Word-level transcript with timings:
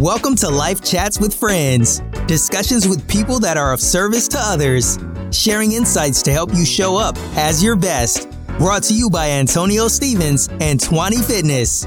Welcome 0.00 0.34
to 0.36 0.48
Life 0.48 0.82
Chats 0.82 1.20
with 1.20 1.34
Friends, 1.34 2.00
discussions 2.26 2.88
with 2.88 3.06
people 3.06 3.38
that 3.40 3.58
are 3.58 3.74
of 3.74 3.80
service 3.82 4.28
to 4.28 4.38
others, 4.40 4.98
sharing 5.30 5.72
insights 5.72 6.22
to 6.22 6.32
help 6.32 6.54
you 6.54 6.64
show 6.64 6.96
up 6.96 7.18
as 7.36 7.62
your 7.62 7.76
best. 7.76 8.26
Brought 8.56 8.82
to 8.84 8.94
you 8.94 9.10
by 9.10 9.28
Antonio 9.28 9.88
Stephens 9.88 10.48
and 10.58 10.80
Twanie 10.80 11.22
Fitness. 11.22 11.84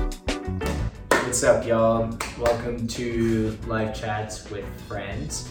What's 1.09 1.41
up, 1.43 1.65
y'all? 1.65 2.15
Welcome 2.37 2.85
to 2.89 3.57
Life 3.65 3.99
Chats 3.99 4.47
with 4.51 4.65
Friends. 4.87 5.49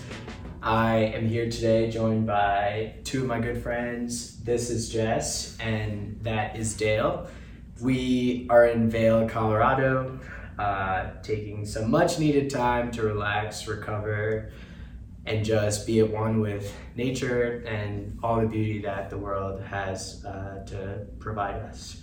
I 0.62 0.98
am 0.98 1.26
here 1.26 1.50
today 1.50 1.90
joined 1.90 2.28
by 2.28 2.94
two 3.02 3.22
of 3.22 3.26
my 3.26 3.40
good 3.40 3.60
friends. 3.60 4.38
This 4.38 4.70
is 4.70 4.88
Jess, 4.88 5.58
and 5.58 6.16
that 6.22 6.56
is 6.56 6.74
Dale. 6.74 7.26
We 7.80 8.46
are 8.50 8.66
in 8.66 8.88
Vail, 8.88 9.28
Colorado, 9.28 10.20
uh, 10.58 11.10
taking 11.22 11.64
some 11.64 11.90
much 11.90 12.18
needed 12.18 12.50
time 12.50 12.90
to 12.92 13.02
relax, 13.02 13.66
recover, 13.66 14.50
and 15.26 15.44
just 15.44 15.86
be 15.86 16.00
at 16.00 16.10
one 16.10 16.40
with 16.40 16.74
nature 16.96 17.64
and 17.66 18.18
all 18.22 18.40
the 18.40 18.46
beauty 18.46 18.80
that 18.82 19.08
the 19.10 19.18
world 19.18 19.62
has 19.62 20.24
uh, 20.24 20.64
to 20.66 21.06
provide 21.18 21.56
us. 21.62 22.00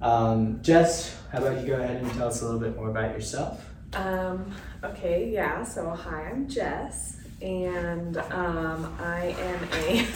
Um, 0.00 0.60
Jess, 0.62 1.16
how 1.32 1.38
about 1.38 1.60
you 1.60 1.66
go 1.66 1.74
ahead 1.74 2.02
and 2.02 2.12
tell 2.12 2.28
us 2.28 2.42
a 2.42 2.44
little 2.44 2.60
bit 2.60 2.76
more 2.76 2.90
about 2.90 3.12
yourself? 3.14 3.64
Um, 3.94 4.54
okay, 4.84 5.30
yeah, 5.30 5.62
so 5.64 5.90
hi, 5.90 6.28
I'm 6.30 6.48
Jess, 6.48 7.20
and 7.40 8.18
um, 8.18 8.94
I 9.00 9.34
am 9.38 9.64
a. 9.72 10.06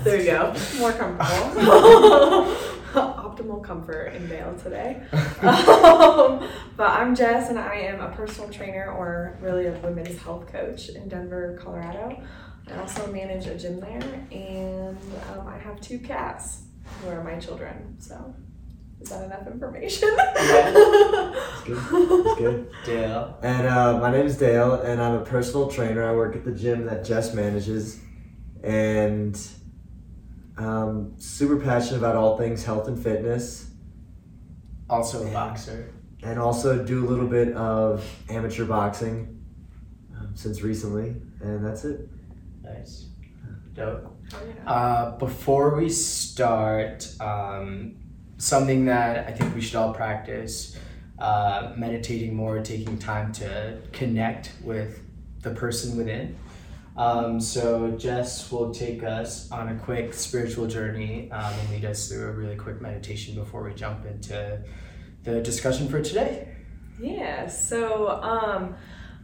there 0.04 0.20
you 0.20 0.26
go, 0.26 0.54
more 0.78 0.92
comfortable. 0.92 2.56
Optimal 3.36 3.62
comfort 3.62 4.14
in 4.14 4.26
Vail 4.26 4.54
today. 4.62 5.02
Um, 5.46 6.48
but 6.76 6.90
I'm 6.90 7.14
Jess, 7.14 7.50
and 7.50 7.58
I 7.58 7.74
am 7.74 8.00
a 8.00 8.08
personal 8.10 8.48
trainer, 8.50 8.90
or 8.90 9.36
really 9.40 9.66
a 9.66 9.72
women's 9.72 10.18
health 10.18 10.50
coach 10.50 10.88
in 10.88 11.08
Denver, 11.08 11.58
Colorado. 11.62 12.22
I 12.68 12.78
also 12.78 13.12
manage 13.12 13.46
a 13.46 13.56
gym 13.56 13.78
there, 13.80 14.26
and 14.32 14.96
um, 15.30 15.46
I 15.46 15.58
have 15.58 15.80
two 15.80 15.98
cats 15.98 16.62
who 16.84 17.10
are 17.10 17.22
my 17.22 17.38
children. 17.38 17.96
So, 17.98 18.34
is 19.00 19.10
that 19.10 19.24
enough 19.24 19.46
information? 19.46 20.08
yeah. 20.16 20.72
It's 21.66 21.90
good. 21.90 22.26
It's 22.26 22.38
good. 22.38 22.70
Dale. 22.84 23.38
And 23.42 23.66
uh, 23.66 23.98
my 23.98 24.10
name 24.10 24.26
is 24.26 24.38
Dale, 24.38 24.74
and 24.80 25.00
I'm 25.00 25.14
a 25.14 25.24
personal 25.24 25.68
trainer. 25.68 26.08
I 26.08 26.12
work 26.14 26.34
at 26.34 26.44
the 26.44 26.52
gym 26.52 26.86
that 26.86 27.04
Jess 27.04 27.34
manages, 27.34 28.00
and 28.62 29.38
um, 30.58 31.14
super 31.18 31.56
passionate 31.56 31.98
about 31.98 32.16
all 32.16 32.36
things 32.38 32.64
health 32.64 32.88
and 32.88 32.98
fitness, 33.02 33.70
Also 34.88 35.26
a 35.26 35.30
boxer. 35.32 35.92
and 36.22 36.38
also 36.38 36.82
do 36.84 37.04
a 37.04 37.06
little 37.06 37.26
bit 37.26 37.52
of 37.54 38.04
amateur 38.30 38.64
boxing 38.64 39.42
um, 40.16 40.30
since 40.34 40.62
recently, 40.62 41.14
and 41.40 41.64
that's 41.64 41.84
it. 41.84 42.08
Nice. 42.62 43.06
Dope. 43.74 44.16
Uh, 44.66 45.16
before 45.18 45.76
we 45.76 45.88
start, 45.90 47.06
um, 47.20 47.96
something 48.38 48.86
that 48.86 49.28
I 49.28 49.32
think 49.32 49.54
we 49.54 49.60
should 49.60 49.76
all 49.76 49.92
practice 49.92 50.76
uh, 51.18 51.72
meditating 51.76 52.34
more, 52.34 52.60
taking 52.62 52.98
time 52.98 53.32
to 53.34 53.78
connect 53.92 54.52
with 54.62 55.00
the 55.42 55.50
person 55.50 55.96
within. 55.96 56.36
Um, 56.96 57.40
so, 57.40 57.90
Jess 57.90 58.50
will 58.50 58.72
take 58.72 59.02
us 59.02 59.50
on 59.50 59.68
a 59.68 59.74
quick 59.76 60.14
spiritual 60.14 60.66
journey 60.66 61.30
um, 61.30 61.52
and 61.52 61.70
lead 61.70 61.84
us 61.84 62.08
through 62.08 62.28
a 62.28 62.32
really 62.32 62.56
quick 62.56 62.80
meditation 62.80 63.34
before 63.34 63.62
we 63.62 63.74
jump 63.74 64.06
into 64.06 64.62
the 65.24 65.42
discussion 65.42 65.88
for 65.88 66.00
today. 66.00 66.48
Yeah, 66.98 67.48
so 67.48 68.08
um, 68.22 68.74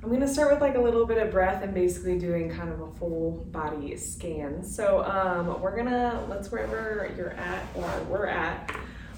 I'm 0.03 0.11
gonna 0.11 0.29
start 0.29 0.51
with 0.53 0.61
like 0.61 0.75
a 0.75 0.81
little 0.81 1.07
bit 1.07 1.17
of 1.19 1.31
breath 1.31 1.63
and 1.63 1.73
basically 1.73 2.19
doing 2.19 2.51
kind 2.51 2.71
of 2.71 2.81
a 2.81 2.91
full 2.93 3.47
body 3.53 3.97
scan. 3.97 4.63
So 4.63 5.05
um, 5.05 5.63
we're 5.63 5.77
gonna 5.77 6.27
let's 6.29 6.51
wherever 6.51 7.11
you're 7.17 7.31
at 7.31 7.65
or 7.75 7.89
we're 8.11 8.27
at, 8.27 8.75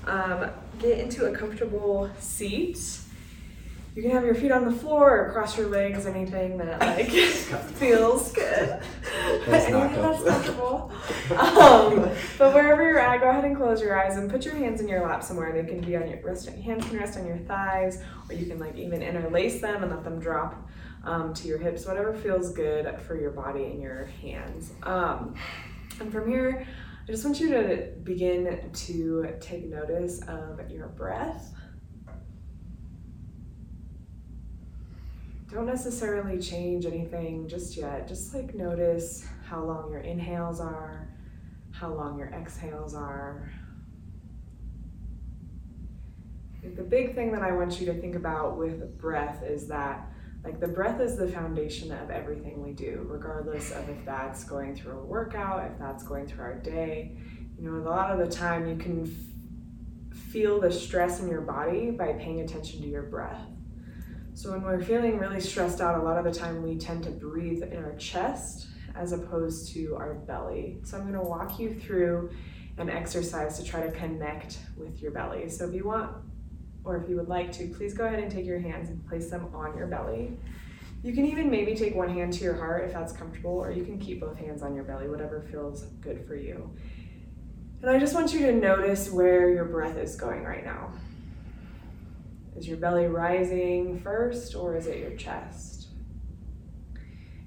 um, 0.06 0.50
get 0.78 0.98
into 0.98 1.24
a 1.24 1.34
comfortable 1.34 2.10
seat. 2.20 3.00
You 3.94 4.02
can 4.02 4.10
have 4.10 4.24
your 4.24 4.34
feet 4.34 4.50
on 4.50 4.64
the 4.64 4.72
floor 4.72 5.20
or 5.20 5.32
cross 5.32 5.56
your 5.56 5.68
legs, 5.68 6.04
anything 6.04 6.58
that 6.58 6.80
like 6.80 7.10
feels 7.76 8.32
good. 8.32 8.80
That's 9.46 9.70
that's 9.70 10.24
comfortable. 10.24 10.90
Um, 11.30 12.10
but 12.38 12.52
wherever 12.52 12.82
you're 12.82 12.98
at, 12.98 13.20
go 13.20 13.30
ahead 13.30 13.44
and 13.44 13.56
close 13.56 13.80
your 13.80 13.98
eyes 13.98 14.16
and 14.16 14.30
put 14.30 14.44
your 14.44 14.54
hands 14.54 14.80
in 14.80 14.88
your 14.88 15.06
lap 15.06 15.22
somewhere. 15.22 15.52
They 15.52 15.68
can 15.68 15.80
be 15.80 15.96
on 15.96 16.08
your 16.08 16.20
rest. 16.22 16.48
Hands 16.48 16.84
can 16.84 16.98
rest 16.98 17.18
on 17.18 17.26
your 17.26 17.36
thighs, 17.38 18.02
or 18.28 18.34
you 18.34 18.46
can 18.46 18.58
like 18.58 18.76
even 18.76 19.02
interlace 19.02 19.60
them 19.60 19.82
and 19.82 19.92
let 19.92 20.02
them 20.02 20.18
drop 20.18 20.68
um, 21.04 21.32
to 21.34 21.46
your 21.46 21.58
hips. 21.58 21.86
Whatever 21.86 22.14
feels 22.14 22.52
good 22.52 22.98
for 23.00 23.18
your 23.18 23.30
body 23.30 23.64
and 23.64 23.80
your 23.80 24.06
hands. 24.22 24.72
Um, 24.82 25.34
and 26.00 26.10
from 26.10 26.28
here, 26.28 26.66
I 27.06 27.12
just 27.12 27.24
want 27.24 27.38
you 27.38 27.50
to 27.50 27.92
begin 28.02 28.70
to 28.72 29.36
take 29.40 29.66
notice 29.66 30.20
of 30.26 30.70
your 30.70 30.88
breath. 30.88 31.54
Don't 35.54 35.66
necessarily 35.66 36.40
change 36.40 36.84
anything 36.84 37.46
just 37.46 37.76
yet. 37.76 38.08
Just 38.08 38.34
like 38.34 38.56
notice 38.56 39.24
how 39.48 39.62
long 39.62 39.88
your 39.88 40.00
inhales 40.00 40.58
are, 40.58 41.08
how 41.70 41.94
long 41.94 42.18
your 42.18 42.26
exhales 42.30 42.92
are. 42.92 43.52
The 46.60 46.82
big 46.82 47.14
thing 47.14 47.30
that 47.30 47.42
I 47.42 47.52
want 47.52 47.78
you 47.78 47.86
to 47.86 47.94
think 47.94 48.16
about 48.16 48.58
with 48.58 48.98
breath 48.98 49.44
is 49.44 49.68
that 49.68 50.10
like 50.42 50.58
the 50.58 50.66
breath 50.66 51.00
is 51.00 51.16
the 51.16 51.28
foundation 51.28 51.92
of 51.92 52.10
everything 52.10 52.60
we 52.60 52.72
do, 52.72 53.06
regardless 53.08 53.70
of 53.70 53.88
if 53.88 54.04
that's 54.04 54.42
going 54.42 54.74
through 54.74 54.98
a 54.98 55.04
workout, 55.04 55.70
if 55.70 55.78
that's 55.78 56.02
going 56.02 56.26
through 56.26 56.42
our 56.42 56.58
day. 56.58 57.16
You 57.56 57.70
know, 57.70 57.76
a 57.76 57.86
lot 57.88 58.10
of 58.10 58.18
the 58.18 58.34
time 58.34 58.68
you 58.68 58.74
can 58.74 59.04
f- 60.12 60.18
feel 60.32 60.60
the 60.60 60.72
stress 60.72 61.20
in 61.20 61.28
your 61.28 61.42
body 61.42 61.92
by 61.92 62.14
paying 62.14 62.40
attention 62.40 62.82
to 62.82 62.88
your 62.88 63.04
breath. 63.04 63.53
So 64.34 64.50
when 64.50 64.62
we're 64.62 64.82
feeling 64.82 65.18
really 65.18 65.40
stressed 65.40 65.80
out, 65.80 66.00
a 66.00 66.02
lot 66.02 66.18
of 66.18 66.24
the 66.24 66.38
time 66.38 66.60
we 66.62 66.76
tend 66.76 67.04
to 67.04 67.10
breathe 67.10 67.62
in 67.62 67.76
our 67.84 67.94
chest 67.94 68.66
as 68.96 69.12
opposed 69.12 69.72
to 69.74 69.94
our 69.94 70.14
belly. 70.14 70.80
So 70.82 70.96
I'm 70.96 71.04
going 71.04 71.14
to 71.14 71.20
walk 71.20 71.60
you 71.60 71.72
through 71.72 72.30
an 72.76 72.90
exercise 72.90 73.56
to 73.58 73.64
try 73.64 73.86
to 73.86 73.92
connect 73.92 74.58
with 74.76 75.00
your 75.00 75.12
belly. 75.12 75.48
So 75.48 75.68
if 75.68 75.74
you 75.74 75.84
want 75.86 76.16
or 76.82 76.96
if 76.96 77.08
you 77.08 77.14
would 77.14 77.28
like 77.28 77.52
to, 77.52 77.68
please 77.68 77.94
go 77.94 78.06
ahead 78.06 78.18
and 78.18 78.30
take 78.30 78.44
your 78.44 78.58
hands 78.58 78.90
and 78.90 79.06
place 79.06 79.30
them 79.30 79.54
on 79.54 79.76
your 79.78 79.86
belly. 79.86 80.36
You 81.04 81.12
can 81.12 81.26
even 81.26 81.48
maybe 81.48 81.76
take 81.76 81.94
one 81.94 82.12
hand 82.12 82.32
to 82.32 82.44
your 82.44 82.54
heart 82.54 82.84
if 82.84 82.92
that's 82.92 83.12
comfortable, 83.12 83.52
or 83.52 83.70
you 83.70 83.84
can 83.84 83.98
keep 83.98 84.20
both 84.20 84.36
hands 84.36 84.62
on 84.62 84.74
your 84.74 84.84
belly, 84.84 85.08
whatever 85.08 85.42
feels 85.42 85.84
good 86.00 86.26
for 86.26 86.34
you. 86.34 86.74
And 87.82 87.90
I 87.90 87.98
just 87.98 88.14
want 88.14 88.32
you 88.34 88.40
to 88.40 88.52
notice 88.52 89.10
where 89.10 89.50
your 89.50 89.66
breath 89.66 89.96
is 89.96 90.16
going 90.16 90.42
right 90.42 90.64
now. 90.64 90.92
Is 92.56 92.68
your 92.68 92.76
belly 92.76 93.06
rising 93.06 94.00
first, 94.00 94.54
or 94.54 94.76
is 94.76 94.86
it 94.86 94.98
your 94.98 95.16
chest? 95.16 95.88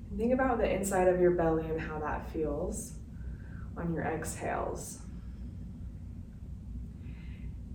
And 0.09 0.19
think 0.19 0.33
about 0.33 0.57
the 0.57 0.69
inside 0.69 1.07
of 1.07 1.19
your 1.19 1.31
belly 1.31 1.65
and 1.69 1.79
how 1.79 1.99
that 1.99 2.29
feels 2.31 2.93
on 3.77 3.93
your 3.93 4.03
exhales. 4.03 4.99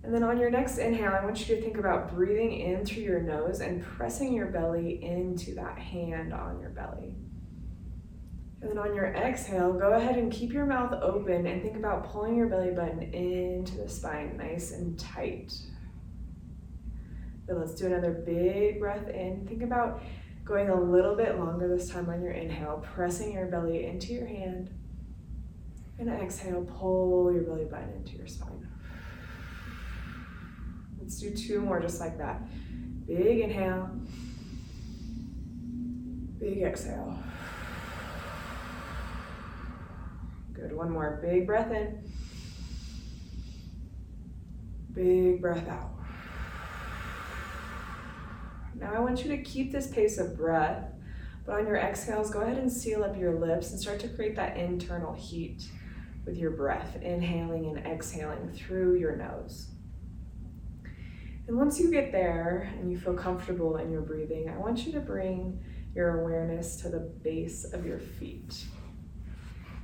And 0.04 0.12
then 0.12 0.24
on 0.24 0.38
your 0.38 0.50
next 0.50 0.78
inhale, 0.78 1.12
I 1.12 1.24
want 1.24 1.48
you 1.48 1.54
to 1.54 1.62
think 1.62 1.78
about 1.78 2.12
breathing 2.12 2.52
in 2.52 2.84
through 2.84 3.04
your 3.04 3.20
nose 3.20 3.60
and 3.60 3.82
pressing 3.82 4.32
your 4.32 4.46
belly 4.46 5.02
into 5.02 5.54
that 5.54 5.78
hand 5.78 6.32
on 6.32 6.60
your 6.60 6.70
belly. 6.70 7.14
And 8.60 8.70
then 8.70 8.78
on 8.78 8.94
your 8.94 9.06
exhale, 9.06 9.72
go 9.72 9.92
ahead 9.92 10.16
and 10.16 10.30
keep 10.30 10.52
your 10.52 10.66
mouth 10.66 10.92
open 11.02 11.46
and 11.46 11.62
think 11.62 11.76
about 11.76 12.08
pulling 12.08 12.36
your 12.36 12.48
belly 12.48 12.70
button 12.70 13.02
into 13.02 13.76
the 13.76 13.88
spine 13.88 14.36
nice 14.36 14.72
and 14.72 14.98
tight. 14.98 15.52
Then 17.46 17.58
let's 17.58 17.74
do 17.74 17.86
another 17.86 18.12
big 18.12 18.80
breath 18.80 19.08
in. 19.08 19.46
Think 19.48 19.62
about 19.62 20.02
going 20.44 20.70
a 20.70 20.80
little 20.80 21.16
bit 21.16 21.38
longer 21.38 21.68
this 21.68 21.88
time 21.88 22.08
on 22.08 22.22
your 22.22 22.32
inhale, 22.32 22.84
pressing 22.94 23.32
your 23.32 23.46
belly 23.46 23.86
into 23.86 24.12
your 24.12 24.26
hand. 24.26 24.70
And 25.98 26.08
exhale, 26.08 26.64
pull 26.64 27.32
your 27.32 27.42
belly 27.42 27.64
button 27.64 27.92
into 27.94 28.16
your 28.16 28.26
spine. 28.26 28.66
Let's 31.00 31.18
do 31.18 31.30
two 31.30 31.60
more 31.60 31.80
just 31.80 32.00
like 32.00 32.18
that. 32.18 32.42
Big 33.06 33.40
inhale, 33.40 33.90
big 36.38 36.62
exhale. 36.62 37.18
Good. 40.52 40.72
One 40.72 40.90
more. 40.90 41.18
Big 41.22 41.46
breath 41.46 41.72
in, 41.72 42.02
big 44.94 45.40
breath 45.40 45.68
out. 45.68 45.90
Now 48.82 48.94
I 48.94 48.98
want 48.98 49.24
you 49.24 49.30
to 49.30 49.42
keep 49.42 49.70
this 49.70 49.86
pace 49.86 50.18
of 50.18 50.36
breath, 50.36 50.84
but 51.46 51.60
on 51.60 51.66
your 51.66 51.76
exhales, 51.76 52.30
go 52.30 52.40
ahead 52.40 52.58
and 52.58 52.70
seal 52.70 53.04
up 53.04 53.16
your 53.16 53.38
lips 53.38 53.70
and 53.70 53.80
start 53.80 54.00
to 54.00 54.08
create 54.08 54.34
that 54.34 54.56
internal 54.56 55.14
heat 55.14 55.68
with 56.26 56.36
your 56.36 56.50
breath, 56.50 57.00
inhaling 57.00 57.66
and 57.66 57.86
exhaling 57.86 58.50
through 58.50 58.96
your 58.96 59.14
nose. 59.14 59.68
And 61.46 61.56
once 61.56 61.78
you 61.78 61.92
get 61.92 62.10
there 62.10 62.72
and 62.78 62.90
you 62.90 62.98
feel 62.98 63.14
comfortable 63.14 63.76
in 63.76 63.92
your 63.92 64.00
breathing, 64.00 64.48
I 64.48 64.58
want 64.58 64.84
you 64.84 64.92
to 64.92 65.00
bring 65.00 65.62
your 65.94 66.20
awareness 66.20 66.76
to 66.78 66.88
the 66.88 67.00
base 67.00 67.64
of 67.72 67.86
your 67.86 68.00
feet. 68.00 68.64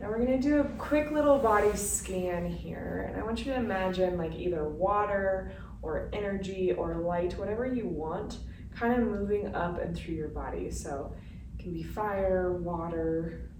Now 0.00 0.08
we're 0.08 0.24
going 0.24 0.40
to 0.40 0.48
do 0.48 0.60
a 0.60 0.64
quick 0.76 1.12
little 1.12 1.38
body 1.38 1.76
scan 1.76 2.46
here, 2.46 3.06
and 3.08 3.20
I 3.20 3.24
want 3.24 3.40
you 3.40 3.52
to 3.52 3.56
imagine 3.56 4.18
like 4.18 4.34
either 4.34 4.68
water 4.68 5.52
or 5.82 6.08
energy 6.12 6.72
or 6.72 6.96
light, 6.96 7.38
whatever 7.38 7.64
you 7.64 7.86
want, 7.86 8.38
kind 8.78 8.94
of 8.94 9.08
moving 9.08 9.54
up 9.54 9.80
and 9.80 9.96
through 9.96 10.14
your 10.14 10.28
body. 10.28 10.70
So 10.70 11.12
it 11.54 11.62
can 11.62 11.72
be 11.72 11.82
fire, 11.82 12.52
water, 12.52 13.50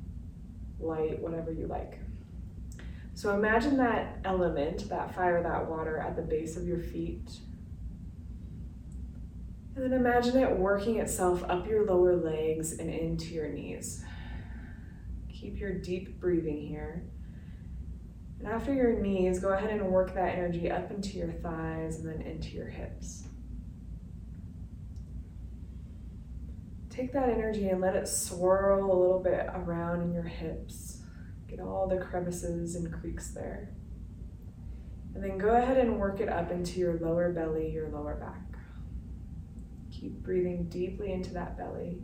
light, 0.79 1.20
whatever 1.20 1.53
you 1.53 1.67
like. 1.67 1.99
So 3.15 3.35
imagine 3.35 3.76
that 3.79 4.19
element, 4.25 4.88
that 4.88 5.15
fire, 5.15 5.43
that 5.43 5.69
water 5.69 5.99
at 5.99 6.15
the 6.15 6.23
base 6.23 6.56
of 6.56 6.67
your 6.67 6.79
feet. 6.79 7.41
And 9.75 9.85
then 9.85 9.93
imagine 9.93 10.38
it 10.38 10.56
working 10.56 10.99
itself 10.99 11.43
up 11.49 11.67
your 11.69 11.85
lower 11.85 12.17
legs 12.17 12.79
and 12.79 12.91
into 12.91 13.35
your 13.35 13.49
knees. 13.49 14.05
Keep 15.32 15.59
your 15.59 15.73
deep 15.73 16.20
breathing 16.20 16.67
here. 16.67 17.05
And 18.38 18.49
after 18.49 18.73
your 18.73 19.00
knees, 19.00 19.41
go 19.41 19.49
ahead 19.50 19.70
and 19.70 19.87
work 19.88 20.15
that 20.15 20.35
energy 20.35 20.70
up 20.70 20.91
into 20.93 21.17
your 21.19 21.32
thighs 21.32 21.99
and 21.99 22.09
then 22.09 22.23
into 22.23 22.50
your 22.50 22.69
hips. 22.69 23.27
Take 26.98 27.12
that 27.12 27.28
energy 27.28 27.68
and 27.68 27.80
let 27.80 27.94
it 27.94 28.08
swirl 28.08 28.80
a 28.80 28.92
little 28.92 29.20
bit 29.22 29.46
around 29.54 30.02
in 30.02 30.12
your 30.12 30.24
hips. 30.24 30.98
Get 31.46 31.60
all 31.60 31.86
the 31.86 31.98
crevices 31.98 32.74
and 32.74 32.92
creaks 32.92 33.30
there. 33.30 33.70
And 35.14 35.22
then 35.22 35.38
go 35.38 35.50
ahead 35.50 35.76
and 35.76 36.00
work 36.00 36.18
it 36.18 36.28
up 36.28 36.50
into 36.50 36.80
your 36.80 36.98
lower 36.98 37.30
belly, 37.30 37.70
your 37.70 37.88
lower 37.88 38.16
back. 38.16 38.60
Keep 39.92 40.24
breathing 40.24 40.64
deeply 40.64 41.12
into 41.12 41.32
that 41.34 41.56
belly. 41.56 42.02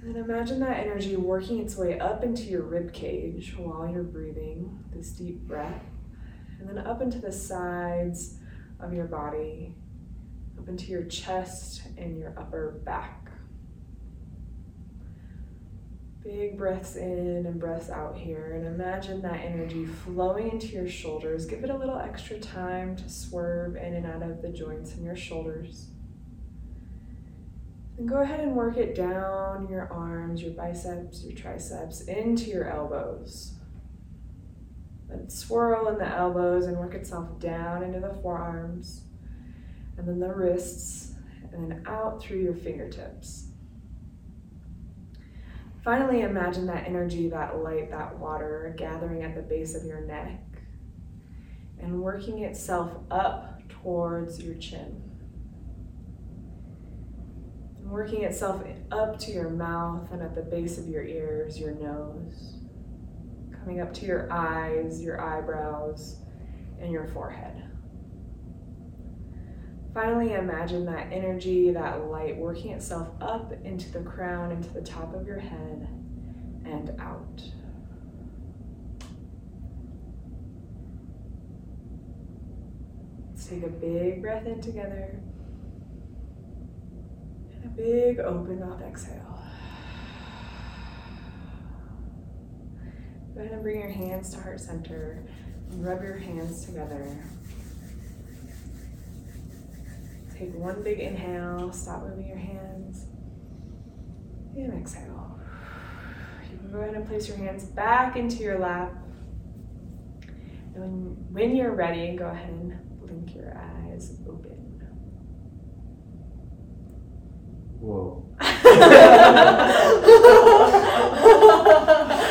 And 0.00 0.14
then 0.16 0.24
imagine 0.24 0.58
that 0.60 0.78
energy 0.78 1.16
working 1.16 1.58
its 1.58 1.76
way 1.76 2.00
up 2.00 2.24
into 2.24 2.44
your 2.44 2.62
rib 2.62 2.94
cage 2.94 3.54
while 3.54 3.86
you're 3.86 4.02
breathing 4.02 4.82
this 4.94 5.10
deep 5.10 5.40
breath. 5.40 5.84
And 6.58 6.70
then 6.70 6.78
up 6.78 7.02
into 7.02 7.18
the 7.18 7.32
sides 7.32 8.38
of 8.80 8.94
your 8.94 9.08
body, 9.08 9.76
up 10.58 10.68
into 10.68 10.86
your 10.86 11.04
chest 11.04 11.82
and 11.96 12.18
your 12.18 12.34
upper 12.38 12.80
back. 12.84 13.30
Big 16.22 16.56
breaths 16.56 16.94
in 16.94 17.46
and 17.46 17.58
breaths 17.58 17.90
out 17.90 18.16
here. 18.16 18.54
And 18.54 18.66
imagine 18.66 19.22
that 19.22 19.40
energy 19.40 19.86
flowing 19.86 20.52
into 20.52 20.68
your 20.68 20.88
shoulders. 20.88 21.46
Give 21.46 21.64
it 21.64 21.70
a 21.70 21.76
little 21.76 21.98
extra 21.98 22.38
time 22.38 22.94
to 22.96 23.08
swerve 23.08 23.74
in 23.76 23.94
and 23.94 24.06
out 24.06 24.22
of 24.22 24.40
the 24.40 24.50
joints 24.50 24.94
in 24.94 25.04
your 25.04 25.16
shoulders. 25.16 25.88
And 27.98 28.08
go 28.08 28.22
ahead 28.22 28.40
and 28.40 28.54
work 28.54 28.76
it 28.76 28.94
down 28.94 29.68
your 29.68 29.92
arms, 29.92 30.42
your 30.42 30.52
biceps, 30.52 31.24
your 31.24 31.36
triceps, 31.36 32.02
into 32.02 32.50
your 32.50 32.68
elbows. 32.70 33.54
Let 35.08 35.20
it 35.20 35.32
swirl 35.32 35.88
in 35.88 35.98
the 35.98 36.08
elbows 36.08 36.66
and 36.66 36.78
work 36.78 36.94
itself 36.94 37.38
down 37.38 37.82
into 37.82 38.00
the 38.00 38.14
forearms, 38.22 39.02
and 39.96 40.08
then 40.08 40.18
the 40.18 40.32
wrists, 40.32 41.14
and 41.52 41.70
then 41.70 41.82
out 41.86 42.22
through 42.22 42.40
your 42.40 42.54
fingertips. 42.54 43.48
Finally, 45.84 46.20
imagine 46.20 46.66
that 46.66 46.86
energy, 46.86 47.28
that 47.28 47.58
light, 47.58 47.90
that 47.90 48.16
water 48.18 48.74
gathering 48.78 49.22
at 49.22 49.34
the 49.34 49.42
base 49.42 49.74
of 49.74 49.84
your 49.84 50.00
neck 50.00 50.40
and 51.80 52.00
working 52.00 52.38
itself 52.38 52.92
up 53.10 53.60
towards 53.68 54.40
your 54.40 54.54
chin 54.54 55.02
And 57.80 57.90
working 57.90 58.22
itself 58.22 58.62
up 58.92 59.18
to 59.20 59.32
your 59.32 59.50
mouth 59.50 60.08
and 60.12 60.22
at 60.22 60.36
the 60.36 60.42
base 60.42 60.78
of 60.78 60.88
your 60.88 61.02
ears, 61.02 61.58
your 61.58 61.74
nose, 61.74 62.54
coming 63.58 63.80
up 63.80 63.92
to 63.94 64.06
your 64.06 64.32
eyes, 64.32 65.02
your 65.02 65.20
eyebrows, 65.20 66.16
and 66.80 66.92
your 66.92 67.08
forehead. 67.08 67.51
Finally, 69.94 70.32
imagine 70.32 70.86
that 70.86 71.12
energy, 71.12 71.70
that 71.70 72.06
light 72.06 72.34
working 72.38 72.72
itself 72.72 73.08
up 73.20 73.52
into 73.62 73.92
the 73.92 74.00
crown, 74.00 74.50
into 74.50 74.70
the 74.70 74.80
top 74.80 75.14
of 75.14 75.26
your 75.26 75.38
head, 75.38 75.86
and 76.64 76.98
out. 76.98 77.42
Let's 83.28 83.46
take 83.46 83.64
a 83.64 83.68
big 83.68 84.22
breath 84.22 84.46
in 84.46 84.62
together 84.62 85.20
and 87.52 87.64
a 87.64 87.68
big 87.68 88.18
open 88.18 88.60
mouth 88.60 88.80
exhale. 88.80 89.42
Go 93.34 93.40
ahead 93.40 93.52
and 93.52 93.62
bring 93.62 93.80
your 93.80 93.90
hands 93.90 94.30
to 94.30 94.40
heart 94.40 94.60
center 94.60 95.22
and 95.70 95.84
rub 95.84 96.02
your 96.02 96.16
hands 96.16 96.64
together. 96.64 97.18
Take 100.42 100.56
one 100.56 100.82
big 100.82 100.98
inhale, 100.98 101.72
stop 101.72 102.02
moving 102.02 102.26
your 102.26 102.36
hands, 102.36 103.06
and 104.56 104.76
exhale. 104.76 105.38
You 106.50 106.58
can 106.58 106.72
go 106.72 106.80
ahead 106.80 106.96
and 106.96 107.06
place 107.06 107.28
your 107.28 107.36
hands 107.36 107.62
back 107.62 108.16
into 108.16 108.38
your 108.38 108.58
lap. 108.58 108.92
And 110.74 110.82
when, 110.82 111.16
when 111.30 111.54
you're 111.54 111.76
ready, 111.76 112.16
go 112.16 112.26
ahead 112.26 112.48
and 112.48 112.76
blink 113.00 113.36
your 113.36 113.56
eyes 113.56 114.18
open. 114.28 114.80
Whoa. 117.78 118.26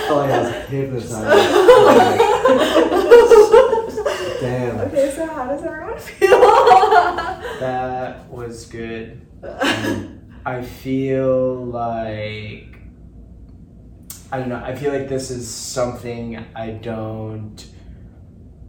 oh 0.09 0.25
yeah, 0.27 0.65
hypnotized. 0.65 1.13
Damn. 4.41 4.81
Okay, 4.81 5.13
so 5.15 5.25
how 5.27 5.47
does 5.47 5.63
everyone 5.63 5.97
feel? 5.97 6.50
That 7.61 8.27
was 8.31 8.65
good. 8.65 9.21
I 10.45 10.63
feel 10.63 11.63
like 11.65 12.71
I 14.31 14.39
don't 14.39 14.49
know. 14.49 14.63
I 14.63 14.73
feel 14.75 14.91
like 14.91 15.07
this 15.07 15.29
is 15.29 15.47
something 15.47 16.43
I 16.55 16.71
don't 16.71 17.63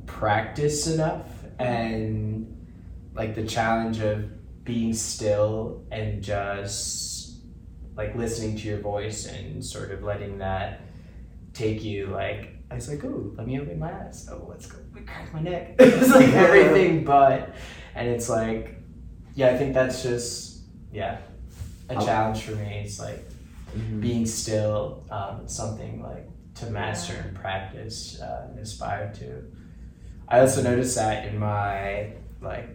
practice 0.06 0.88
enough, 0.88 1.26
and 1.58 2.68
like 3.14 3.34
the 3.34 3.46
challenge 3.46 4.00
of 4.00 4.64
being 4.64 4.92
still 4.92 5.84
and 5.90 6.22
just 6.22 7.40
like 7.96 8.14
listening 8.14 8.56
to 8.56 8.68
your 8.68 8.80
voice 8.80 9.26
and 9.26 9.64
sort 9.64 9.90
of 9.90 10.02
letting 10.02 10.38
that 10.38 10.80
take 11.52 11.82
you 11.82 12.06
like 12.06 12.56
I 12.70 12.74
was 12.74 12.88
like, 12.88 13.04
oh, 13.04 13.32
let 13.36 13.46
me 13.46 13.60
open 13.60 13.78
my 13.78 13.92
eyes. 13.92 14.26
Oh, 14.30 14.46
let's 14.48 14.64
go 14.64 14.78
crack 15.04 15.32
my 15.34 15.40
neck. 15.40 15.74
it's 15.78 16.08
like 16.10 16.28
everything 16.28 17.04
but 17.04 17.54
and 17.94 18.08
it's 18.08 18.28
like 18.28 18.76
yeah, 19.34 19.48
I 19.48 19.56
think 19.56 19.72
that's 19.74 20.02
just 20.02 20.60
yeah, 20.92 21.18
a 21.88 21.94
I'll- 21.94 22.04
challenge 22.06 22.42
for 22.42 22.52
me. 22.56 22.82
It's 22.84 22.98
like 23.00 23.24
Mhm. 23.76 24.00
being 24.02 24.26
still, 24.26 25.02
um, 25.10 25.48
something 25.48 26.02
like 26.02 26.28
to 26.56 26.66
master 26.70 27.14
and 27.14 27.34
practice 27.34 28.20
uh, 28.20 28.48
and 28.50 28.58
aspire 28.58 29.10
to. 29.20 29.42
I 30.28 30.40
also 30.40 30.62
noticed 30.62 30.94
that 30.96 31.26
in 31.28 31.38
my 31.38 32.12
like 32.42 32.68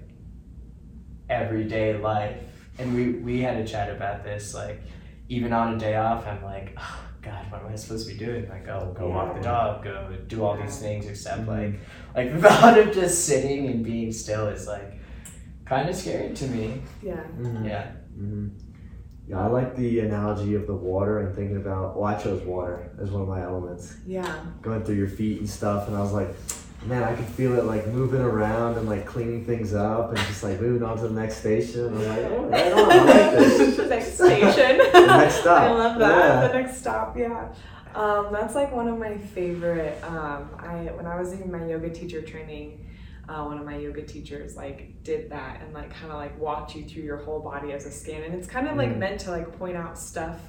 everyday 1.29 1.97
life, 1.97 2.37
and 2.79 2.93
we 2.95 3.11
we 3.19 3.41
had 3.41 3.57
a 3.57 3.65
chat 3.67 3.89
about 3.89 4.23
this. 4.23 4.53
Like 4.53 4.81
even 5.29 5.53
on 5.53 5.75
a 5.75 5.77
day 5.77 5.95
off, 5.95 6.25
I'm 6.25 6.43
like, 6.43 6.73
oh, 6.77 6.99
God, 7.21 7.51
what 7.51 7.61
am 7.61 7.71
I 7.71 7.75
supposed 7.75 8.07
to 8.07 8.13
be 8.13 8.19
doing? 8.19 8.47
Like, 8.49 8.67
oh, 8.69 8.93
go 8.97 9.09
walk 9.09 9.35
the 9.35 9.41
dog, 9.41 9.83
go 9.83 10.15
do 10.27 10.43
all 10.43 10.57
these 10.57 10.79
things. 10.79 11.05
Except 11.07 11.41
Mhm. 11.41 11.47
like 11.47 11.79
like 12.15 12.33
the 12.41 12.41
thought 12.49 12.77
of 12.79 12.93
just 12.93 13.25
sitting 13.25 13.67
and 13.67 13.83
being 13.83 14.11
still 14.11 14.47
is 14.47 14.67
like 14.67 14.93
kind 15.67 15.89
of 15.89 15.95
scary 15.95 16.33
to 16.33 16.47
me. 16.47 16.81
Yeah. 17.01 17.23
Mhm. 17.39 17.65
Yeah. 17.67 17.91
hmm 18.15 18.47
Yeah, 19.27 19.41
I 19.41 19.47
like 19.47 19.75
the 19.75 19.99
analogy 19.99 20.55
of 20.55 20.67
the 20.67 20.73
water 20.75 21.19
and 21.19 21.35
thinking 21.35 21.57
about. 21.57 21.95
Well, 21.97 22.05
I 22.05 22.15
chose 22.17 22.41
water 22.43 22.89
as 23.01 23.11
one 23.11 23.21
of 23.23 23.27
my 23.27 23.41
elements, 23.41 23.97
Yeah. 24.05 24.33
going 24.61 24.83
through 24.83 24.95
your 24.95 25.09
feet 25.09 25.39
and 25.39 25.49
stuff, 25.49 25.87
and 25.89 25.97
I 25.97 25.99
was 25.99 26.13
like, 26.13 26.29
man, 26.85 27.03
I 27.03 27.13
could 27.13 27.25
feel 27.25 27.57
it 27.59 27.65
like 27.65 27.87
moving 27.87 28.21
around 28.21 28.77
and 28.77 28.87
like 28.87 29.05
cleaning 29.05 29.43
things 29.43 29.73
up 29.73 30.09
and 30.09 30.17
just 30.19 30.43
like 30.43 30.61
moving 30.61 30.83
on 30.87 30.95
to 30.97 31.07
the 31.09 31.19
next 31.21 31.37
station. 31.37 31.87
I'm 31.87 32.07
like, 32.07 32.25
oh, 32.31 32.45
right 32.45 32.71
on, 32.71 32.91
I 32.91 32.97
like 33.03 33.31
this. 33.37 33.77
the 33.77 33.85
next 33.87 34.13
station. 34.13 34.79
The 34.93 35.17
next 35.17 35.35
stop. 35.41 35.61
I 35.61 35.71
love 35.71 35.99
that. 35.99 36.17
Yeah. 36.43 36.47
The 36.47 36.53
next 36.61 36.77
stop, 36.77 37.17
yeah. 37.17 37.49
Um, 37.95 38.27
that's 38.31 38.55
like 38.55 38.71
one 38.73 38.87
of 38.87 38.97
my 38.97 39.17
favorite. 39.17 40.01
Um, 40.03 40.49
I 40.59 40.91
when 40.95 41.05
I 41.07 41.19
was 41.19 41.33
in 41.33 41.51
my 41.51 41.65
yoga 41.65 41.89
teacher 41.89 42.21
training, 42.21 42.85
uh, 43.29 43.43
one 43.43 43.57
of 43.57 43.65
my 43.65 43.77
yoga 43.77 44.01
teachers 44.03 44.55
like 44.55 45.03
did 45.03 45.29
that 45.31 45.61
and 45.61 45.73
like 45.73 45.89
kind 45.93 46.11
of 46.11 46.17
like 46.17 46.39
walked 46.39 46.75
you 46.75 46.85
through 46.85 47.03
your 47.03 47.17
whole 47.17 47.39
body 47.41 47.71
as 47.73 47.85
a 47.85 47.91
scan, 47.91 48.23
and 48.23 48.33
it's 48.33 48.47
kind 48.47 48.67
of 48.67 48.77
like 48.77 48.89
Mm. 48.91 48.97
meant 48.99 49.19
to 49.21 49.31
like 49.31 49.57
point 49.59 49.75
out 49.75 49.97
stuff 49.97 50.39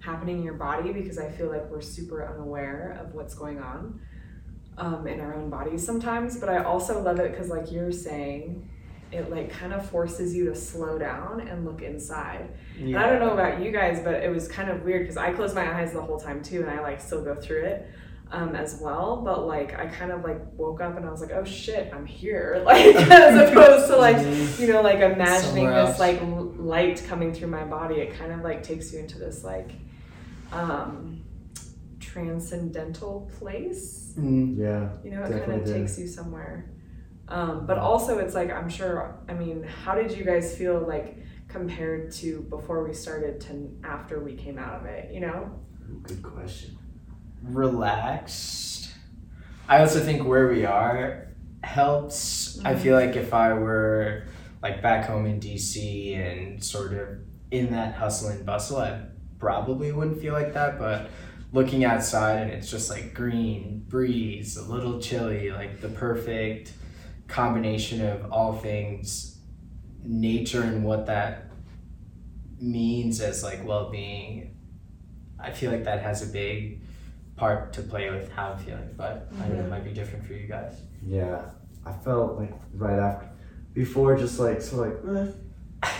happening 0.00 0.38
in 0.38 0.42
your 0.42 0.54
body 0.54 0.92
because 0.92 1.16
I 1.18 1.30
feel 1.30 1.48
like 1.48 1.70
we're 1.70 1.80
super 1.80 2.26
unaware 2.26 2.98
of 3.00 3.14
what's 3.14 3.34
going 3.34 3.60
on. 3.60 4.00
um, 4.78 5.06
in 5.06 5.20
our 5.20 5.34
own 5.34 5.50
bodies 5.50 5.84
sometimes. 5.84 6.38
But 6.40 6.48
I 6.48 6.64
also 6.64 7.02
love 7.02 7.20
it 7.20 7.30
because, 7.32 7.50
like 7.50 7.70
you're 7.70 7.92
saying, 7.92 8.66
it 9.12 9.30
like 9.30 9.50
kind 9.50 9.74
of 9.74 9.84
forces 9.90 10.34
you 10.34 10.46
to 10.46 10.54
slow 10.54 10.98
down 10.98 11.46
and 11.46 11.66
look 11.66 11.82
inside. 11.82 12.48
And 12.78 12.96
I 12.96 13.06
don't 13.10 13.20
know 13.20 13.34
about 13.34 13.60
you 13.62 13.70
guys, 13.70 14.00
but 14.02 14.14
it 14.14 14.30
was 14.32 14.48
kind 14.48 14.70
of 14.70 14.82
weird 14.82 15.02
because 15.02 15.18
I 15.18 15.32
closed 15.34 15.54
my 15.54 15.70
eyes 15.78 15.92
the 15.92 16.00
whole 16.00 16.18
time 16.18 16.42
too, 16.42 16.62
and 16.62 16.70
I 16.70 16.80
like 16.80 17.02
still 17.02 17.22
go 17.22 17.34
through 17.34 17.64
it 17.64 17.90
um, 18.32 18.56
as 18.56 18.80
well. 18.80 19.22
But 19.24 19.46
like 19.46 19.78
I 19.78 19.86
kind 19.86 20.10
of 20.10 20.24
like 20.24 20.40
woke 20.56 20.80
up 20.80 20.96
and 20.96 21.06
I 21.06 21.10
was 21.10 21.20
like, 21.20 21.32
oh 21.32 21.44
shit, 21.44 21.92
I'm 21.94 22.06
here. 22.06 22.62
Like 22.66 22.96
as 22.96 23.50
opposed 23.50 23.86
to 23.88 23.96
like 23.96 24.18
you 24.58 24.66
know 24.72 24.80
like 24.82 24.98
imagining 25.00 25.66
Somewhere 25.66 25.82
this 25.86 25.90
else. 25.90 25.98
like 26.00 26.20
l- 26.22 26.54
light 26.56 27.04
coming 27.06 27.32
through 27.34 27.48
my 27.48 27.64
body. 27.64 27.96
It 27.96 28.14
kind 28.18 28.32
of 28.32 28.40
like 28.40 28.62
takes 28.62 28.92
you 28.92 28.98
into 29.00 29.18
this 29.18 29.44
like 29.44 29.70
um, 30.52 31.22
transcendental 32.00 33.30
place. 33.38 34.12
Mm, 34.18 34.58
Yeah. 34.58 34.90
You 35.04 35.10
know, 35.12 35.24
it 35.24 35.46
kind 35.46 35.60
of 35.60 35.66
takes 35.66 35.98
you 35.98 36.06
somewhere. 36.06 36.70
Um, 37.28 37.66
but 37.66 37.78
also, 37.78 38.18
it's 38.18 38.34
like 38.34 38.50
I'm 38.50 38.68
sure. 38.68 39.18
I 39.28 39.32
mean, 39.34 39.62
how 39.62 39.94
did 39.94 40.10
you 40.16 40.24
guys 40.24 40.56
feel 40.56 40.80
like 40.86 41.16
compared 41.48 42.12
to 42.12 42.40
before 42.50 42.86
we 42.86 42.92
started 42.94 43.40
to 43.42 43.70
after 43.84 44.20
we 44.22 44.34
came 44.34 44.58
out 44.58 44.80
of 44.80 44.86
it? 44.86 45.12
You 45.12 45.20
know. 45.20 45.50
Good 46.02 46.22
question. 46.22 46.76
Relaxed. 47.42 48.90
I 49.68 49.80
also 49.80 50.00
think 50.00 50.26
where 50.26 50.48
we 50.48 50.64
are 50.64 51.28
helps. 51.62 52.60
I 52.64 52.72
mm-hmm. 52.72 52.82
feel 52.82 52.96
like 52.96 53.16
if 53.16 53.32
I 53.32 53.54
were 53.54 54.24
like 54.62 54.82
back 54.82 55.06
home 55.06 55.26
in 55.26 55.40
DC 55.40 56.16
and 56.16 56.62
sort 56.62 56.92
of 56.92 57.18
in 57.50 57.72
that 57.72 57.94
hustle 57.94 58.28
and 58.28 58.44
bustle, 58.44 58.78
I 58.78 59.04
probably 59.38 59.92
wouldn't 59.92 60.20
feel 60.20 60.32
like 60.32 60.54
that. 60.54 60.78
But 60.78 61.10
looking 61.52 61.84
outside 61.84 62.42
and 62.42 62.50
it's 62.50 62.70
just 62.70 62.90
like 62.90 63.14
green, 63.14 63.84
breeze, 63.88 64.56
a 64.56 64.62
little 64.62 65.00
chilly, 65.00 65.50
like 65.50 65.80
the 65.80 65.88
perfect 65.88 66.72
combination 67.28 68.06
of 68.06 68.30
all 68.30 68.52
things 68.52 69.38
nature 70.04 70.62
and 70.62 70.84
what 70.84 71.06
that 71.06 71.46
means 72.60 73.20
as 73.20 73.42
like 73.42 73.64
well-being 73.66 74.54
i 75.40 75.50
feel 75.50 75.70
like 75.70 75.84
that 75.84 76.02
has 76.02 76.22
a 76.22 76.32
big 76.32 76.81
part 77.42 77.72
to 77.72 77.82
play 77.82 78.08
with 78.08 78.30
how 78.36 78.52
i'm 78.52 78.58
feeling 78.64 78.88
but 78.96 79.28
i 79.42 79.48
know 79.48 79.58
it 79.64 79.68
might 79.68 79.84
be 79.90 79.92
different 80.00 80.24
for 80.24 80.34
you 80.40 80.46
guys 80.46 80.74
Yeah, 81.04 81.40
I 81.84 81.92
felt 82.06 82.38
like 82.40 82.52
right 82.74 83.00
after, 83.08 83.26
before 83.74 84.16
just 84.16 84.38
like 84.38 84.58
so 84.62 84.76
like, 84.84 84.96
eh, 85.16 85.26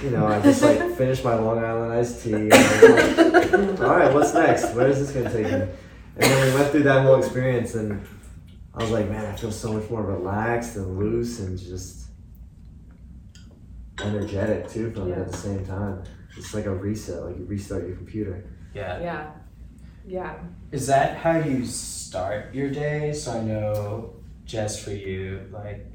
you 0.05 0.11
know, 0.11 0.25
I 0.35 0.41
just 0.41 0.63
like 0.63 0.79
finished 1.01 1.25
my 1.25 1.35
Long 1.35 1.59
Island 1.59 1.93
iced 2.01 2.23
tea. 2.23 2.35
And 2.35 2.55
I 2.55 2.59
was 2.59 3.51
like, 3.53 3.81
All 3.87 3.97
right, 3.99 4.15
what's 4.15 4.33
next? 4.35 4.65
Where 4.77 4.87
is 4.93 4.99
this 5.01 5.11
gonna 5.11 5.33
take 5.39 5.51
me? 5.53 5.63
And 6.19 6.27
then 6.31 6.39
we 6.47 6.55
went 6.57 6.71
through 6.71 6.85
that 6.85 7.01
whole 7.05 7.17
experience, 7.23 7.75
and 7.75 7.89
I 8.77 8.79
was 8.85 8.93
like, 8.93 9.09
man, 9.09 9.25
I 9.27 9.35
feel 9.37 9.51
so 9.51 9.73
much 9.73 9.91
more 9.91 10.05
relaxed 10.17 10.77
and 10.77 10.87
loose 10.97 11.41
and 11.41 11.59
just 11.59 12.07
energetic 14.01 14.69
too 14.69 14.93
from 14.93 15.11
it 15.13 15.19
at 15.19 15.33
the 15.33 15.37
same 15.37 15.65
time. 15.67 16.05
It's 16.37 16.55
like 16.55 16.67
a 16.67 16.75
reset, 16.75 17.25
like 17.25 17.37
you 17.39 17.45
restart 17.45 17.87
your 17.89 17.97
computer. 17.97 18.45
yeah 18.75 19.01
Yeah. 19.01 19.31
Yeah. 20.07 20.35
is 20.71 20.87
that 20.89 21.19
how 21.19 21.39
you 21.39 21.65
start 21.65 22.55
your 22.55 22.71
day 22.71 23.13
so 23.13 23.33
i 23.33 23.41
know 23.43 24.15
just 24.45 24.81
for 24.81 24.91
you 24.91 25.49
like 25.53 25.87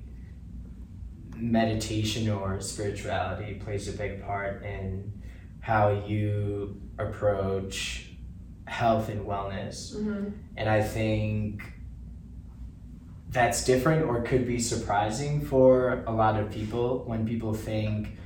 meditation 1.36 2.30
or 2.30 2.60
spirituality 2.62 3.56
plays 3.56 3.88
a 3.88 3.92
big 3.92 4.24
part 4.24 4.64
in 4.64 5.14
how 5.60 5.90
you 6.08 6.82
approach 6.98 8.10
health 8.66 9.10
and 9.10 9.26
wellness 9.26 9.96
Mm-hmm. 9.96 10.30
And 10.58 10.70
I 10.70 10.82
think 10.82 11.62
that's 13.30 13.64
different 13.66 14.06
or 14.06 14.22
could 14.24 14.48
be 14.48 14.60
surprising 14.60 15.42
for 15.46 16.04
a 16.08 16.12
lot 16.12 16.40
of 16.40 16.50
people. 16.50 17.04
When 17.06 17.28
people 17.28 17.54
think 17.54 18.18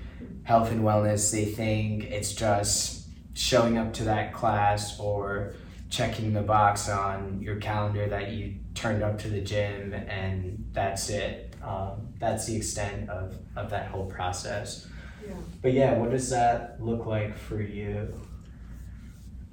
health 0.44 0.72
and 0.72 0.82
wellness, 0.82 1.32
they 1.32 1.46
think 1.46 2.06
it's 2.06 2.34
just 2.34 3.08
showing 3.34 3.78
up 3.78 3.94
to 3.94 4.04
that 4.06 4.34
class 4.34 5.00
or 5.00 5.54
checking 5.92 6.34
the 6.34 6.42
box 6.42 6.90
on 6.90 7.40
your 7.42 7.58
calendar 7.58 8.08
that 8.08 8.32
you 8.32 8.56
turned 8.74 9.04
up 9.04 9.20
to 9.20 9.28
the 9.28 9.42
gym 9.42 9.94
and 9.94 10.66
that's 10.72 11.10
it. 11.10 11.54
Um, 11.62 12.14
that's 12.18 12.46
the 12.48 12.56
extent 12.56 13.10
of, 13.10 13.38
of 13.56 13.70
that 13.70 13.88
whole 13.88 14.06
process. 14.06 14.88
Yeah. 15.24 15.34
But 15.62 15.74
yeah, 15.74 15.98
what 15.98 16.10
does 16.10 16.30
that 16.32 16.78
look 16.82 17.06
like 17.06 17.38
for 17.38 17.62
you? 17.62 18.12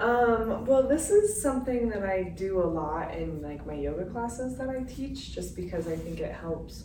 Um, 0.01 0.65
well, 0.65 0.87
this 0.87 1.11
is 1.11 1.43
something 1.43 1.89
that 1.89 2.05
I 2.05 2.23
do 2.23 2.63
a 2.63 2.65
lot 2.65 3.13
in 3.15 3.43
like 3.43 3.67
my 3.67 3.75
yoga 3.75 4.05
classes 4.07 4.57
that 4.59 4.69
I 4.69 4.85
teach, 4.85 5.35
just 5.35 5.57
because 5.57 5.89
I 5.89 5.97
think 5.97 6.21
it 6.21 6.33
helps 6.33 6.85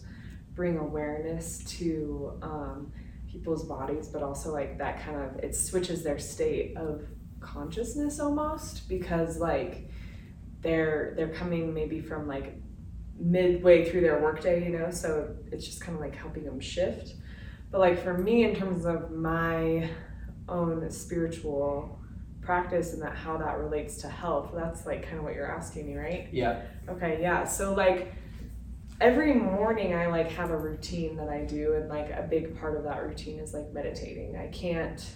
bring 0.55 0.79
awareness 0.79 1.63
to 1.77 2.39
um, 2.41 2.91
people's 3.31 3.65
bodies, 3.65 4.07
but 4.07 4.23
also 4.23 4.51
like 4.51 4.79
that 4.79 4.99
kind 5.05 5.21
of 5.21 5.43
it 5.43 5.55
switches 5.55 6.03
their 6.03 6.17
state 6.17 6.75
of 6.75 7.05
consciousness 7.43 8.19
almost 8.19 8.87
because 8.89 9.37
like 9.39 9.89
they're 10.61 11.13
they're 11.17 11.33
coming 11.33 11.73
maybe 11.73 11.99
from 11.99 12.27
like 12.27 12.55
midway 13.19 13.89
through 13.89 14.01
their 14.01 14.19
workday, 14.21 14.63
you 14.69 14.77
know, 14.77 14.89
so 14.89 15.35
it's 15.51 15.65
just 15.65 15.81
kind 15.81 15.95
of 15.95 16.01
like 16.01 16.15
helping 16.15 16.43
them 16.45 16.59
shift. 16.59 17.13
But 17.71 17.79
like 17.79 18.01
for 18.03 18.17
me, 18.17 18.43
in 18.43 18.55
terms 18.55 18.85
of 18.85 19.11
my 19.11 19.89
own 20.49 20.89
spiritual 20.89 21.99
practice 22.41 22.93
and 22.93 23.01
that 23.01 23.15
how 23.15 23.37
that 23.37 23.57
relates 23.57 23.97
to 24.01 24.09
health 24.09 24.51
that's 24.53 24.85
like 24.85 25.03
kind 25.03 25.17
of 25.17 25.23
what 25.23 25.33
you're 25.33 25.49
asking 25.49 25.87
me 25.87 25.95
right 25.95 26.27
Yeah. 26.33 26.61
okay 26.89 27.19
yeah 27.21 27.45
so 27.45 27.73
like 27.73 28.13
every 28.99 29.33
morning 29.33 29.95
i 29.95 30.07
like 30.07 30.29
have 30.31 30.51
a 30.51 30.57
routine 30.57 31.15
that 31.15 31.29
i 31.29 31.45
do 31.45 31.75
and 31.75 31.87
like 31.87 32.09
a 32.11 32.27
big 32.29 32.59
part 32.59 32.75
of 32.75 32.83
that 32.83 33.01
routine 33.01 33.39
is 33.39 33.53
like 33.53 33.71
meditating 33.71 34.35
i 34.35 34.47
can't 34.47 35.09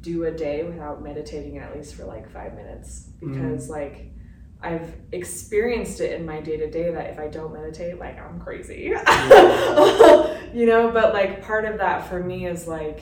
do 0.00 0.24
a 0.24 0.30
day 0.30 0.62
without 0.62 1.02
meditating 1.02 1.58
at 1.58 1.74
least 1.76 1.94
for 1.94 2.04
like 2.04 2.30
five 2.30 2.54
minutes 2.54 3.08
because 3.20 3.68
like 3.68 4.12
I've 4.60 4.96
experienced 5.12 6.00
it 6.00 6.18
in 6.18 6.26
my 6.26 6.40
day 6.40 6.56
to 6.56 6.70
day 6.70 6.90
that 6.90 7.10
if 7.10 7.18
I 7.18 7.28
don't 7.28 7.52
meditate, 7.52 7.98
like 7.98 8.18
I'm 8.18 8.40
crazy. 8.40 8.82
you 10.52 10.66
know, 10.66 10.90
but 10.92 11.12
like 11.12 11.42
part 11.42 11.64
of 11.64 11.78
that 11.78 12.08
for 12.08 12.22
me 12.22 12.46
is 12.46 12.66
like 12.66 13.00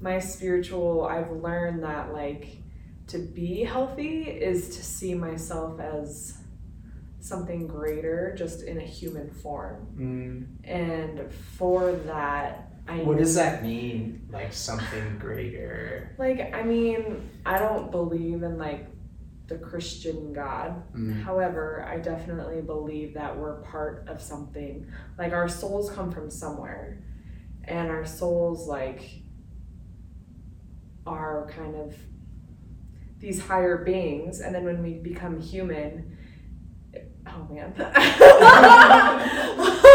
my 0.00 0.18
spiritual, 0.18 1.04
I've 1.04 1.30
learned 1.30 1.82
that 1.82 2.12
like 2.12 2.62
to 3.08 3.18
be 3.18 3.62
healthy 3.62 4.22
is 4.22 4.76
to 4.76 4.82
see 4.82 5.14
myself 5.14 5.78
as 5.80 6.38
something 7.20 7.66
greater 7.66 8.34
just 8.36 8.62
in 8.62 8.78
a 8.78 8.84
human 8.84 9.30
form. 9.30 9.86
Mm. 9.98 10.68
And 10.68 11.32
for 11.32 11.92
that, 11.92 12.72
I 12.88 12.98
What 12.98 13.18
does 13.18 13.34
that 13.34 13.62
mean? 13.62 14.28
Like 14.30 14.52
something 14.52 15.18
greater? 15.18 16.14
like 16.18 16.54
I 16.54 16.62
mean, 16.62 17.30
I 17.44 17.58
don't 17.58 17.90
believe 17.90 18.42
in 18.42 18.58
like 18.58 18.86
the 19.48 19.58
Christian 19.58 20.32
God. 20.32 20.82
Mm. 20.94 21.22
However, 21.22 21.86
I 21.88 21.98
definitely 21.98 22.62
believe 22.62 23.14
that 23.14 23.36
we're 23.36 23.60
part 23.62 24.04
of 24.08 24.20
something. 24.20 24.86
Like 25.18 25.32
our 25.32 25.48
souls 25.48 25.90
come 25.90 26.10
from 26.10 26.30
somewhere. 26.30 27.02
And 27.64 27.90
our 27.90 28.04
souls 28.04 28.68
like 28.68 29.02
are 31.06 31.48
kind 31.50 31.74
of 31.76 31.96
these 33.18 33.40
higher 33.40 33.78
beings 33.78 34.40
and 34.40 34.54
then 34.54 34.64
when 34.64 34.82
we 34.82 34.94
become 34.94 35.40
human 35.40 36.16
oh 37.26 37.48
man 37.50 37.72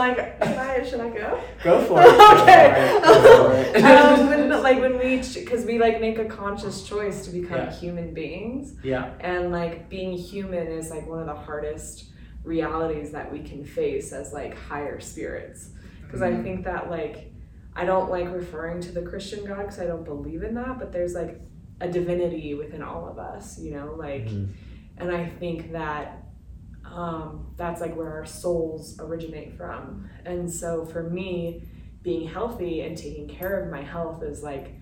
like 0.00 0.16
should 0.42 0.56
I, 0.58 0.82
should 0.88 1.00
I 1.00 1.10
go 1.10 1.40
Go 1.62 1.84
for 1.84 2.00
it. 2.02 2.40
okay. 2.40 3.00
Go 3.04 3.22
for 3.22 3.76
it. 3.78 3.84
um, 3.84 4.26
when, 4.28 4.62
like 4.62 4.80
when 4.80 4.98
we, 4.98 5.16
because 5.18 5.64
we 5.64 5.78
like 5.78 6.00
make 6.00 6.18
a 6.18 6.24
conscious 6.24 6.82
choice 6.84 7.24
to 7.26 7.30
become 7.30 7.58
Yeah. 7.58 7.72
human 7.72 8.12
beings, 8.14 8.74
yeah. 8.82 9.12
and 9.20 9.50
like 9.52 9.88
being 9.88 10.12
human 10.16 10.66
is 10.68 10.90
like 10.90 11.06
one 11.08 11.20
of 11.20 11.26
the 11.26 11.34
hardest 11.34 12.06
realities 12.44 13.10
that 13.12 13.30
we 13.30 13.40
can 13.40 13.64
face 13.64 14.12
as 14.12 14.32
like 14.32 14.56
higher 14.56 14.98
spirits. 15.00 15.70
Because 16.02 16.22
I 16.22 16.30
Mhm. 16.32 16.42
think 16.42 16.64
that 16.64 16.90
like 16.90 17.32
I 17.76 17.84
don't 17.84 18.10
like 18.10 18.28
referring 18.32 18.80
to 18.82 18.92
the 18.92 19.02
Christian 19.02 19.44
God 19.44 19.58
because 19.58 19.78
I 19.78 19.86
don't 19.86 20.04
believe 20.04 20.42
in 20.42 20.54
that, 20.54 20.78
but 20.78 20.92
there's 20.92 21.14
like 21.14 21.40
a 21.80 21.88
divinity 21.88 22.54
within 22.54 22.82
all 22.82 23.08
of 23.08 23.18
us, 23.18 23.58
you 23.60 23.70
know, 23.70 23.94
like, 23.96 24.26
Mhm. 24.26 24.48
and 24.98 25.10
I 25.12 25.26
think 25.40 25.72
that 25.72 26.19
um, 26.92 27.46
that's 27.56 27.80
like 27.80 27.94
where 27.96 28.12
our 28.12 28.26
souls 28.26 28.96
originate 29.00 29.56
from. 29.56 30.08
And 30.24 30.50
so 30.50 30.84
for 30.84 31.02
me, 31.04 31.62
being 32.02 32.26
healthy 32.28 32.80
and 32.82 32.96
taking 32.96 33.28
care 33.28 33.62
of 33.62 33.70
my 33.70 33.82
health 33.82 34.22
is 34.22 34.42
like 34.42 34.74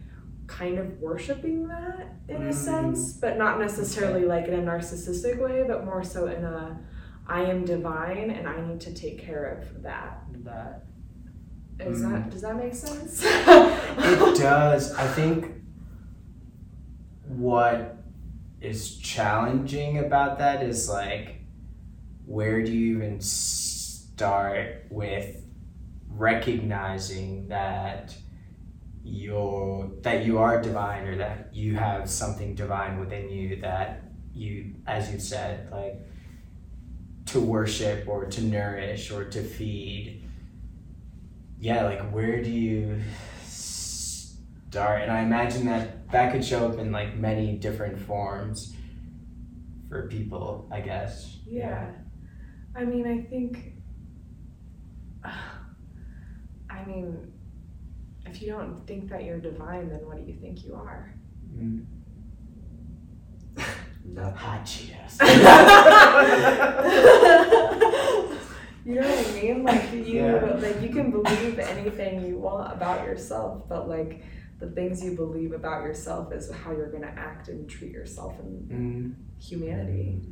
kind 0.46 0.78
of 0.78 0.98
worshiping 1.00 1.68
that 1.68 2.06
in 2.28 2.36
a 2.36 2.46
Mm. 2.50 2.54
sense, 2.54 3.12
but 3.12 3.36
not 3.36 3.58
necessarily 3.60 4.24
like 4.24 4.46
in 4.48 4.54
a 4.54 4.62
narcissistic 4.62 5.38
way, 5.38 5.64
but 5.66 5.84
more 5.84 6.02
so 6.02 6.26
in 6.26 6.44
a 6.44 6.78
I 7.26 7.42
am 7.42 7.66
divine 7.66 8.30
and 8.30 8.48
I 8.48 8.58
need 8.66 8.80
to 8.82 8.94
take 8.94 9.18
care 9.18 9.44
of 9.60 9.82
that. 9.82 10.22
That 10.44 10.84
Is 11.80 12.00
Mm. 12.02 12.10
that 12.12 12.30
does 12.30 12.40
that 12.42 12.56
make 12.56 12.74
sense? 12.74 13.22
it 13.24 14.38
does. 14.38 14.94
I 14.94 15.06
think 15.08 15.52
what 17.26 17.96
is 18.60 18.96
challenging 18.96 19.98
about 19.98 20.38
that 20.38 20.62
is 20.62 20.88
like 20.88 21.37
where 22.28 22.62
do 22.62 22.70
you 22.70 22.96
even 22.96 23.18
start 23.22 24.84
with 24.90 25.42
recognizing 26.10 27.48
that 27.48 28.14
you're 29.02 29.90
that 30.02 30.26
you 30.26 30.36
are 30.36 30.60
divine 30.60 31.06
or 31.06 31.16
that 31.16 31.48
you 31.54 31.74
have 31.74 32.10
something 32.10 32.54
divine 32.54 33.00
within 33.00 33.30
you 33.30 33.58
that 33.62 34.02
you 34.34 34.74
as 34.86 35.10
you 35.10 35.18
said 35.18 35.72
like 35.72 36.06
to 37.24 37.40
worship 37.40 38.06
or 38.06 38.26
to 38.26 38.42
nourish 38.42 39.10
or 39.10 39.24
to 39.24 39.42
feed? 39.42 40.28
Yeah 41.58 41.86
like 41.86 42.10
where 42.10 42.42
do 42.42 42.50
you 42.50 43.00
start? 43.46 45.00
And 45.00 45.10
i 45.10 45.22
imagine 45.22 45.64
that 45.64 46.10
that 46.10 46.30
could 46.30 46.44
show 46.44 46.68
up 46.68 46.78
in 46.78 46.92
like 46.92 47.16
many 47.16 47.56
different 47.56 47.98
forms 47.98 48.74
for 49.88 50.08
people 50.08 50.68
i 50.70 50.82
guess. 50.82 51.38
Yeah. 51.46 51.92
I 52.78 52.84
mean, 52.84 53.06
I 53.08 53.20
think. 53.28 53.72
I 56.70 56.84
mean, 56.84 57.32
if 58.24 58.40
you 58.40 58.52
don't 58.52 58.86
think 58.86 59.08
that 59.10 59.24
you're 59.24 59.40
divine, 59.40 59.88
then 59.88 60.06
what 60.06 60.16
do 60.16 60.22
you 60.30 60.38
think 60.38 60.64
you 60.64 60.74
are? 60.74 61.12
Mm. 61.56 61.84
Nothing. 64.04 64.34
hot 64.36 64.80
you 68.86 68.94
know 68.94 69.08
what 69.08 69.26
I 69.28 69.32
mean? 69.42 69.64
Like 69.64 69.92
you, 69.92 70.00
Yeah. 70.04 70.56
like 70.62 70.80
you 70.80 70.88
can 70.90 71.10
believe 71.10 71.58
anything 71.58 72.24
you 72.26 72.38
want 72.38 72.72
about 72.72 73.04
yourself, 73.04 73.68
but 73.68 73.88
like 73.88 74.22
the 74.60 74.70
things 74.70 75.02
you 75.02 75.16
believe 75.16 75.52
about 75.52 75.82
yourself 75.82 76.32
is 76.32 76.50
how 76.52 76.70
you're 76.70 76.90
gonna 76.92 77.12
act 77.16 77.48
and 77.48 77.68
treat 77.68 77.90
yourself 77.92 78.38
and 78.38 78.70
Mm. 78.70 79.14
humanity. 79.42 80.22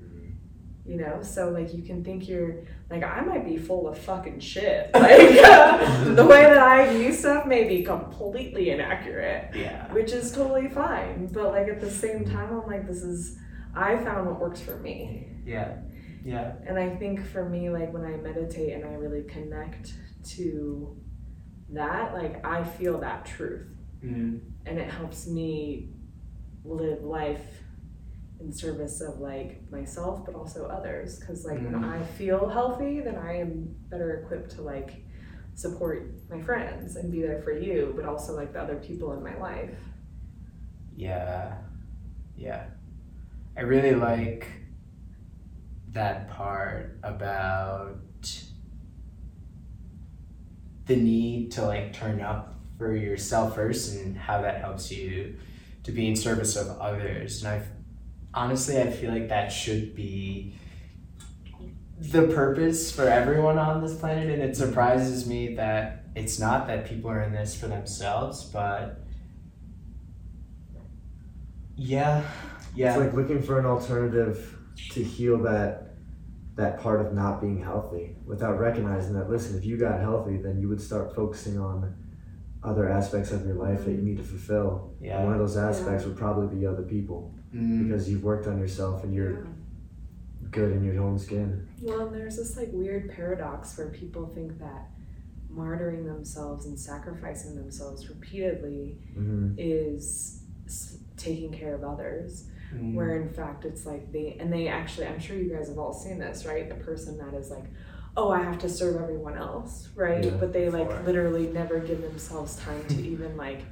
You 0.86 0.98
know, 0.98 1.20
so 1.22 1.50
like 1.50 1.74
you 1.74 1.82
can 1.82 2.04
think 2.04 2.28
you're 2.28 2.62
like 2.90 3.02
I 3.02 3.20
might 3.22 3.44
be 3.44 3.56
full 3.56 3.88
of 3.88 3.98
fucking 3.98 4.40
shit. 4.40 4.90
Like 4.94 6.16
the 6.16 6.24
way 6.24 6.42
that 6.42 6.58
I 6.58 6.92
view 6.96 7.12
stuff 7.12 7.46
may 7.46 7.64
be 7.64 7.82
completely 7.82 8.70
inaccurate, 8.70 9.50
yeah 9.54 9.92
which 9.92 10.12
is 10.12 10.32
totally 10.32 10.68
fine. 10.68 11.26
But 11.32 11.48
like 11.52 11.68
at 11.68 11.80
the 11.80 11.90
same 11.90 12.24
time, 12.24 12.50
I'm 12.50 12.66
like, 12.66 12.86
this 12.86 13.02
is 13.02 13.38
I 13.74 13.96
found 13.98 14.26
what 14.26 14.40
works 14.40 14.60
for 14.60 14.76
me. 14.78 15.28
yeah 15.44 15.76
yeah 16.24 16.54
And 16.66 16.78
I 16.78 16.96
think 16.96 17.24
for 17.26 17.48
me, 17.48 17.70
like 17.70 17.92
when 17.92 18.04
I 18.04 18.16
meditate 18.16 18.72
and 18.72 18.84
I 18.84 18.94
really 18.94 19.22
connect 19.22 19.94
to 20.36 20.96
that, 21.70 22.14
like 22.14 22.44
I 22.44 22.64
feel 22.64 22.98
that 23.00 23.26
truth 23.26 23.68
mm. 24.04 24.40
and 24.64 24.78
it 24.78 24.90
helps 24.90 25.26
me 25.26 25.90
live 26.64 27.02
life 27.02 27.62
in 28.40 28.52
service 28.52 29.00
of 29.00 29.18
like 29.18 29.62
myself 29.70 30.24
but 30.26 30.34
also 30.34 30.66
others 30.66 31.18
because 31.18 31.44
like 31.44 31.58
when 31.58 31.72
Mhm. 31.74 31.84
i 31.84 32.02
feel 32.04 32.48
healthy 32.48 33.00
then 33.00 33.16
i 33.16 33.38
am 33.38 33.74
better 33.88 34.20
equipped 34.20 34.50
to 34.52 34.62
like 34.62 35.02
support 35.54 36.12
my 36.28 36.40
friends 36.42 36.96
and 36.96 37.10
be 37.10 37.22
there 37.22 37.40
for 37.42 37.52
you 37.52 37.92
but 37.96 38.04
also 38.04 38.34
like 38.36 38.52
the 38.52 38.60
other 38.60 38.76
people 38.76 39.12
in 39.14 39.22
my 39.22 39.36
life 39.38 39.78
Yeah, 40.96 41.54
yeah. 42.36 42.64
I 43.56 43.60
really 43.62 43.94
like 43.94 44.46
that 45.92 46.28
part 46.30 46.98
about 47.02 47.98
the 50.86 50.96
need 50.96 51.52
to 51.52 51.62
like 51.66 51.92
turn 51.92 52.20
up 52.20 52.54
for 52.78 52.94
yourself 52.94 53.54
first 53.54 53.94
and 53.94 54.16
how 54.16 54.40
that 54.42 54.60
helps 54.60 54.90
you 54.90 55.36
to 55.84 55.92
be 55.92 56.06
in 56.08 56.16
service 56.16 56.56
of 56.56 56.68
others. 56.80 57.42
And 57.42 57.48
I 57.54 57.62
honestly 58.36 58.80
I 58.80 58.90
feel 58.90 59.10
like 59.10 59.28
that 59.28 59.48
should 59.48 59.96
be 59.96 60.54
the 61.98 62.28
purpose 62.28 62.94
for 62.94 63.08
everyone 63.08 63.58
on 63.58 63.82
this 63.82 63.98
planet 63.98 64.30
and 64.30 64.42
it 64.42 64.52
mm-hmm. 64.52 64.62
surprises 64.62 65.26
me 65.26 65.54
that 65.56 66.04
it's 66.14 66.38
not 66.38 66.66
that 66.66 66.86
people 66.86 67.10
are 67.10 67.20
in 67.22 67.32
this 67.32 67.54
for 67.58 67.68
themselves, 67.68 68.44
but 68.44 69.02
yeah, 71.76 72.22
yeah. 72.74 72.94
It's 72.94 72.98
like 72.98 73.12
looking 73.12 73.42
for 73.42 73.58
an 73.58 73.66
alternative 73.66 74.56
to 74.92 75.04
heal 75.04 75.38
that 75.42 75.94
that 76.54 76.80
part 76.80 77.04
of 77.04 77.12
not 77.12 77.42
being 77.42 77.62
healthy 77.62 78.16
without 78.24 78.58
recognizing 78.58 79.12
that 79.12 79.28
listen, 79.28 79.58
if 79.58 79.64
you 79.64 79.76
got 79.76 80.00
healthy, 80.00 80.38
then 80.38 80.58
you 80.58 80.68
would 80.68 80.80
start 80.80 81.14
focusing 81.14 81.58
on 81.58 81.94
other 82.64 82.88
aspects 82.88 83.30
of 83.30 83.44
your 83.44 83.56
life 83.56 83.84
that 83.84 83.90
you 83.90 83.98
mm-hmm. 83.98 84.06
need 84.06 84.16
to 84.16 84.22
fulfill. 84.22 84.94
yeah. 85.00 85.18
And 85.18 85.26
one 85.26 85.34
of 85.34 85.38
those 85.38 85.58
aspects 85.58 86.06
would 86.06 86.16
probably 86.16 86.56
be 86.56 86.66
other 86.66 86.82
people 86.82 87.34
Mm, 87.56 87.84
because 87.88 88.08
you've 88.10 88.22
worked 88.22 88.46
on 88.46 88.58
yourself 88.58 89.02
and 89.04 89.14
you're 89.14 89.46
good 90.50 90.72
in 90.72 90.84
your 90.84 91.02
own 91.02 91.18
skin. 91.18 91.66
well 91.82 92.06
and 92.06 92.14
there's 92.14 92.36
this 92.36 92.56
like 92.56 92.68
weird 92.72 93.10
paradox 93.10 93.76
where 93.78 93.88
people 93.88 94.26
think 94.34 94.58
that 94.58 94.88
martyring 95.52 96.04
themselves 96.04 96.66
and 96.66 96.78
sacrificing 96.78 97.54
themselves 97.56 98.08
repeatedly 98.08 98.98
hmm 99.14 99.52
is 99.58 100.42
taking 101.16 101.50
care 101.52 101.74
of 101.74 101.82
others 101.82 102.44
mm, 102.74 102.92
where 102.94 103.22
in 103.22 103.32
fact 103.32 103.64
it's 103.64 103.86
like 103.86 104.12
they 104.12 104.36
and 104.40 104.52
they 104.52 104.68
actually 104.68 105.06
i'm 105.06 105.18
sure 105.18 105.36
you 105.36 105.48
guys 105.54 105.68
have 105.68 105.78
all 105.78 105.92
seen 105.94 106.18
this 106.18 106.44
right 106.44 106.68
the 106.68 106.74
person 106.84 107.16
that 107.18 107.32
is 107.34 107.50
like 107.50 107.64
oh 108.16 108.30
i 108.30 108.42
have 108.42 108.58
to 108.58 108.68
serve 108.68 109.00
everyone 109.00 109.36
else 109.36 109.88
right 109.94 110.24
Yeah. 110.24 110.36
but 110.38 110.52
they 110.52 110.68
like 110.68 110.90
Sure. 110.90 111.02
literally 111.04 111.46
never 111.48 111.78
give 111.78 112.02
themselves 112.02 112.56
time 112.56 112.84
to 112.88 113.00
even 113.06 113.36
like 113.36 113.62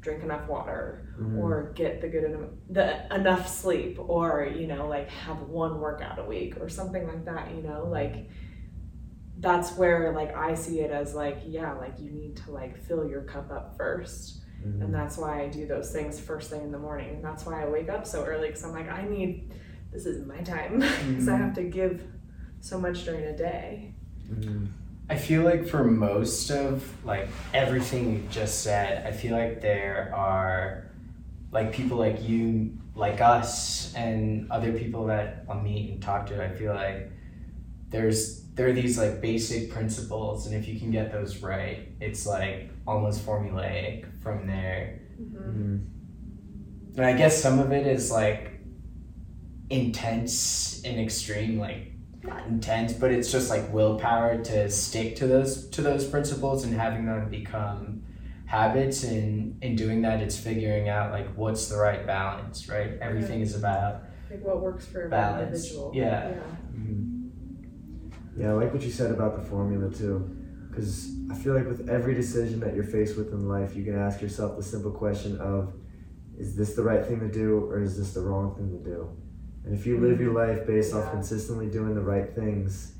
drink 0.00 0.22
enough 0.22 0.48
water 0.48 1.06
hmm 1.16 1.38
or 1.38 1.72
get 1.74 2.00
the 2.00 2.08
good 2.08 2.24
en- 2.24 2.58
the 2.70 3.14
enough 3.14 3.46
sleep 3.48 3.98
or 4.00 4.50
you 4.56 4.66
know 4.66 4.88
like 4.88 5.08
have 5.10 5.40
one 5.42 5.80
workout 5.80 6.18
a 6.18 6.24
week 6.24 6.56
or 6.60 6.68
something 6.68 7.06
like 7.06 7.24
that 7.24 7.54
you 7.54 7.62
know 7.62 7.86
like 7.90 8.28
that's 9.38 9.76
where 9.76 10.12
like 10.14 10.34
i 10.36 10.54
see 10.54 10.80
it 10.80 10.90
as 10.90 11.14
like 11.14 11.38
yeah 11.46 11.72
like 11.74 11.98
you 11.98 12.10
need 12.10 12.36
to 12.36 12.50
like 12.50 12.76
fill 12.86 13.06
your 13.08 13.22
cup 13.22 13.50
up 13.50 13.76
first. 13.76 14.36
Hmm 14.62 14.82
and 14.82 14.94
that's 14.94 15.16
why 15.18 15.42
I 15.42 15.48
do 15.48 15.66
those 15.66 15.90
things 15.92 16.18
first 16.20 16.50
thing 16.50 16.62
in 16.62 16.72
the 16.72 16.78
morning. 16.78 17.10
And 17.16 17.24
that's 17.24 17.44
why 17.46 17.62
I 17.62 17.66
wake 17.68 17.88
up 17.88 18.06
so 18.06 18.24
early 18.24 18.48
because 18.48 18.64
I'm 18.64 18.72
like, 18.72 18.90
I 18.90 19.02
need, 19.06 19.52
this 19.92 20.06
is 20.06 20.26
my 20.26 20.40
time. 20.42 20.80
Because 21.08 21.28
I 21.28 21.36
have 21.36 21.54
to 21.54 21.64
give 21.64 22.02
so 22.60 22.78
much 22.78 23.04
during 23.04 23.24
a 23.24 23.36
day. 23.36 23.94
hmm 24.28 24.66
I 25.10 25.16
feel 25.16 25.42
like 25.42 25.66
for 25.68 25.84
most 25.84 26.50
of 26.50 26.84
like 27.04 27.28
everything 27.52 28.12
you 28.14 28.22
just 28.30 28.62
said, 28.62 29.06
I 29.06 29.12
feel 29.12 29.36
like 29.36 29.60
there 29.60 30.12
are 30.14 30.90
like 31.50 31.72
people 31.72 31.98
like 31.98 32.22
you, 32.22 32.78
like 32.94 33.20
us, 33.20 33.92
and 33.94 34.50
other 34.52 34.72
people 34.72 35.06
that 35.06 35.44
I'll 35.50 35.60
meet 35.60 35.90
and 35.90 36.02
talk 36.02 36.26
to. 36.28 36.44
I 36.44 36.50
feel 36.50 36.74
like 36.74 37.10
there's 37.88 38.44
there 38.54 38.68
are 38.68 38.72
these 38.72 38.98
like 38.98 39.20
basic 39.20 39.70
principles, 39.72 40.46
and 40.46 40.54
if 40.54 40.68
you 40.68 40.78
can 40.78 40.92
get 40.92 41.12
those 41.12 41.38
right, 41.42 41.88
it's 42.00 42.26
like 42.26 42.70
almost 42.86 43.26
formulaic 43.26 44.06
from 44.22 44.46
there. 44.46 45.00
hmm 45.18 45.78
And 46.96 47.04
I 47.06 47.14
guess 47.14 47.42
some 47.42 47.58
of 47.58 47.72
it 47.72 47.86
is 47.86 48.12
like 48.12 48.60
intense 49.70 50.82
and 50.84 51.00
extreme, 51.00 51.58
like 51.58 51.89
not 52.22 52.46
intense, 52.46 52.92
but 52.92 53.10
it's 53.10 53.30
just 53.32 53.48
like 53.50 53.72
willpower 53.72 54.42
to 54.44 54.70
stick 54.70 55.16
to 55.16 55.26
those 55.26 55.68
to 55.70 55.82
those 55.82 56.06
principles 56.06 56.64
and 56.64 56.74
having 56.74 57.06
them 57.06 57.28
become 57.30 58.02
habits 58.46 59.04
and 59.04 59.62
in 59.62 59.76
doing 59.76 60.02
that 60.02 60.20
it's 60.20 60.36
figuring 60.36 60.88
out 60.88 61.12
like 61.12 61.28
what's 61.36 61.68
the 61.68 61.76
right 61.76 62.06
balance, 62.06 62.68
right? 62.68 62.98
Everything 63.00 63.40
is 63.40 63.54
about 63.56 64.02
Like 64.30 64.42
what 64.42 64.60
works 64.60 64.86
for 64.86 64.98
every 65.02 65.10
Balance. 65.10 65.64
individual. 65.66 65.92
Yeah. 65.94 66.32
hmm 66.72 67.28
Yeah, 68.36 68.50
I 68.50 68.52
like 68.52 68.72
what 68.72 68.82
you 68.82 68.90
said 68.90 69.10
about 69.12 69.36
the 69.40 69.48
formula 69.48 69.90
too. 69.90 70.36
Because 70.68 71.10
I 71.30 71.34
feel 71.34 71.54
like 71.54 71.66
with 71.66 71.88
every 71.88 72.14
decision 72.14 72.60
that 72.60 72.74
you're 72.74 72.84
faced 72.84 73.16
with 73.16 73.32
in 73.32 73.48
life, 73.48 73.74
you 73.74 73.84
can 73.84 73.96
ask 73.98 74.20
yourself 74.20 74.56
the 74.56 74.62
simple 74.62 74.90
question 74.92 75.38
of, 75.38 75.72
is 76.38 76.56
this 76.56 76.74
the 76.74 76.82
right 76.82 77.04
thing 77.04 77.18
to 77.20 77.28
do 77.28 77.64
or 77.70 77.80
is 77.82 77.98
this 77.98 78.14
the 78.14 78.20
wrong 78.20 78.54
thing 78.54 78.70
to 78.70 78.84
do? 78.84 79.08
And 79.64 79.74
if 79.74 79.86
you 79.86 79.98
live 79.98 80.20
your 80.20 80.32
life 80.32 80.66
based 80.66 80.94
off 80.94 81.10
consistently 81.12 81.66
doing 81.66 81.94
the 81.94 82.00
right 82.00 82.34
things, 82.34 82.92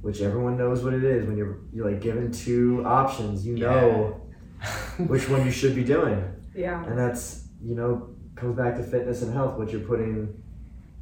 which 0.00 0.20
everyone 0.20 0.58
knows 0.58 0.82
what 0.82 0.94
it 0.94 1.04
is, 1.04 1.26
when 1.26 1.36
you're 1.36 1.58
you're 1.72 1.90
like 1.90 2.00
given 2.00 2.32
two 2.32 2.82
options, 2.84 3.46
you 3.46 3.56
know 3.56 4.20
which 4.98 5.28
one 5.28 5.44
you 5.44 5.50
should 5.50 5.74
be 5.74 5.84
doing. 5.84 6.24
Yeah. 6.54 6.84
And 6.84 6.98
that's, 6.98 7.46
you 7.62 7.74
know, 7.74 8.10
comes 8.34 8.56
back 8.56 8.76
to 8.76 8.82
fitness 8.82 9.22
and 9.22 9.32
health, 9.32 9.58
what 9.58 9.70
you're 9.70 9.80
putting 9.82 10.42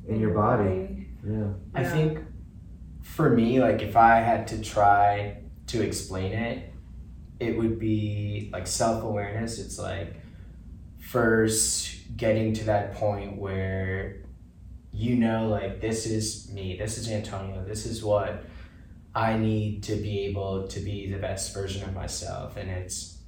in 0.07 0.21
your 0.21 0.35
body. 0.35 1.09
Yeah. 1.27 1.49
I 1.75 1.83
Yeah. 1.83 1.93
think 1.93 2.19
for 3.03 3.31
me, 3.31 3.61
like 3.61 3.81
if 3.83 3.97
I 3.97 4.17
had 4.21 4.47
to 4.49 4.61
try 4.61 5.39
to 5.69 5.83
explain 5.83 6.33
it, 6.33 6.73
it 7.41 7.57
would 7.57 7.79
be 7.79 8.51
like 8.53 8.67
self 8.67 9.03
awareness. 9.03 9.59
It's 9.59 9.79
like 9.79 10.15
first 10.99 12.17
getting 12.17 12.53
to 12.55 12.65
that 12.65 12.95
point 12.95 13.39
where 13.39 14.23
you 14.93 15.17
know, 15.17 15.49
like, 15.49 15.81
this 15.81 16.07
is 16.07 16.51
me, 16.51 16.77
this 16.77 16.99
is 16.99 17.11
Antonio, 17.11 17.65
this 17.65 17.87
is 17.87 18.03
what 18.03 18.45
I 19.15 19.37
need 19.37 19.83
to 19.85 19.97
be 19.97 20.21
able 20.27 20.69
to 20.69 20.81
be 20.81 21.11
the 21.11 21.19
best 21.19 21.55
version 21.55 21.89
of 21.89 21.95
myself. 21.95 22.57
And 22.57 22.71
it's 22.71 23.19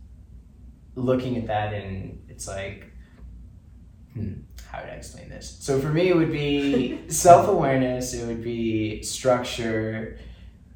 looking 0.95 1.37
at 1.39 1.47
that 1.47 1.73
and 1.73 2.23
it's 2.29 2.47
like 2.47 2.93
hmm, 4.15 4.33
how 4.71 4.81
would 4.81 4.91
I 4.91 4.95
explain 4.95 5.29
this? 5.29 5.59
So 5.61 5.81
for 5.81 5.89
me, 5.89 6.09
it 6.09 6.17
would 6.17 6.33
be 6.33 7.01
self 7.09 7.49
awareness. 7.49 8.15
It 8.15 8.27
would 8.27 8.43
be 8.43 9.03
structure, 9.03 10.19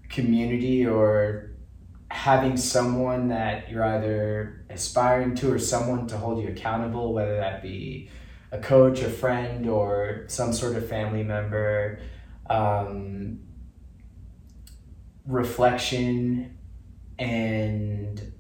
community, 0.09 0.87
or 0.87 1.51
having 2.11 2.57
someone 2.57 3.29
that 3.29 3.69
you're 3.69 3.85
either 3.85 4.65
aspiring 4.71 5.35
to 5.37 5.53
or 5.53 5.59
someone 5.59 6.07
to 6.09 6.17
hold 6.17 6.43
you 6.43 6.49
accountable, 6.49 7.13
whether 7.13 7.37
that 7.37 7.63
be 7.63 8.11
a 8.53 8.59
coach, 8.59 9.03
a 9.03 9.11
friend, 9.11 9.69
or 9.69 10.25
some 10.29 10.53
sort 10.53 10.77
of 10.77 10.89
family 10.89 11.23
member. 11.23 12.01
Um, 12.49 13.41
reflection 15.27 16.57
and 17.19 18.33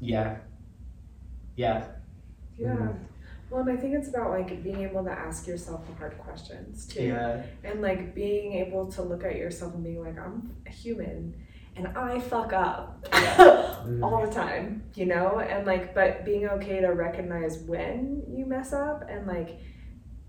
yeah 0.00 0.36
yeah 1.56 1.86
Yeah. 2.56 2.68
Mhm. 2.68 2.98
Well, 3.50 3.62
and 3.62 3.70
I 3.70 3.76
think 3.80 3.94
it's 3.94 4.08
about 4.08 4.30
like 4.30 4.62
being 4.62 4.82
able 4.82 5.04
to 5.04 5.10
ask 5.10 5.46
yourself 5.46 5.86
the 5.86 5.94
hard 5.94 6.18
questions 6.18 6.86
too. 6.86 7.04
yeah 7.04 7.42
And 7.64 7.80
like 7.80 8.14
being 8.14 8.52
able 8.54 8.90
to 8.92 9.02
look 9.02 9.24
at 9.24 9.36
yourself 9.36 9.74
and 9.74 9.82
being 9.84 10.02
like, 10.04 10.18
I'm 10.18 10.54
a 10.66 10.70
human 10.70 11.34
and 11.78 11.96
I 11.96 12.18
fuck 12.18 12.52
up 12.52 13.06
all 14.02 14.26
the 14.26 14.32
time, 14.32 14.82
you 14.94 15.06
know? 15.06 15.38
And 15.38 15.64
like, 15.64 15.94
but 15.94 16.24
being 16.24 16.46
okay 16.48 16.80
to 16.80 16.88
recognize 16.88 17.58
when 17.58 18.24
you 18.28 18.44
mess 18.46 18.72
up 18.72 19.04
and 19.08 19.26
like 19.26 19.60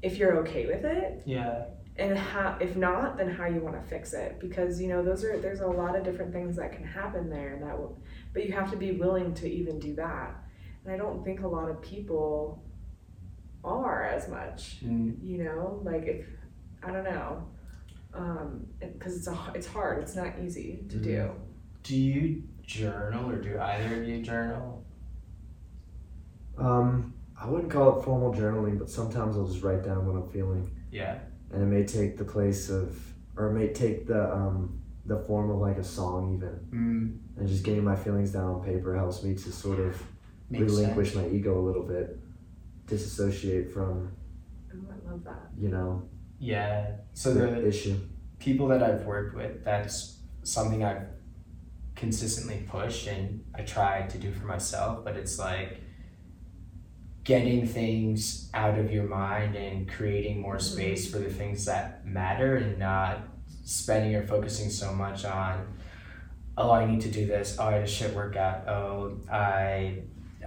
if 0.03 0.17
you're 0.17 0.37
okay 0.37 0.67
with 0.67 0.85
it. 0.85 1.23
Yeah. 1.25 1.65
And 1.97 2.17
how 2.17 2.55
if 2.61 2.77
not 2.77 3.17
then 3.17 3.29
how 3.29 3.45
you 3.47 3.59
want 3.59 3.81
to 3.81 3.85
fix 3.89 4.13
it 4.13 4.39
because 4.39 4.79
you 4.79 4.87
know 4.87 5.03
those 5.03 5.25
are 5.25 5.37
there's 5.37 5.59
a 5.59 5.67
lot 5.67 5.97
of 5.97 6.03
different 6.05 6.31
things 6.31 6.55
that 6.55 6.71
can 6.71 6.85
happen 6.85 7.29
there 7.29 7.59
that 7.61 7.77
will 7.77 7.99
but 8.31 8.45
you 8.45 8.53
have 8.53 8.71
to 8.71 8.77
be 8.77 8.93
willing 8.93 9.33
to 9.33 9.49
even 9.49 9.79
do 9.79 9.95
that. 9.95 10.33
And 10.85 10.93
i 10.93 10.97
don't 10.97 11.25
think 11.25 11.41
a 11.41 11.47
lot 11.47 11.69
of 11.69 11.81
people 11.81 12.63
are 13.65 14.05
as 14.05 14.29
much 14.29 14.77
Mm, 14.81 15.17
you 15.21 15.43
know? 15.43 15.81
Like 15.83 16.05
if 16.05 16.25
i 16.83 16.91
don't 16.91 17.03
know 17.03 17.43
um 18.13 18.65
because 18.79 19.17
it's 19.17 19.27
a 19.27 19.51
it's 19.53 19.67
hard 19.67 20.01
it's 20.01 20.15
not 20.15 20.33
easy 20.43 20.83
to 20.89 20.97
do. 20.97 21.31
Do 21.83 21.95
you 21.95 22.43
journal 22.63 23.29
or 23.29 23.37
do 23.37 23.57
either 23.59 24.01
of 24.01 24.07
you 24.07 24.21
journal? 24.21 24.83
Um, 26.57 27.13
I 27.41 27.47
wouldn't 27.47 27.71
call 27.71 27.99
it 27.99 28.03
formal 28.03 28.33
journaling, 28.33 28.77
but 28.77 28.89
sometimes 28.89 29.37
I'll 29.37 29.47
just 29.47 29.63
write 29.63 29.83
down 29.83 30.05
what 30.05 30.21
I'm 30.21 30.29
feeling, 30.29 30.69
yeah. 30.91 31.19
And 31.51 31.63
it 31.63 31.65
may 31.65 31.85
take 31.85 32.17
the 32.17 32.25
place 32.25 32.69
of, 32.69 32.99
or 33.37 33.47
it 33.49 33.53
may 33.53 33.69
take 33.69 34.05
the 34.07 34.31
um, 34.31 34.81
the 35.05 35.19
form 35.21 35.49
of 35.49 35.57
like 35.57 35.77
a 35.77 35.83
song 35.83 36.35
even, 36.35 36.59
mm, 36.69 37.39
and 37.39 37.47
just 37.47 37.63
getting 37.63 37.83
my 37.83 37.95
feelings 37.95 38.31
down 38.31 38.55
on 38.55 38.63
paper 38.63 38.95
helps 38.95 39.23
me 39.23 39.33
to 39.35 39.51
sort 39.51 39.79
of 39.79 40.01
makes 40.49 40.63
relinquish 40.71 41.13
sense. 41.13 41.25
my 41.25 41.31
ego 41.33 41.57
a 41.57 41.63
little 41.65 41.83
bit, 41.83 42.19
disassociate 42.87 43.71
from 43.71 44.11
oh 44.73 44.77
i 44.91 45.09
love 45.09 45.23
that. 45.23 45.49
you 45.57 45.69
know 45.69 46.03
yeah. 46.39 46.91
So 47.13 47.33
the 47.33 47.47
the 47.47 47.67
issue. 47.67 47.99
people 48.39 48.67
that 48.69 48.81
i've 48.81 49.05
worked 49.05 49.35
with 49.35 49.63
that's 49.65 50.19
something 50.43 50.83
i've 50.83 51.07
consistently 51.95 52.65
pushed 52.69 53.07
and 53.07 53.43
i 53.53 53.61
try 53.61 54.03
to 54.07 54.17
do 54.17 54.31
for 54.31 54.45
myself 54.45 55.03
but 55.03 55.17
it's 55.17 55.37
like 55.37 55.81
getting 57.25 57.67
things 57.67 58.49
out 58.53 58.79
of 58.79 58.91
your 58.91 59.03
mind 59.03 59.55
and 59.55 59.89
creating 59.89 60.39
more 60.41 60.55
mm-hmm. 60.55 60.73
space 60.73 61.11
for 61.11 61.19
the 61.19 61.29
things 61.29 61.65
that 61.65 62.05
matter 62.05 62.55
and 62.55 62.79
not 62.79 63.19
spending 63.65 64.15
or 64.15 64.25
focusing 64.25 64.69
so 64.69 64.93
much 64.93 65.25
on 65.25 65.67
oh 66.57 66.71
i 66.71 66.85
need 66.85 67.01
to 67.01 67.11
do 67.11 67.25
this. 67.25 67.57
Oh 67.59 67.65
i 67.65 67.73
had 67.73 67.83
a 67.83 67.87
shit 67.87 68.15
workout. 68.15 68.67
Oh 68.67 69.17
i 69.31 70.01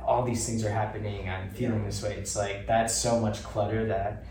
all 0.04 0.24
these 0.24 0.44
things 0.46 0.64
are 0.64 0.70
happening. 0.70 1.28
I'm 1.28 1.50
feeling 1.50 1.84
this 1.84 2.02
way. 2.02 2.14
It's 2.14 2.34
like 2.34 2.66
that's 2.66 2.94
so 2.94 3.20
much 3.20 3.42
clutter 3.42 3.86
that 3.86 4.24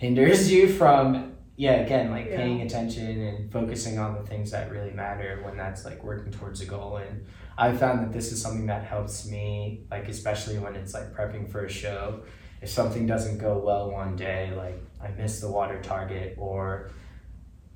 hinders 0.00 0.50
you 0.50 0.66
from 0.66 1.34
yeah 1.56 1.72
again 1.86 2.10
like 2.10 2.26
Yeah. 2.30 2.38
paying 2.38 2.62
attention 2.62 3.20
and 3.28 3.52
focusing 3.52 3.98
on 3.98 4.14
the 4.14 4.22
things 4.30 4.50
that 4.52 4.70
really 4.70 4.92
matter 4.92 5.40
when 5.44 5.58
that's 5.58 5.84
like 5.84 6.02
working 6.02 6.32
towards 6.32 6.60
a 6.62 6.66
goal. 6.66 6.96
And 6.96 7.26
i 7.58 7.66
found 7.82 7.96
that 8.02 8.12
this 8.12 8.32
is 8.32 8.40
something 8.40 8.66
that 8.66 8.82
helps 8.94 9.26
me 9.34 9.84
like 9.90 10.08
especially 10.08 10.58
when 10.58 10.74
it's 10.74 10.94
like 10.94 11.08
prepping 11.16 11.44
for 11.52 11.60
a 11.66 11.68
show. 11.82 12.22
If 12.62 12.70
something 12.70 13.06
doesn't 13.06 13.38
go 13.38 13.52
well 13.58 13.90
one 13.90 14.16
day 14.16 14.52
like 14.56 14.78
i 15.06 15.08
miss 15.20 15.40
the 15.40 15.50
water 15.50 15.78
target 15.82 16.36
or 16.38 16.90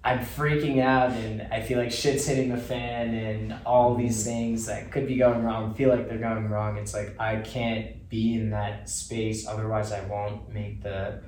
i'm 0.02 0.20
freaking 0.36 0.78
out 0.82 1.10
and 1.12 1.42
i 1.56 1.60
feel 1.66 1.78
like 1.78 1.90
shit's 1.90 2.26
hitting 2.26 2.48
the 2.56 2.62
fan 2.72 3.14
and 3.14 3.54
all 3.66 3.94
these 3.94 4.24
things 4.24 4.64
that 4.66 4.90
could 4.92 5.06
be 5.06 5.16
going 5.16 5.42
wrong 5.42 5.74
feel 5.74 5.90
like 5.94 6.08
they're 6.08 6.18
going 6.30 6.48
wrong. 6.48 6.76
It's 6.78 6.94
like 6.94 7.10
i 7.20 7.36
can't 7.54 8.08
be 8.08 8.34
in 8.38 8.50
that 8.50 8.88
space 8.88 9.46
otherwise 9.46 9.92
i 9.92 10.00
won't 10.06 10.50
make 10.58 10.82
the 10.82 11.22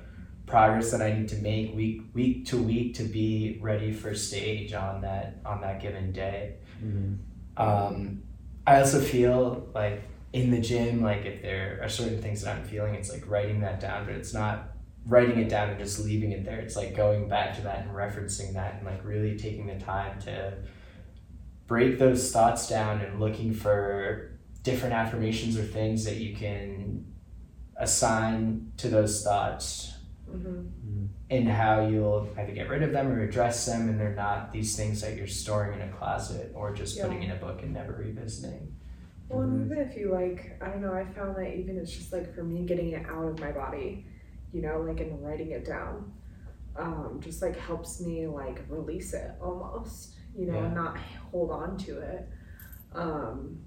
progress 0.47 0.91
that 0.91 1.01
I 1.01 1.11
need 1.11 1.27
to 1.29 1.35
make 1.35 1.75
week 1.75 2.03
week 2.13 2.45
to 2.47 2.57
week 2.57 2.95
to 2.95 3.03
be 3.03 3.59
ready 3.61 3.91
for 3.91 4.15
stage 4.15 4.73
on 4.73 5.01
that 5.01 5.41
on 5.45 5.61
that 5.61 5.81
given 5.81 6.11
day. 6.11 6.55
hmm 6.79 7.15
Um, 7.57 8.23
I 8.65 8.79
also 8.79 8.99
feel 9.01 9.69
like 9.75 10.03
in 10.33 10.51
the 10.51 10.59
gym, 10.59 11.01
like 11.01 11.25
if 11.25 11.41
there 11.41 11.79
are 11.83 11.89
certain 11.89 12.21
things 12.21 12.41
that 12.41 12.55
I'm 12.55 12.63
feeling, 12.63 12.95
it's 12.95 13.11
like 13.11 13.29
writing 13.29 13.61
that 13.61 13.79
down, 13.79 14.05
but 14.05 14.15
it's 14.15 14.33
not 14.33 14.71
writing 15.05 15.39
it 15.39 15.49
down 15.49 15.69
and 15.69 15.79
just 15.79 16.03
leaving 16.03 16.31
it 16.31 16.45
there. 16.45 16.59
It's 16.59 16.75
like 16.75 16.95
going 16.95 17.29
back 17.29 17.55
to 17.55 17.61
that 17.61 17.85
and 17.85 17.91
referencing 17.91 18.53
that 18.53 18.75
and 18.75 18.85
like 18.85 19.03
really 19.05 19.37
taking 19.37 19.67
the 19.67 19.79
time 19.79 20.19
to 20.21 20.53
break 21.65 21.99
those 21.99 22.31
thoughts 22.31 22.67
down 22.67 23.01
and 23.01 23.19
looking 23.19 23.53
for 23.53 24.39
different 24.63 24.93
affirmations 24.93 25.57
or 25.57 25.63
things 25.63 26.05
that 26.05 26.17
you 26.17 26.35
can 26.35 27.05
assign 27.77 28.71
to 28.77 28.89
those 28.89 29.23
thoughts 29.23 29.96
mm-hmm. 30.37 31.05
and 31.29 31.47
how 31.49 31.87
you'll 31.87 32.27
either 32.37 32.53
get 32.53 32.69
rid 32.69 32.83
of 32.83 32.91
them 32.91 33.07
or 33.11 33.21
address 33.21 33.65
them 33.65 33.89
and 33.89 33.99
they're 33.99 34.15
not 34.15 34.51
these 34.51 34.75
things 34.75 35.01
that 35.01 35.15
you're 35.15 35.27
storing 35.27 35.79
in 35.79 35.87
a 35.87 35.91
closet 35.93 36.51
or 36.55 36.73
just 36.73 36.97
Yeah. 36.97 37.03
putting 37.07 37.23
in 37.23 37.31
a 37.31 37.35
book 37.35 37.61
and 37.63 37.73
never 37.73 37.93
revisiting 37.93 38.73
Well, 39.29 39.41
and 39.41 39.59
Mhm. 39.59 39.65
even 39.65 39.77
if 39.79 39.97
you 39.97 40.11
like, 40.11 40.57
I 40.61 40.69
don't 40.69 40.81
know, 40.81 40.93
I 40.93 41.03
found 41.03 41.35
that 41.35 41.53
even 41.53 41.77
it's 41.77 41.91
just 41.91 42.13
like 42.13 42.33
for 42.33 42.43
me 42.43 42.65
getting 42.65 42.91
it 42.91 43.05
out 43.09 43.25
of 43.25 43.39
my 43.41 43.51
body, 43.51 44.05
you 44.53 44.61
know, 44.61 44.79
like 44.79 45.01
and 45.01 45.21
writing 45.21 45.51
it 45.51 45.65
down, 45.65 46.13
um, 46.77 47.19
just 47.21 47.41
like 47.41 47.57
helps 47.57 47.99
me 47.99 48.25
like 48.27 48.61
release 48.69 49.13
it 49.13 49.31
almost, 49.41 50.15
you 50.33 50.45
know, 50.49 50.57
and 50.63 50.73
not 50.73 50.97
hold 51.31 51.51
on 51.51 51.77
to 51.79 51.99
it. 51.99 52.29
Um, 52.93 53.59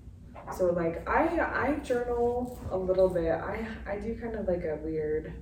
so 0.57 0.73
like 0.73 1.07
I 1.09 1.27
I 1.41 1.75
journal 1.81 2.59
a 2.71 2.77
little 2.79 3.11
bit. 3.11 3.31
I 3.31 3.67
I 3.87 3.99
do 3.99 4.19
kind 4.19 4.37
of 4.37 4.49
like 4.49 4.65
a 4.65 4.79
weird 4.83 5.35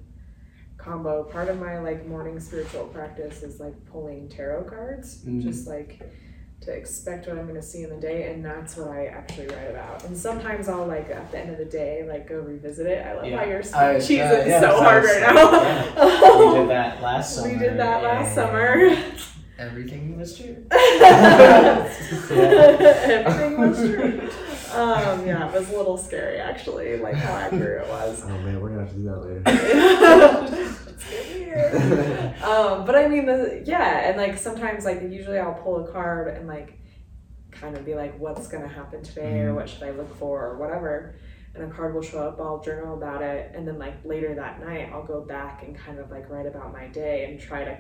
combo. 0.79 1.25
Part 1.25 1.49
of 1.49 1.59
my 1.61 1.79
like 1.81 2.07
morning 2.07 2.41
spiritual 2.41 2.85
practice 2.87 3.43
is 3.43 3.61
like 3.61 3.75
pulling 3.87 4.29
tarot 4.29 4.65
cards, 4.65 5.19
Mm. 5.27 5.43
just 5.43 5.67
like 5.69 6.01
to 6.63 6.73
expect 6.73 7.29
what 7.29 7.39
I'm 7.39 7.47
gonna 7.47 7.63
see 7.63 7.83
in 7.85 7.91
the 7.91 7.97
day, 7.97 8.33
and 8.33 8.45
that's 8.45 8.77
what 8.77 8.89
I 8.89 9.07
actually 9.07 9.47
write 9.47 9.71
about. 9.71 10.05
And 10.05 10.17
sometimes 10.17 10.69
I'll 10.69 10.87
like 10.87 11.09
at 11.11 11.31
the 11.31 11.39
end 11.39 11.51
of 11.51 11.59
the 11.59 11.65
day 11.65 12.05
like 12.09 12.29
go 12.29 12.41
revisit 12.41 12.87
it. 12.87 13.05
I 13.07 13.15
love 13.15 13.27
Yeah. 13.27 13.37
how 13.39 13.45
you're 13.45 13.63
I 13.75 13.93
was 13.95 14.09
cheesing 14.09 14.29
trying- 14.35 14.49
yeah, 14.49 14.61
so 14.61 14.71
so 14.71 14.83
hard 14.83 15.05
it's 15.05 15.21
right 15.21 15.35
like, 15.35 15.95
now. 15.95 16.39
we 16.53 16.59
did 16.59 16.69
that 16.71 17.01
last 17.03 17.35
summer 17.37 17.49
We 17.53 17.59
did 17.59 17.79
that 17.79 18.03
last 18.03 18.27
and 18.27 18.35
summer. 18.35 18.97
everything 19.59 20.17
was 20.19 20.37
true 20.37 20.57
Everything 22.31 23.61
was 23.61 23.79
true. 23.79 24.21
Um, 24.75 25.27
yeah, 25.27 25.49
it 25.49 25.53
was 25.59 25.71
a 25.73 25.77
little 25.77 25.97
scary 25.97 26.39
actually, 26.39 26.99
like 26.99 27.15
how 27.15 27.35
accurate 27.37 27.85
it 27.87 27.89
was. 27.89 28.23
Oh 28.25 28.29
man, 28.29 28.61
we're 28.61 28.69
gonna 28.71 28.83
have 28.83 28.91
to 28.91 28.97
do 28.97 29.05
that 29.05 29.21
later. 29.25 30.65
Let's 31.49 31.89
get 31.89 31.99
weird. 31.99 32.43
Um, 32.43 32.87
but 32.87 32.95
I 32.95 33.09
mean, 33.09 33.27
the, 33.27 33.63
yeah, 33.67 34.09
and 34.09 34.17
like 34.17 34.39
sometimes, 34.39 34.85
like 34.85 35.03
usually 35.03 35.39
I'll 35.39 35.55
pull 35.55 35.85
a 35.85 35.93
card 35.93 36.29
and 36.29 36.47
like 36.47 36.79
kind 37.51 37.77
of 37.77 37.85
be 37.85 37.95
like, 37.95 38.19
what's 38.19 38.47
gonna 38.49 38.69
happen 38.69 39.03
today, 39.03 39.41
or 39.41 39.55
what 39.55 39.69
should 39.69 39.83
I 39.83 39.91
look 39.91 40.17
for, 40.19 40.47
or 40.47 40.59
whatever. 40.59 41.17
And 41.55 41.65
a 41.65 41.75
card 41.75 41.95
will 41.95 42.03
show 42.03 42.21
up. 42.21 42.41
I'll 42.41 42.61
journal 42.61 42.95
about 42.95 43.23
it, 43.23 43.53
and 43.55 43.67
then 43.67 43.79
like 43.79 44.05
later 44.05 44.35
that 44.35 44.61
night, 44.61 44.91
I'll 44.93 45.05
go 45.05 45.21
back 45.21 45.63
and 45.65 45.77
kind 45.77 45.99
of 45.99 46.11
like 46.11 46.31
write 46.31 46.47
about 46.47 46.73
my 46.73 46.87
day 46.87 47.25
and 47.25 47.41
try 47.41 47.65
to 47.65 47.79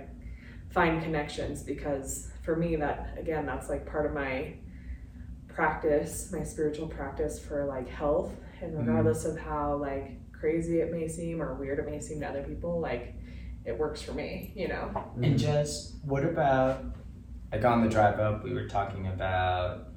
find 0.70 1.02
connections 1.02 1.62
because 1.62 2.30
for 2.44 2.56
me, 2.56 2.76
that 2.76 3.16
again, 3.18 3.46
that's 3.46 3.68
like 3.68 3.86
part 3.86 4.06
of 4.06 4.12
my 4.12 4.54
practice, 5.48 6.30
my 6.32 6.42
spiritual 6.42 6.88
practice 6.88 7.38
for 7.38 7.64
like 7.64 7.88
health, 7.88 8.32
and 8.60 8.76
regardless 8.76 9.24
of 9.24 9.38
how 9.38 9.76
like 9.76 10.12
crazy 10.32 10.80
it 10.80 10.92
may 10.92 11.08
seem 11.08 11.42
or 11.42 11.54
weird 11.54 11.78
it 11.78 11.86
may 11.86 12.00
seem 12.00 12.20
to 12.20 12.26
other 12.28 12.42
people, 12.42 12.80
like 12.80 13.14
it 13.68 13.78
works 13.78 14.00
for 14.02 14.12
me, 14.12 14.52
you 14.56 14.66
know. 14.68 14.90
and 15.22 15.38
just 15.38 15.94
what 16.04 16.24
about 16.24 16.82
like 17.52 17.64
on 17.64 17.82
the 17.84 17.88
drive 17.88 18.18
up 18.18 18.42
we 18.44 18.52
were 18.52 18.66
talking 18.68 19.06
about 19.06 19.88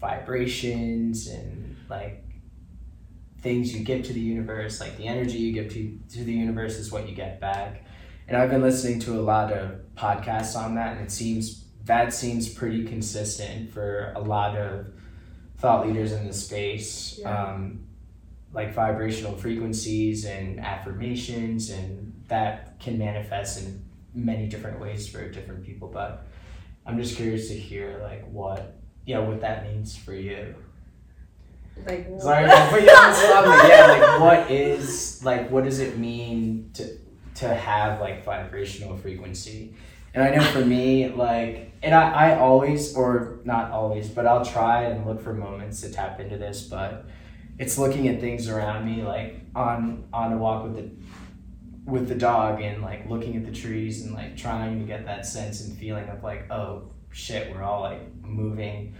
vibrations 0.00 1.28
and 1.28 1.76
like 1.88 2.24
things 3.40 3.74
you 3.74 3.84
give 3.84 4.04
to 4.04 4.12
the 4.12 4.20
universe 4.20 4.80
like 4.80 4.96
the 4.96 5.06
energy 5.06 5.38
you 5.38 5.52
give 5.52 5.72
to, 5.72 5.98
to 6.10 6.24
the 6.24 6.32
universe 6.32 6.76
is 6.76 6.90
what 6.92 7.08
you 7.08 7.14
get 7.14 7.40
back 7.40 7.84
and 8.28 8.36
i've 8.36 8.50
been 8.50 8.62
listening 8.62 8.98
to 9.00 9.14
a 9.14 9.22
lot 9.22 9.52
of 9.52 9.80
podcasts 9.96 10.56
on 10.56 10.74
that 10.74 10.96
and 10.96 11.06
it 11.06 11.10
seems 11.10 11.64
that 11.84 12.12
seems 12.12 12.48
pretty 12.48 12.84
consistent 12.84 13.72
for 13.72 14.12
a 14.16 14.20
lot 14.20 14.56
of 14.56 14.86
thought 15.58 15.86
leaders 15.86 16.12
in 16.12 16.26
the 16.26 16.32
space 16.32 17.18
Yeah. 17.20 17.52
um, 17.52 17.84
like 18.52 18.74
vibrational 18.74 19.36
frequencies 19.36 20.24
and 20.24 20.60
affirmations 20.60 21.70
and 21.70 22.11
that 22.28 22.78
can 22.80 22.98
manifest 22.98 23.62
in 23.62 23.84
many 24.14 24.46
different 24.46 24.78
ways 24.80 25.08
for 25.08 25.28
different 25.30 25.64
people 25.64 25.88
but 25.88 26.26
i'm 26.86 26.98
just 26.98 27.16
curious 27.16 27.48
to 27.48 27.54
hear 27.54 28.00
like 28.02 28.26
what 28.30 28.76
yeah 29.06 29.18
what 29.18 29.40
that 29.40 29.70
means 29.70 29.96
for 29.96 30.14
you. 30.14 30.54
Like 31.86 32.08
sorry 32.18 32.48
to 32.48 32.66
put 32.70 32.82
you 32.82 32.90
on 32.90 33.10
the 33.10 33.14
spot, 33.14 33.44
but 33.44 33.68
yeah 33.68 33.86
like 33.86 34.20
what 34.20 34.50
is 34.50 35.22
like 35.24 35.50
what 35.50 35.64
does 35.64 35.80
it 35.80 35.98
mean 35.98 36.70
to 36.74 36.98
to 37.36 37.48
have 37.48 38.00
like 38.00 38.24
vibrational 38.24 38.96
frequency? 38.96 39.74
And 40.14 40.22
i 40.22 40.28
know 40.28 40.42
for 40.42 40.62
me 40.62 41.08
like 41.08 41.72
and 41.82 41.94
i, 41.94 42.32
I 42.32 42.38
always 42.38 42.94
or 42.94 43.40
not 43.44 43.70
always 43.70 44.10
but 44.10 44.26
i'll 44.26 44.44
try 44.44 44.82
and 44.82 45.06
look 45.06 45.22
for 45.22 45.32
moments 45.32 45.80
to 45.80 45.90
tap 45.90 46.20
into 46.20 46.36
this 46.36 46.64
but 46.64 47.06
it's 47.58 47.78
looking 47.78 48.08
at 48.08 48.20
things 48.20 48.46
around 48.46 48.84
me 48.84 49.02
like 49.02 49.40
on 49.54 50.04
on 50.12 50.34
a 50.34 50.36
walk 50.36 50.64
with 50.64 50.74
the 50.76 50.90
with 51.84 52.08
the 52.08 52.14
dog 52.14 52.60
and 52.60 52.80
like 52.82 53.08
looking 53.08 53.36
at 53.36 53.44
the 53.44 53.52
trees 53.52 54.04
and 54.04 54.14
like 54.14 54.36
trying 54.36 54.78
to 54.78 54.84
get 54.86 55.04
that 55.04 55.26
sense 55.26 55.66
and 55.66 55.76
feeling 55.76 56.08
of 56.08 56.22
like 56.22 56.50
oh 56.50 56.82
shit 57.10 57.52
we're 57.52 57.62
all 57.62 57.80
like 57.80 58.00
moving 58.22 58.94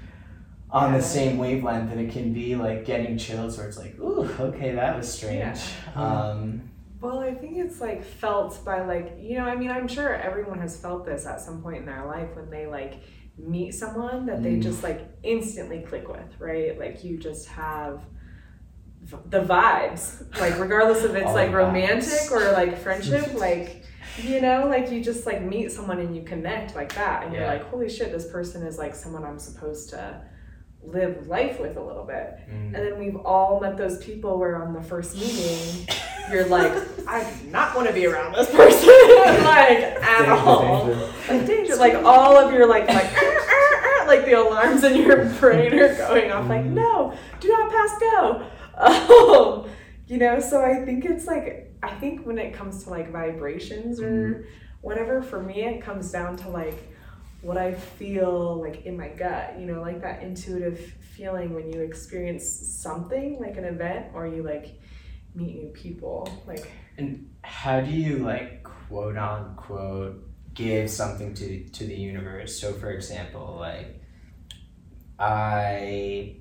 on 0.70 0.92
the 0.92 1.00
same 1.02 1.38
wavelength 1.38 1.90
and 1.92 2.00
it 2.00 2.10
can 2.12 2.32
be 2.32 2.56
like 2.56 2.84
getting 2.84 3.16
chills 3.16 3.56
where 3.56 3.68
it's 3.68 3.78
like 3.78 3.98
ooh 4.00 4.28
okay 4.40 4.74
that 4.74 4.96
was 4.96 5.10
strange 5.12 5.60
um 5.94 6.68
Well, 7.00 7.18
I 7.20 7.34
think 7.34 7.56
it's 7.58 7.80
like 7.80 8.04
felt 8.04 8.64
by 8.64 8.82
like, 8.86 9.16
you 9.18 9.36
know, 9.36 9.44
I 9.44 9.56
mean, 9.56 9.72
I'm 9.72 9.88
sure 9.88 10.14
everyone 10.14 10.60
has 10.60 10.76
felt 10.80 11.04
this 11.04 11.26
at 11.26 11.40
some 11.40 11.60
point 11.60 11.78
in 11.78 11.86
their 11.86 12.06
life 12.06 12.30
when 12.36 12.48
they 12.48 12.66
like 12.66 12.94
meet 13.36 13.72
someone 13.74 14.26
that 14.26 14.42
they 14.44 14.54
Mm. 14.56 14.62
just 14.62 14.82
like 14.84 15.00
instantly 15.24 15.80
click 15.82 16.06
with, 16.08 16.30
right? 16.38 16.78
Like 16.78 17.02
you 17.02 17.18
just 17.18 17.48
have 17.48 18.02
the 19.26 19.40
vibes, 19.42 20.22
like 20.40 20.58
regardless 20.58 21.02
if 21.04 21.14
it's 21.14 21.32
like 21.32 21.52
romantic 21.52 22.04
vibes. 22.08 22.30
or 22.30 22.52
like 22.52 22.78
friendship, 22.78 23.34
like 23.38 23.84
you 24.18 24.40
know, 24.40 24.66
like 24.68 24.90
you 24.90 25.02
just 25.02 25.26
like 25.26 25.42
meet 25.42 25.72
someone 25.72 25.98
and 25.98 26.14
you 26.14 26.22
connect 26.22 26.74
like 26.76 26.94
that, 26.94 27.24
and 27.24 27.32
you're 27.34 27.46
like, 27.46 27.64
holy 27.70 27.88
shit, 27.88 28.12
this 28.12 28.30
person 28.30 28.62
is 28.66 28.78
like 28.78 28.94
someone 28.94 29.24
I'm 29.24 29.38
supposed 29.38 29.90
to 29.90 30.20
live 30.84 31.28
life 31.28 31.60
with 31.60 31.76
a 31.76 31.82
little 31.82 32.04
bit. 32.04 32.38
mm, 32.50 32.66
And 32.66 32.74
then 32.74 32.98
we've 32.98 33.16
all 33.16 33.60
met 33.60 33.76
those 33.76 33.98
people 34.04 34.38
where 34.38 34.60
on 34.60 34.72
the 34.74 34.82
first 34.82 35.14
meeting, 35.14 35.86
you're 36.30 36.46
like, 36.46 36.72
I 37.06 37.22
do 37.40 37.48
not 37.50 37.76
want 37.76 37.86
to 37.86 37.94
be 37.94 38.04
around 38.06 38.34
this 38.34 38.50
person, 38.54 38.88
like 39.44 39.78
at 39.78 40.18
Danger, 40.18 40.32
all. 40.32 40.86
danger. 40.86 41.08
Like 41.28 41.46
danger, 41.46 41.76
like 41.76 41.94
all 42.04 42.36
of 42.36 42.52
your 42.52 42.66
like 42.66 42.88
like 42.88 43.06
"Ah, 43.14 43.46
ah, 43.48 44.00
ah," 44.02 44.04
like 44.08 44.24
the 44.24 44.32
alarms 44.32 44.82
in 44.84 44.96
your 45.00 45.24
brain 45.40 45.72
are 45.74 45.96
going 45.96 46.32
off. 46.32 46.48
Like 46.48 46.64
no, 46.64 47.14
do 47.40 47.48
not 47.48 47.70
pass 47.70 47.98
go. 48.00 48.44
Um, 48.78 49.68
you 50.06 50.18
know, 50.18 50.40
so 50.40 50.62
I 50.62 50.84
think 50.84 51.04
it's 51.04 51.26
like 51.26 51.74
I 51.82 51.90
think 51.94 52.26
when 52.26 52.38
it 52.38 52.52
comes 52.52 52.84
to 52.84 52.90
like 52.90 53.10
vibrations 53.10 54.00
or 54.00 54.46
whatever, 54.80 55.22
for 55.22 55.42
me 55.42 55.62
it 55.64 55.82
comes 55.82 56.10
down 56.10 56.36
to 56.38 56.48
like 56.48 56.92
what 57.40 57.56
I 57.56 57.74
feel 57.74 58.60
like 58.60 58.84
in 58.86 58.96
my 58.96 59.08
gut, 59.08 59.56
you 59.58 59.66
know, 59.66 59.80
like 59.80 60.00
that 60.02 60.22
intuitive 60.22 60.78
feeling 60.78 61.54
when 61.54 61.72
you 61.72 61.80
experience 61.80 62.44
something 62.46 63.38
like 63.40 63.56
an 63.56 63.64
event 63.64 64.06
or 64.14 64.26
you 64.26 64.42
like 64.42 64.80
meet 65.34 65.56
new 65.56 65.68
people. 65.70 66.28
Like, 66.46 66.70
and 66.98 67.30
how 67.42 67.80
do 67.80 67.90
you 67.90 68.18
like 68.18 68.62
quote 68.62 69.16
unquote 69.16 70.28
give 70.54 70.90
something 70.90 71.34
to 71.34 71.64
to 71.70 71.84
the 71.84 71.94
universe 71.94 72.60
so 72.60 72.72
for 72.74 72.90
example 72.90 73.56
like 73.58 74.02
i 75.18 76.36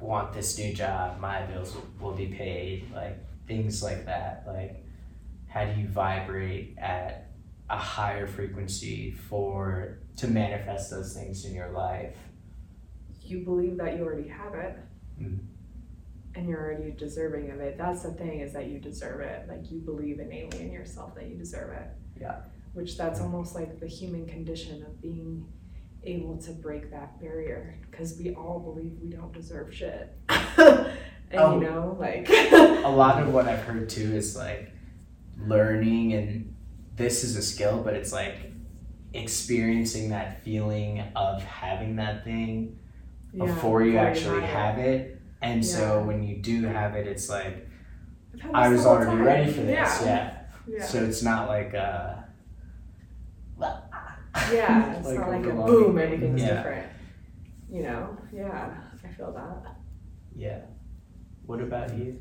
want 0.00 0.32
this 0.32 0.58
new 0.58 0.72
job 0.72 1.18
my 1.20 1.42
bills 1.46 1.74
will, 1.74 1.86
will 2.00 2.16
be 2.16 2.26
paid 2.26 2.90
like 2.94 3.16
things 3.46 3.82
like 3.82 4.04
that 4.06 4.44
like 4.46 4.84
how 5.48 5.64
do 5.64 5.80
you 5.80 5.88
vibrate 5.88 6.76
at 6.78 7.30
a 7.70 7.76
higher 7.76 8.26
frequency 8.26 9.10
for 9.10 9.98
to 10.16 10.26
manifest 10.28 10.90
those 10.90 11.14
things 11.14 11.44
in 11.44 11.54
your 11.54 11.70
life 11.70 12.16
you 13.22 13.44
believe 13.44 13.76
that 13.76 13.96
you 13.96 14.02
already 14.04 14.28
have 14.28 14.54
it 14.54 14.78
Mm. 15.20 15.40
and 16.36 16.48
you're 16.48 16.60
already 16.60 16.92
deserving 16.92 17.50
of 17.50 17.58
it. 17.58 17.76
That's 17.76 18.02
the 18.04 18.12
thing 18.12 18.38
is 18.38 18.52
that 18.52 18.66
you 18.68 18.78
deserve 18.78 19.20
it. 19.20 19.48
Like 19.48 19.68
you 19.68 19.80
believe 19.80 20.20
innately 20.20 20.60
in 20.60 20.70
yourself 20.70 21.16
that 21.16 21.26
you 21.26 21.34
deserve 21.36 21.72
it. 21.72 21.88
Yeah. 22.20 22.36
Which 22.72 22.96
that's 22.96 23.20
almost 23.20 23.56
like 23.56 23.80
the 23.80 23.88
human 23.88 24.26
condition 24.26 24.84
of 24.84 25.02
being 25.02 25.44
able 26.04 26.38
to 26.38 26.52
break 26.52 26.90
that 26.90 27.20
barrier 27.20 27.78
because 27.90 28.16
we 28.18 28.34
all 28.34 28.58
believe 28.60 28.92
we 29.02 29.10
don't 29.10 29.32
deserve 29.32 29.74
shit. 29.74 30.16
and 30.28 30.92
you 31.30 31.60
know, 31.60 31.96
like 31.98 32.28
a 32.30 32.88
lot 32.88 33.22
of 33.22 33.32
what 33.32 33.46
I've 33.46 33.62
heard 33.62 33.88
too 33.88 34.14
is 34.14 34.36
like 34.36 34.72
learning, 35.46 36.12
and 36.14 36.54
this 36.96 37.24
is 37.24 37.36
a 37.36 37.42
skill, 37.42 37.82
but 37.82 37.94
it's 37.94 38.12
like 38.12 38.52
experiencing 39.14 40.10
that 40.10 40.42
feeling 40.42 41.02
of 41.16 41.42
having 41.42 41.96
that 41.96 42.24
thing 42.24 42.78
Yeah, 43.32 43.46
before 43.46 43.82
you 43.82 43.98
actually 43.98 44.40
have 44.42 44.76
have 44.76 44.78
it. 44.78 45.20
And 45.40 45.64
so 45.64 46.02
when 46.02 46.22
you 46.22 46.36
do 46.36 46.64
have 46.64 46.94
it, 46.94 47.06
it's 47.06 47.28
like 47.28 47.68
I 48.52 48.68
was 48.68 48.86
already 48.86 49.10
time. 49.10 49.22
ready 49.22 49.52
for 49.52 49.60
this. 49.60 50.02
Yeah. 50.02 50.04
Yeah. 50.04 50.34
Yeah. 50.68 50.84
So 50.84 51.02
it's 51.04 51.22
not 51.22 51.48
like 51.48 51.74
uh 51.74 52.14
Yeah, 54.52 54.94
it's 54.98 55.06
Like 55.08 55.18
not 55.18 55.28
like 55.30 55.44
a 55.44 55.48
overwhelming. 55.50 55.84
boom, 55.84 55.98
everything's 55.98 56.40
Yeah. 56.42 56.54
different. 56.54 56.86
You 57.70 57.82
know? 57.82 58.16
Yeah, 58.32 58.74
I 59.04 59.08
feel 59.08 59.32
that. 59.32 59.76
yeah. 60.34 60.60
What 61.46 61.60
about 61.60 61.94
you? 61.96 62.18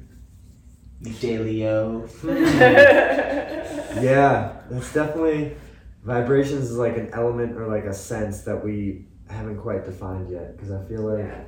McDaleo. 1.03 2.07
Yeah, 4.01 4.57
that's 4.69 4.93
definitely 4.93 5.55
vibrations 6.03 6.69
is 6.71 6.77
like 6.77 6.97
an 6.97 7.09
element 7.13 7.57
or 7.57 7.67
like 7.67 7.85
a 7.85 7.93
sense 7.93 8.41
that 8.41 8.63
we 8.63 9.05
haven't 9.29 9.57
quite 9.57 9.85
defined 9.85 10.29
yet. 10.29 10.55
Because 10.55 10.71
I 10.71 10.83
feel 10.85 11.01
like 11.01 11.19
yeah. 11.25 11.43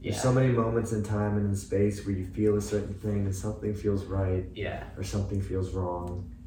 Yeah. 0.00 0.10
there's 0.12 0.22
so 0.22 0.32
many 0.32 0.48
moments 0.48 0.92
in 0.92 1.02
time 1.02 1.36
and 1.38 1.48
in 1.50 1.56
space 1.56 2.06
where 2.06 2.14
you 2.14 2.24
feel 2.24 2.56
a 2.56 2.60
certain 2.60 2.94
thing 2.94 3.26
and 3.26 3.34
something 3.34 3.74
feels 3.74 4.04
right 4.04 4.44
yeah. 4.54 4.84
or 4.96 5.02
something 5.02 5.40
feels 5.42 5.72
wrong, 5.72 6.08
and 6.08 6.37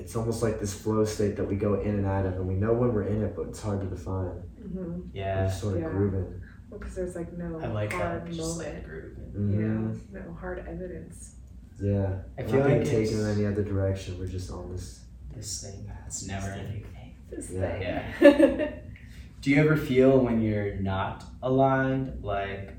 it's 0.00 0.16
almost 0.16 0.42
like 0.42 0.58
this 0.58 0.74
flow 0.74 1.04
state 1.04 1.36
that 1.36 1.44
we 1.44 1.56
go 1.56 1.74
in 1.80 1.90
and 1.96 2.06
out 2.06 2.26
of, 2.26 2.34
and 2.34 2.46
we 2.48 2.54
know 2.54 2.72
when 2.72 2.92
we're 2.92 3.04
in 3.04 3.22
it, 3.22 3.36
but 3.36 3.48
it's 3.48 3.62
hard 3.62 3.80
to 3.82 3.86
define. 3.86 4.42
hmm 4.62 4.76
We're 4.76 4.96
Yeah. 5.12 5.44
just 5.46 5.60
sort 5.60 5.74
of 5.76 5.80
Yeah. 5.82 5.90
grooving. 5.90 6.40
Well, 6.70 6.78
because 6.80 6.94
there's 6.94 7.14
like 7.16 7.32
no 7.36 7.58
I 7.60 7.66
like 7.68 7.92
hard 7.92 8.22
that. 8.26 8.32
Just 8.32 8.38
moment. 8.58 8.74
like 8.74 8.84
grooving. 8.84 9.32
Mhm. 9.36 9.52
You 9.52 9.60
know, 9.68 10.00
no 10.26 10.34
hard 10.34 10.58
evidence. 10.66 11.36
Yeah. 11.80 12.22
I 12.38 12.42
We're 12.42 12.48
feel 12.48 12.64
being 12.64 12.78
like 12.78 12.88
taken 12.88 13.20
in 13.20 13.26
any 13.26 13.46
other 13.46 13.62
direction. 13.64 14.18
We're 14.18 14.26
just 14.26 14.50
on 14.50 14.70
this. 14.72 15.04
This 15.34 15.62
thing. 15.62 15.90
It's 16.06 16.26
never 16.26 16.48
ending 16.48 16.82
thing. 16.84 17.14
This 17.30 17.50
Yeah. 17.50 18.12
thing. 18.18 18.68
Do 19.40 19.50
you 19.50 19.56
ever 19.56 19.76
feel 19.76 20.18
when 20.22 20.42
you're 20.42 20.76
not 20.76 21.24
aligned, 21.42 22.22
like, 22.22 22.74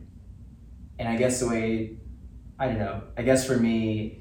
and 0.99 1.07
I 1.09 1.15
guess 1.17 1.39
the 1.39 1.47
way, 1.49 1.97
I 2.59 2.67
don't 2.67 2.77
know, 2.77 3.01
I 3.17 3.23
guess 3.23 3.47
for 3.47 3.57
me, 3.57 4.20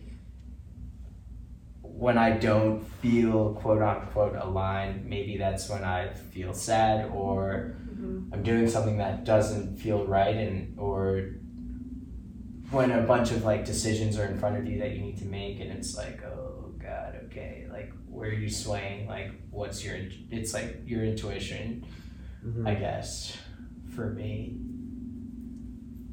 when 2.01 2.17
I 2.17 2.31
don't 2.31 2.83
feel 3.03 3.53
quote 3.61 3.83
unquote 3.83 4.35
aligned, 4.35 5.05
maybe 5.05 5.37
that's 5.37 5.69
when 5.69 5.85
I 5.85 6.09
feel 6.35 6.55
sad 6.55 7.11
or 7.11 7.77
Mhm. 7.95 8.33
I'm 8.33 8.43
doing 8.43 8.67
something 8.69 8.97
that 8.99 9.25
doesn't 9.25 9.77
feel 9.77 10.07
right, 10.07 10.35
and 10.35 10.79
or 10.79 11.01
when 12.71 12.91
a 12.91 13.03
bunch 13.03 13.33
of 13.33 13.45
like 13.45 13.65
decisions 13.67 14.19
are 14.19 14.25
in 14.25 14.39
front 14.39 14.57
of 14.57 14.65
you 14.67 14.79
that 14.79 14.93
you 14.93 15.01
need 15.03 15.19
to 15.19 15.27
make, 15.27 15.61
and 15.61 15.71
it's 15.71 15.95
like, 15.97 16.23
oh 16.25 16.73
god, 16.79 17.17
okay, 17.27 17.67
like 17.71 17.93
where 18.09 18.31
are 18.31 18.33
you 18.33 18.49
swaying? 18.49 19.07
Like, 19.07 19.33
what's 19.51 19.85
your? 19.85 19.97
It's 20.31 20.55
like 20.55 20.83
your 20.87 21.05
intuition. 21.05 21.85
Mhm. 22.47 22.67
I 22.67 22.75
guess, 22.77 23.37
for 23.95 24.07
me. 24.15 24.57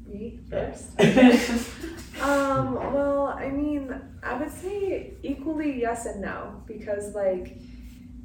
Me 0.08 0.40
first. 0.50 0.90
Um, 2.20 2.74
well, 2.74 3.28
I 3.28 3.48
mean, 3.48 3.94
I 4.24 4.36
would 4.36 4.50
say 4.50 5.14
equally 5.22 5.80
yes 5.80 6.04
and 6.04 6.20
no 6.20 6.64
because 6.66 7.14
like 7.14 7.58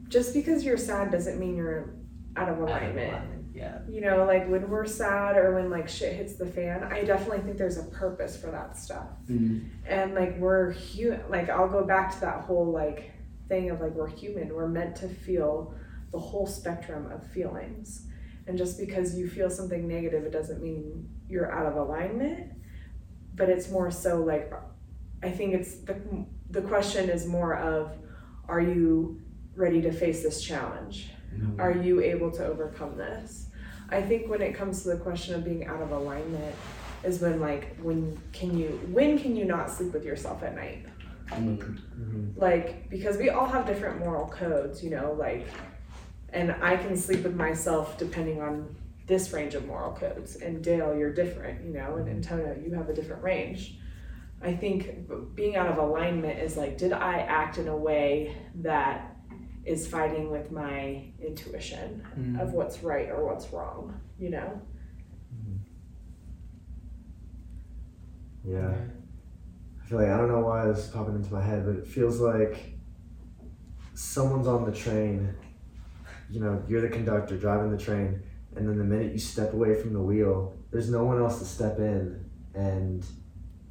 just 0.08 0.34
because 0.34 0.64
you're 0.66 0.78
sad 0.78 1.12
doesn't 1.12 1.40
mean 1.40 1.56
you're 1.56 1.94
out 2.36 2.50
of 2.50 2.56
Out 2.56 2.64
of 2.64 2.70
alignment. 2.70 3.12
alignment, 3.14 3.46
Yeah. 3.54 3.78
You 3.88 4.02
know, 4.02 4.26
like 4.26 4.50
when 4.50 4.68
we're 4.68 4.88
sad 4.88 5.38
or 5.38 5.54
when 5.54 5.70
like 5.70 5.88
shit 5.88 6.14
hits 6.16 6.38
the 6.38 6.48
fan, 6.48 6.84
I 6.84 7.04
definitely 7.04 7.42
think 7.42 7.60
there's 7.60 7.78
a 7.78 7.84
purpose 7.84 8.36
for 8.36 8.48
that 8.50 8.76
stuff. 8.78 9.10
And 9.28 10.16
like 10.16 10.40
we're 10.40 10.72
human, 10.72 11.22
like 11.30 11.50
I'll 11.50 11.70
go 11.70 11.84
back 11.86 12.16
to 12.16 12.22
that 12.22 12.42
whole 12.46 12.72
like 12.72 13.12
thing 13.48 13.70
of 13.70 13.80
like 13.80 13.94
we're 13.94 14.08
human. 14.08 14.56
We're 14.56 14.68
meant 14.68 14.96
to 14.98 15.08
feel 15.08 15.76
the 16.12 16.18
whole 16.20 16.48
spectrum 16.48 17.12
of 17.12 17.24
feelings. 17.28 18.08
And 18.48 18.58
just 18.58 18.78
because 18.78 19.18
you 19.18 19.28
feel 19.28 19.50
something 19.50 19.88
negative, 19.88 20.24
it 20.26 20.32
doesn't 20.32 20.62
mean 20.62 21.10
you're 21.30 21.52
out 21.52 21.66
of 21.66 21.76
alignment. 21.76 22.52
But 23.36 23.50
it's 23.50 23.70
more 23.72 23.90
so 23.90 24.22
like 24.24 24.52
I 25.24 25.32
think 25.32 25.54
it's 25.54 25.76
the 25.76 25.96
the 26.50 26.62
question 26.62 27.10
is 27.10 27.26
more 27.26 27.56
of 27.58 27.98
are 28.48 28.62
you 28.62 29.22
ready 29.56 29.82
to 29.82 29.92
face 29.92 30.22
this 30.22 30.42
challenge? 30.44 31.10
Mhm. 31.34 31.60
Are 31.60 31.72
you 31.72 32.02
able 32.02 32.30
to 32.32 32.46
overcome 32.46 32.98
this? 32.98 33.48
I 33.90 34.02
think 34.02 34.30
when 34.30 34.42
it 34.42 34.54
comes 34.54 34.84
to 34.84 34.90
the 34.90 34.98
question 34.98 35.34
of 35.36 35.44
being 35.44 35.66
out 35.66 35.82
of 35.82 35.92
alignment, 35.92 36.54
is 37.04 37.22
when 37.22 37.40
like 37.40 37.76
when 37.82 38.20
can 38.34 38.58
you 38.58 38.68
when 38.92 39.18
can 39.18 39.36
you 39.36 39.46
not 39.46 39.72
sleep 39.72 39.94
with 39.94 40.06
yourself 40.06 40.44
at 40.44 40.56
night? 40.56 40.86
Mm. 41.30 41.58
Mhm. 41.58 42.38
Like 42.38 42.90
because 42.90 43.18
we 43.18 43.30
all 43.30 43.48
have 43.48 43.66
different 43.66 44.00
moral 44.00 44.28
codes, 44.28 44.84
you 44.84 44.90
know, 44.92 45.16
like 45.18 45.46
and 46.34 46.52
I 46.62 46.76
can 46.78 46.98
sleep 46.98 47.24
with 47.24 47.36
myself 47.36 47.98
depending 47.98 48.42
on 48.42 48.76
this 49.06 49.32
range 49.32 49.54
of 49.56 49.66
moral 49.66 49.94
codes. 49.94 50.36
And 50.38 50.64
Dale, 50.64 50.96
you're 50.96 51.14
different, 51.14 51.64
you 51.64 51.74
know, 51.74 51.96
and 51.98 52.10
Antonio, 52.10 52.58
you 52.64 52.74
have 52.74 52.90
a 52.90 52.94
different 52.94 53.22
range. 53.24 53.78
I 54.42 54.54
think 54.54 55.08
being 55.36 55.56
out 55.56 55.68
of 55.68 55.78
alignment 55.78 56.40
is 56.40 56.58
like, 56.58 56.78
did 56.78 56.92
I 56.92 57.20
act 57.20 57.58
in 57.58 57.68
a 57.68 57.78
way 57.78 58.36
that 58.56 59.16
is 59.64 59.88
fighting 59.88 60.30
with 60.30 60.52
my 60.52 61.06
intuition 61.26 62.04
Mm. 62.20 62.42
of 62.42 62.52
what's 62.52 62.84
right 62.84 63.10
or 63.10 63.24
what's 63.26 63.54
wrong, 63.54 63.98
you 64.20 64.30
know? 64.30 64.62
Yeah. 68.46 68.74
I 69.82 69.86
feel 69.88 70.00
like 70.00 70.10
I 70.10 70.18
don't 70.18 70.28
know 70.30 70.42
why 70.42 70.66
this 70.68 70.80
is 70.80 70.88
popping 70.88 71.16
into 71.16 71.32
my 71.34 71.42
head, 71.42 71.66
but 71.66 71.76
it 71.76 71.88
feels 71.88 72.20
like 72.20 72.74
someone's 73.94 74.48
on 74.48 74.66
the 74.66 74.72
train. 74.72 75.34
You 76.34 76.40
know, 76.40 76.64
you're 76.68 76.82
the 76.82 76.90
conductor 76.90 77.38
driving 77.38 77.70
the 77.72 77.78
train, 77.78 78.24
and 78.56 78.68
then 78.68 78.80
the 78.80 78.84
minute 78.84 79.12
you 79.12 79.20
step 79.20 79.54
away 79.54 79.80
from 79.80 79.94
the 79.94 80.02
wheel, 80.02 80.56
there's 80.72 80.90
no 80.90 81.04
one 81.04 81.20
else 81.20 81.38
to 81.38 81.46
step 81.46 81.78
in 81.78 82.26
and 82.56 83.06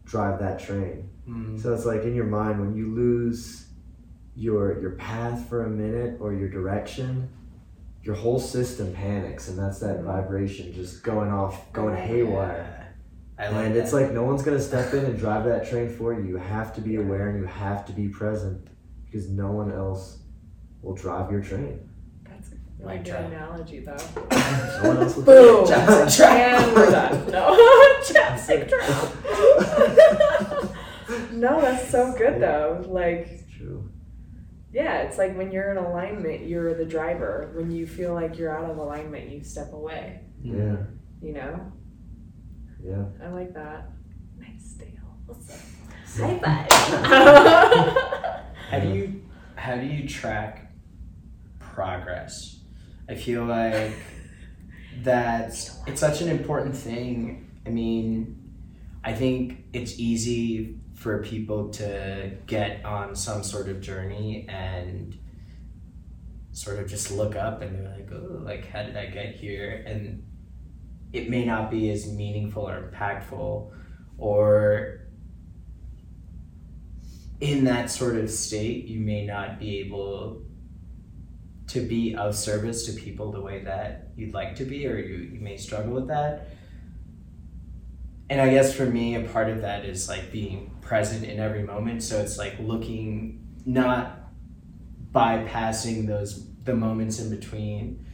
drive 0.04 0.38
that 0.38 0.60
train. 0.60 1.10
Mm. 1.28 1.60
So 1.60 1.74
it's 1.74 1.84
like 1.84 2.02
in 2.04 2.14
your 2.14 2.26
mind 2.26 2.60
when 2.60 2.76
you 2.76 2.94
lose 2.94 3.66
your 4.36 4.80
your 4.80 4.92
path 4.92 5.48
for 5.48 5.64
a 5.64 5.70
minute 5.70 6.18
or 6.20 6.32
your 6.34 6.48
direction, 6.48 7.28
your 8.04 8.14
whole 8.14 8.38
system 8.38 8.92
panics, 8.94 9.48
and 9.48 9.58
that's 9.58 9.80
that 9.80 10.02
vibration 10.02 10.72
just 10.72 11.02
going 11.02 11.30
off, 11.32 11.72
going 11.72 11.96
haywire. 11.96 12.94
I 13.38 13.48
like 13.48 13.66
And 13.66 13.74
that. 13.74 13.80
it's 13.82 13.92
like 13.92 14.12
no 14.12 14.22
one's 14.22 14.42
gonna 14.42 14.60
step 14.60 14.94
in 14.94 15.04
and 15.04 15.18
drive 15.18 15.44
that 15.46 15.68
train 15.68 15.88
for 15.88 16.14
you. 16.14 16.22
You 16.28 16.36
have 16.36 16.72
to 16.76 16.80
be 16.80 16.94
aware 16.94 17.28
and 17.30 17.40
you 17.40 17.46
have 17.46 17.84
to 17.86 17.92
be 17.92 18.06
present 18.08 18.68
because 19.04 19.28
no 19.28 19.50
one 19.50 19.72
else 19.72 20.18
will 20.80 20.94
drive 20.94 21.32
your 21.32 21.42
train. 21.42 21.88
That's 22.84 22.86
a 22.86 22.88
really 22.88 22.98
good 22.98 23.04
drop. 23.04 23.24
analogy, 23.32 23.80
though. 23.80 23.96
No 24.82 25.00
else 25.02 25.16
will. 25.16 25.24
Boom! 25.24 25.66
Chapstick 25.66 26.16
drop. 26.16 26.32
And 26.32 26.74
we're 26.74 26.90
done. 26.90 27.30
No, 27.30 27.44
chapstick 28.02 28.68
drop. 28.68 29.08
no, 31.32 31.60
that's 31.60 31.88
so 31.90 32.12
good 32.16 32.40
though. 32.40 32.84
Like, 32.88 33.28
It's 33.30 33.44
true. 33.56 33.90
yeah, 34.72 35.02
it's 35.02 35.18
like 35.18 35.36
when 35.36 35.50
you're 35.52 35.70
in 35.70 35.76
alignment, 35.78 36.46
you're 36.46 36.74
the 36.74 36.84
driver. 36.84 37.52
When 37.54 37.70
you 37.70 37.86
feel 37.86 38.14
like 38.14 38.38
you're 38.38 38.56
out 38.56 38.70
of 38.70 38.76
alignment, 38.78 39.30
you 39.30 39.42
step 39.44 39.72
away. 39.72 40.20
Yeah. 40.42 40.76
You 41.20 41.34
know, 41.34 41.72
Yeah. 42.84 43.04
I 43.22 43.28
like 43.28 43.54
that. 43.54 43.90
Nice, 44.38 44.74
Dale. 44.78 44.88
What's 45.26 45.50
up? 45.50 45.60
So- 46.06 46.26
High 46.26 46.38
five. 46.38 46.72
How 48.70 48.78
do 48.80 48.88
you 48.88 49.22
how 49.56 49.76
do 49.76 49.86
you 49.86 50.08
track 50.08 50.72
progress? 51.60 52.61
I 53.08 53.14
feel 53.14 53.44
like 53.44 53.92
that's 55.02 55.80
it's 55.86 56.00
such 56.00 56.20
an 56.20 56.28
important 56.28 56.76
thing. 56.76 57.50
I 57.66 57.70
mean, 57.70 58.52
I 59.04 59.12
think 59.12 59.64
it's 59.72 59.98
easy 59.98 60.78
for 60.94 61.22
people 61.22 61.70
to 61.70 62.32
get 62.46 62.84
on 62.84 63.16
some 63.16 63.42
sort 63.42 63.68
of 63.68 63.80
journey 63.80 64.46
and 64.48 65.18
sort 66.52 66.78
of 66.78 66.88
just 66.88 67.10
look 67.10 67.34
up 67.34 67.62
and 67.62 67.74
they're 67.74 67.92
like, 67.96 68.08
oh, 68.12 68.42
like 68.44 68.68
how 68.68 68.82
did 68.82 68.96
I 68.96 69.06
get 69.06 69.34
here? 69.34 69.82
And 69.86 70.22
it 71.12 71.28
may 71.28 71.44
not 71.44 71.70
be 71.70 71.90
as 71.90 72.06
meaningful 72.06 72.68
or 72.68 72.92
impactful 72.92 73.72
or 74.18 75.00
in 77.40 77.64
that 77.64 77.90
sort 77.90 78.16
of 78.16 78.30
state, 78.30 78.84
you 78.86 79.00
may 79.00 79.26
not 79.26 79.58
be 79.58 79.80
able 79.80 80.42
to 81.68 81.80
be 81.80 82.14
of 82.14 82.34
service 82.34 82.86
to 82.86 82.92
people 82.92 83.32
the 83.32 83.40
way 83.40 83.62
that 83.64 84.08
you'd 84.16 84.34
like 84.34 84.56
to 84.56 84.64
be, 84.64 84.86
or 84.86 84.98
you, 84.98 85.16
you 85.16 85.40
may 85.40 85.56
struggle 85.56 85.92
with 85.92 86.08
that. 86.08 86.48
And 88.28 88.40
I 88.40 88.50
guess 88.50 88.74
for 88.74 88.86
me, 88.86 89.14
a 89.14 89.20
part 89.28 89.50
of 89.50 89.60
that 89.62 89.84
is 89.84 90.08
like 90.08 90.32
being 90.32 90.74
present 90.80 91.24
in 91.24 91.38
every 91.38 91.62
moment. 91.62 92.02
So 92.02 92.20
it's 92.20 92.38
like 92.38 92.56
looking, 92.58 93.46
not 93.66 94.20
bypassing 95.12 96.06
those, 96.06 96.46
the 96.64 96.74
moments 96.74 97.20
in 97.20 97.30
between. 97.30 98.06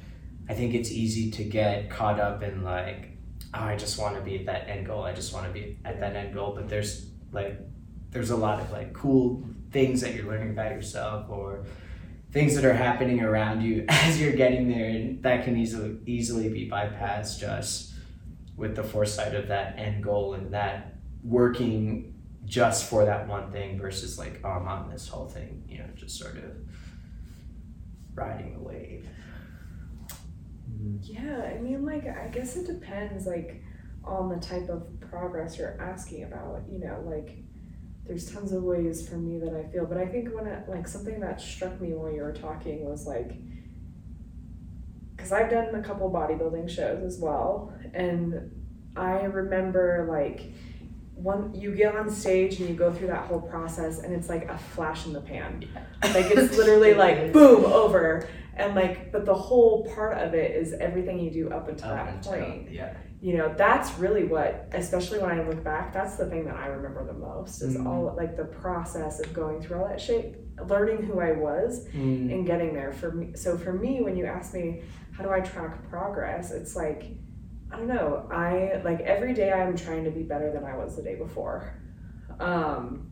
I 0.49 0.55
think 0.55 0.75
it's 0.75 0.91
easy 0.91 1.31
to 1.33 1.45
get 1.45 1.91
caught 1.91 2.19
up 2.19 2.43
in 2.43 2.65
like, 2.65 3.17
oh, 3.55 3.61
I 3.61 3.77
just 3.77 3.99
want 3.99 4.17
to 4.17 4.21
be 4.21 4.39
at 4.39 4.47
that 4.47 4.69
end 4.69 4.87
goal. 4.87 5.05
I 5.05 5.13
just 5.13 5.33
want 5.33 5.47
to 5.47 5.53
be 5.53 5.79
at 5.85 6.01
that 6.01 6.17
end 6.17 6.35
goal. 6.35 6.53
But 6.55 6.69
there's 6.69 7.07
like 7.33 7.61
there's 8.11 8.31
a 8.31 8.37
lot 8.37 8.61
of 8.61 8.71
like 8.73 8.93
cool 8.93 9.45
things 9.71 10.01
that 10.01 10.15
you're 10.15 10.27
learning 10.27 10.51
about 10.51 10.73
yourself 10.73 11.27
or 11.29 11.65
things 12.31 12.55
that 12.55 12.65
are 12.65 12.75
happening 12.75 13.21
around 13.21 13.63
you 13.63 13.85
as 13.89 14.21
you're 14.21 14.37
getting 14.37 14.69
there 14.69 14.89
and 14.89 15.23
that 15.23 15.45
can 15.45 15.57
easily 15.57 15.99
easily 16.07 16.49
be 16.49 16.69
bypassed 16.69 17.41
just 17.41 17.95
with 18.57 18.75
the 18.75 18.83
foresight 18.83 19.35
of 19.35 19.49
that 19.49 19.79
end 19.79 20.03
goal 20.03 20.35
and 20.35 20.53
that 20.53 20.97
working 21.23 22.15
just 22.45 22.89
for 22.89 23.05
that 23.05 23.29
one 23.29 23.51
thing 23.53 23.79
versus 23.79 24.19
like 24.19 24.41
oh, 24.45 24.49
I'm 24.49 24.69
on 24.69 24.91
this 24.91 25.09
whole 25.09 25.29
thing 25.29 25.65
you 25.69 25.79
know 25.79 25.87
just 25.95 26.19
sort 26.19 26.37
of 26.37 26.57
riding 28.19 28.53
the 28.55 28.61
wave. 28.61 29.09
Yeah, 31.03 31.53
I 31.55 31.59
mean, 31.59 31.87
like, 31.87 32.07
I 32.07 32.29
guess 32.29 32.57
it 32.57 32.67
depends, 32.67 33.27
like, 33.27 33.63
on 34.05 34.29
the 34.29 34.37
type 34.37 34.69
of 34.69 34.87
progress 35.01 35.59
you're 35.59 35.81
asking 35.81 36.25
about. 36.25 36.63
You 36.71 36.81
know, 36.81 37.03
like, 37.07 37.39
there's 38.09 38.33
tons 38.33 38.53
of 38.53 38.63
ways 38.65 39.07
for 39.09 39.17
me 39.17 39.39
that 39.39 39.55
I 39.55 39.71
feel, 39.71 39.85
but 39.87 39.99
I 39.99 40.07
think 40.07 40.35
when 40.35 40.47
it, 40.47 40.69
like, 40.69 40.89
something 40.89 41.21
that 41.21 41.41
struck 41.41 41.81
me 41.81 41.93
while 41.95 42.11
you 42.11 42.23
were 42.23 42.33
talking 42.33 42.85
was 42.85 43.07
like, 43.07 43.33
because 45.17 45.31
I've 45.33 45.51
done 45.51 45.75
a 45.75 45.83
couple 45.83 46.11
bodybuilding 46.11 46.69
shows 46.71 47.03
as 47.05 47.19
well, 47.21 47.73
and 47.93 48.51
I 48.97 49.23
remember, 49.25 50.07
like, 50.11 50.53
one 51.15 51.53
you 51.53 51.75
get 51.75 51.97
on 51.97 52.09
stage 52.09 52.61
and 52.61 52.69
you 52.69 52.77
go 52.77 52.93
through 52.93 53.09
that 53.09 53.27
whole 53.27 53.41
process 53.41 53.99
and 53.99 54.15
it's 54.15 54.29
like 54.29 54.49
a 54.49 54.57
flash 54.57 55.05
in 55.05 55.13
the 55.13 55.21
pan. 55.21 55.65
Like 56.01 56.31
it's 56.31 56.57
literally 56.57 56.95
like 56.95 57.33
boom 57.33 57.65
over. 57.65 58.29
And 58.55 58.77
like 58.77 59.11
but 59.11 59.27
the 59.27 59.35
whole 59.35 59.85
part 59.97 60.17
of 60.19 60.33
it 60.35 60.53
is 60.55 60.75
everything 60.75 61.19
you 61.19 61.33
do 61.33 61.51
up 61.51 61.67
until 61.69 61.89
Up 61.89 62.07
that 62.07 62.15
until- 62.15 62.33
point. 62.35 62.71
yeah 62.71 62.95
you 63.21 63.37
know 63.37 63.53
that's 63.57 63.99
really 63.99 64.25
what 64.25 64.69
especially 64.73 65.19
when 65.19 65.31
i 65.31 65.43
look 65.49 65.63
back 65.65 65.93
that's 65.93 66.17
the 66.17 66.27
thing 66.27 66.45
that 66.45 66.55
i 66.57 66.67
remember 66.67 67.05
the 67.05 67.13
most 67.13 67.63
is 67.63 67.77
Mhm. 67.77 67.87
all 67.87 68.15
like 68.17 68.37
the 68.37 68.45
process 68.45 69.19
of 69.21 69.33
going 69.35 69.61
through 69.61 69.79
all 69.81 69.89
that 69.89 70.01
shit 70.01 70.45
learning 70.69 71.03
who 71.03 71.19
i 71.21 71.33
was 71.33 71.87
Mm, 71.89 72.33
and 72.33 72.47
getting 72.47 72.75
there. 72.75 72.93
For 72.93 73.11
me 73.13 73.35
so 73.35 73.57
for 73.59 73.73
me 73.73 74.01
when 74.03 74.17
you 74.17 74.25
ask 74.27 74.55
me 74.55 74.83
how 75.13 75.25
do 75.25 75.31
i 75.31 75.41
track 75.41 75.89
progress? 75.91 76.53
it's 76.53 76.75
like 76.77 77.05
i 77.73 77.77
don't 77.77 77.89
know. 77.89 78.27
I 78.31 78.81
like 78.85 79.01
every 79.01 79.35
day 79.35 79.53
i'm 79.53 79.77
trying 79.77 80.05
to 80.05 80.11
be 80.11 80.23
better 80.23 80.53
than 80.53 80.65
i 80.65 80.77
was 80.77 80.95
the 80.97 81.03
day 81.03 81.17
before. 81.17 81.75
Um 82.41 83.11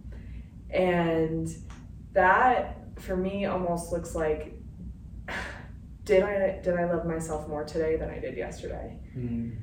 and 0.71 1.49
that 2.13 2.79
for 3.01 3.17
me 3.17 3.45
almost 3.47 3.93
looks 3.93 4.15
like 4.15 4.55
did 6.05 6.23
i 6.23 6.61
did 6.63 6.75
i 6.77 6.85
love 6.85 7.05
myself 7.07 7.49
more 7.49 7.65
today 7.65 7.97
than 7.97 8.09
i 8.11 8.19
did 8.19 8.37
yesterday? 8.37 8.99
Mm, 9.17 9.57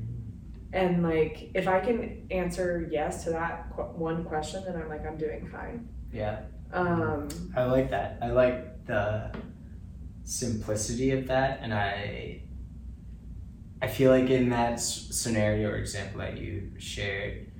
and 0.73 1.03
like 1.03 1.51
if 1.53 1.67
i 1.67 1.79
can 1.79 2.27
answer 2.31 2.87
yes 2.91 3.23
to 3.23 3.29
that 3.29 3.69
qu- 3.75 3.83
one 4.09 4.23
question 4.25 4.63
then 4.65 4.75
i'm 4.75 4.89
like 4.89 5.05
i'm 5.05 5.17
doing 5.17 5.47
fine 5.47 5.87
yeah 6.11 6.41
um 6.71 7.27
I 7.55 7.63
like 7.65 7.91
that. 7.91 8.17
I 8.21 8.29
like 8.31 8.85
the 8.87 9.31
simplicity 10.23 11.11
of 11.11 11.27
that, 11.27 11.59
and 11.61 11.71
I 11.73 12.41
I 13.81 13.87
feel 13.87 14.11
like 14.11 14.29
in 14.29 14.49
that 14.49 14.73
s- 14.73 15.07
scenario 15.11 15.69
or 15.69 15.75
example 15.75 16.19
that 16.21 16.37
you 16.37 16.71
shared, 16.79 17.51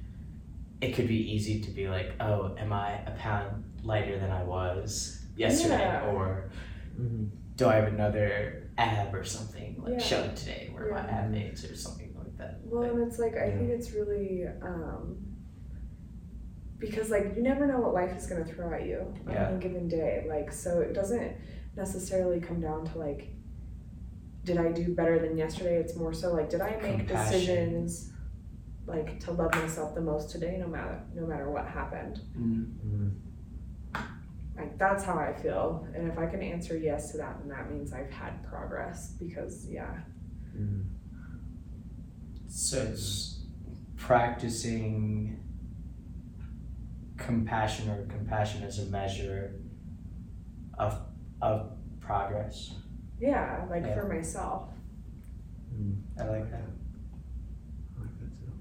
it 0.82 0.93
could 0.95 1.08
be 1.08 1.32
easy 1.34 1.60
to 1.62 1.71
be 1.71 1.89
like, 1.89 2.13
"Oh, 2.19 2.56
am 2.58 2.71
I 2.73 2.93
a 3.06 3.12
pound 3.12 3.63
lighter 3.84 4.17
than 4.17 4.32
I 4.32 4.43
was 4.43 5.23
yesterday?" 5.35 5.79
Yeah. 5.79 6.10
Or 6.12 6.50
Mhm. 7.00 7.29
do 7.56 7.67
I 7.67 7.75
have 7.75 7.88
another 7.94 8.69
ab 8.77 9.13
or 9.13 9.23
something 9.23 9.81
like 9.83 9.94
Yeah. 9.94 10.00
shown 10.00 10.33
today 10.35 10.69
where 10.73 10.90
my 10.92 11.06
Yeah. 11.06 11.19
ab 11.19 11.29
mates 11.31 11.63
or 11.69 11.75
something 11.75 12.13
like 12.40 12.48
that? 12.48 12.60
Well, 12.65 12.84
and 12.84 13.08
it's 13.08 13.19
like 13.19 13.36
I 13.38 13.48
Yeah. 13.48 13.58
think 13.58 13.69
it's 13.71 13.92
really 13.94 14.46
um, 14.62 15.17
because 16.77 17.10
like 17.10 17.34
you 17.36 17.42
never 17.44 17.65
know 17.65 17.79
what 17.79 17.94
life 17.94 18.15
is 18.15 18.25
going 18.27 18.44
to 18.46 18.54
throw 18.54 18.73
at 18.73 18.86
you 18.86 19.00
on 19.27 19.34
Yeah. 19.34 19.50
any 19.50 19.60
given 19.60 19.88
day. 19.88 20.25
Like 20.27 20.52
so, 20.52 20.79
it 20.81 20.94
doesn't 20.94 21.31
necessarily 21.75 22.40
come 22.42 22.60
down 22.60 22.86
to 22.86 22.98
like, 22.98 23.29
did 24.44 24.58
I 24.58 24.71
do 24.71 24.94
better 24.94 25.19
than 25.19 25.38
yesterday? 25.38 25.77
It's 25.77 25.96
more 25.96 26.13
so 26.13 26.34
like, 26.34 26.50
did 26.50 26.62
I 26.62 26.71
make 26.81 27.00
Compassion. 27.08 27.40
decisions 27.40 28.10
like 28.86 29.17
to 29.21 29.31
love 29.31 29.54
myself 29.56 29.96
the 29.96 30.02
most 30.02 30.29
today, 30.29 30.58
no 30.60 30.67
matter 30.67 31.00
no 31.15 31.25
matter 31.25 31.50
what 31.50 31.65
happened. 31.67 32.19
Mm, 32.38 32.65
Mhm. 32.86 33.12
Like 34.58 34.77
that's 34.77 35.04
how 35.04 35.17
I 35.17 35.34
feel, 35.34 35.88
and 35.96 36.08
if 36.12 36.17
I 36.19 36.27
can 36.27 36.42
answer 36.42 36.77
yes 36.77 37.12
to 37.12 37.17
that, 37.17 37.40
then 37.40 37.48
that 37.50 37.71
means 37.71 37.92
I've 37.94 38.10
had 38.12 38.44
progress. 38.44 39.13
Because 39.17 39.67
yeah, 39.69 40.02
Mhm. 40.56 40.84
So 42.56 42.77
it's 42.83 43.39
practicing 43.97 45.43
compassion 47.17 47.89
or 47.89 48.06
compassion 48.06 48.62
as 48.62 48.77
a 48.77 48.85
measure 48.91 49.56
of 50.77 51.01
of 51.41 51.71
progress. 51.99 52.75
Yeah, 53.19 53.65
like 53.71 53.83
Yeah. 53.83 53.95
for 53.95 54.08
myself. 54.08 54.69
Mm, 55.73 55.95
I 56.19 56.25
like 56.25 56.51
that. 56.51 56.62
I 57.97 58.01
like 58.01 58.19
that 58.19 58.39
too. 58.39 58.51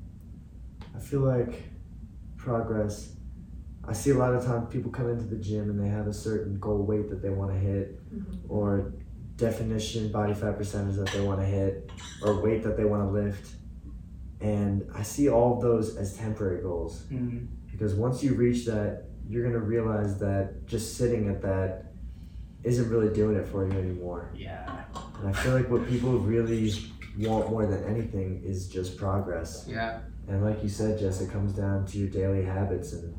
I 0.96 0.98
feel 0.98 1.20
like 1.20 1.62
progress. 2.38 3.14
I 3.84 3.92
see 3.92 4.10
a 4.10 4.16
lot 4.16 4.32
of 4.34 4.42
times 4.42 4.72
people 4.72 4.90
come 4.90 5.10
into 5.10 5.24
the 5.26 5.36
gym 5.36 5.68
and 5.68 5.78
they 5.78 5.88
have 5.88 6.06
a 6.06 6.14
certain 6.14 6.58
goal 6.58 6.82
weight 6.86 7.10
that 7.10 7.20
they 7.20 7.28
want 7.30 7.52
to 7.52 7.58
hit, 7.58 8.00
or 8.48 8.94
definition 9.36 10.10
body 10.10 10.32
fat 10.32 10.56
percentage 10.56 10.96
that 10.96 11.08
they 11.08 11.20
want 11.20 11.40
to 11.40 11.46
hit, 11.46 11.90
or 12.22 12.40
weight 12.40 12.62
that 12.62 12.78
they 12.78 12.86
want 12.86 13.02
to 13.02 13.10
lift. 13.10 13.56
And 14.42 14.84
I 14.94 15.02
see 15.02 15.28
all 15.28 15.54
of 15.56 15.62
those 15.62 15.96
as 15.96 16.16
temporary 16.16 16.62
goals 16.62 17.04
Mm, 17.10 17.46
because 17.70 17.94
once 17.94 18.22
you 18.24 18.34
reach 18.34 18.66
that, 18.66 19.04
you're 19.28 19.44
gonna 19.44 19.58
realize 19.76 20.18
that 20.18 20.66
just 20.66 20.96
sitting 20.96 21.28
at 21.28 21.40
that 21.42 21.92
isn't 22.64 22.88
really 22.90 23.12
doing 23.14 23.36
it 23.36 23.46
for 23.48 23.66
you 23.66 23.72
anymore. 23.78 24.32
yeah. 24.36 24.84
And 25.20 25.28
I 25.28 25.32
feel 25.32 25.52
like 25.54 25.68
what 25.70 25.86
people 25.88 26.18
really 26.18 26.72
want 27.18 27.50
more 27.50 27.66
than 27.66 27.82
anything 27.84 28.42
is 28.44 28.68
just 28.68 28.96
progress. 28.96 29.64
Yeah. 29.68 30.00
And 30.28 30.44
like 30.44 30.62
you 30.62 30.68
said, 30.68 30.98
Jess, 30.98 31.20
it 31.20 31.30
comes 31.30 31.52
down 31.52 31.86
to 31.86 31.98
your 31.98 32.08
daily 32.08 32.44
habits 32.44 32.92
and 32.92 33.14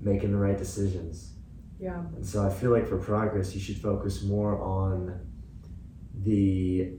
making 0.00 0.30
the 0.32 0.38
right 0.38 0.56
decisions. 0.58 1.34
Yeah. 1.80 2.00
And 2.16 2.24
so 2.26 2.44
I 2.46 2.50
feel 2.52 2.70
like 2.70 2.86
for 2.88 2.98
progress, 2.98 3.54
you 3.54 3.60
should 3.60 3.78
focus 3.78 4.22
more 4.22 4.60
on 4.60 5.20
the 6.22 6.92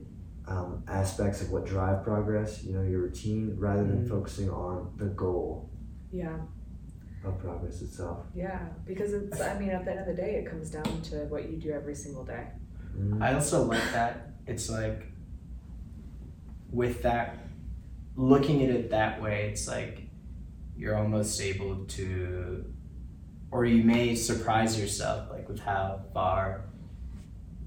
um, 0.48 0.82
aspects 0.88 1.40
of 1.40 1.50
what 1.50 1.64
drive 1.66 2.02
progress, 2.02 2.64
you 2.64 2.72
know, 2.74 2.82
your 2.82 3.00
routine, 3.02 3.54
rather 3.58 3.84
than 3.84 4.04
Mhm. 4.04 4.08
focusing 4.08 4.50
on 4.50 4.92
the 4.96 5.06
goal 5.06 5.70
Yeah. 6.10 6.40
of 7.24 7.38
progress 7.38 7.80
itself. 7.82 8.26
Yeah. 8.34 8.68
Because 8.84 9.12
it's, 9.12 9.40
I 9.40 9.58
mean, 9.58 9.70
at 9.70 9.84
the 9.84 9.92
end 9.92 10.00
of 10.00 10.06
the 10.06 10.14
day, 10.14 10.34
it 10.36 10.46
comes 10.46 10.70
down 10.70 11.00
to 11.02 11.26
what 11.26 11.48
you 11.50 11.58
do 11.58 11.70
every 11.70 11.94
single 11.94 12.24
day. 12.24 12.48
Mhm. 12.98 13.22
I 13.22 13.34
also 13.34 13.64
like 13.64 13.92
that. 13.92 14.32
It's 14.46 14.68
like 14.68 15.06
with 16.70 17.02
that 17.02 17.36
looking 18.16 18.62
at 18.62 18.70
it 18.70 18.90
that 18.90 19.22
way, 19.22 19.48
it's 19.50 19.68
like 19.68 20.08
you're 20.76 20.96
almost 20.96 21.40
able 21.40 21.84
to 21.84 22.64
or 23.50 23.64
you 23.66 23.84
may 23.84 24.14
surprise 24.14 24.80
yourself 24.80 25.30
like 25.30 25.46
with 25.48 25.60
how 25.60 26.00
far 26.14 26.64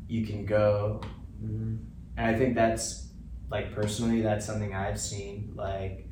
you 0.07 0.25
can 0.25 0.45
go. 0.45 0.99
Mhm. 1.43 1.77
And 2.17 2.27
I 2.35 2.37
think 2.37 2.55
that's 2.55 3.09
like 3.49 3.73
personally 3.73 4.21
that's 4.21 4.45
something 4.45 4.73
I've 4.73 4.99
seen 4.99 5.53
like 5.55 6.07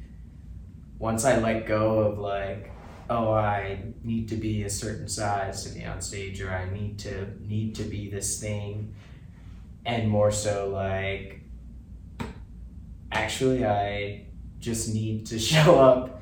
once 1.00 1.26
I 1.26 1.40
let 1.40 1.66
go 1.66 2.00
of 2.00 2.20
like 2.20 2.72
oh 3.10 3.34
I 3.34 3.80
need 4.04 4.28
to 4.30 4.36
be 4.36 4.64
a 4.64 4.70
certain 4.70 5.08
size 5.08 5.64
to 5.66 5.74
be 5.78 5.84
on 5.86 6.00
stage 6.02 6.42
or 6.42 6.52
I 6.52 6.70
need 6.72 7.00
to 7.00 7.28
need 7.42 7.76
to 7.76 7.84
be 7.84 8.10
this 8.10 8.40
thing 8.40 8.94
and 9.86 10.08
more 10.10 10.32
so 10.32 10.70
like 10.70 11.42
actually 13.12 13.66
I 13.66 14.26
just 14.60 14.94
need 14.94 15.26
to 15.28 15.40
show 15.52 15.80
up 15.80 16.22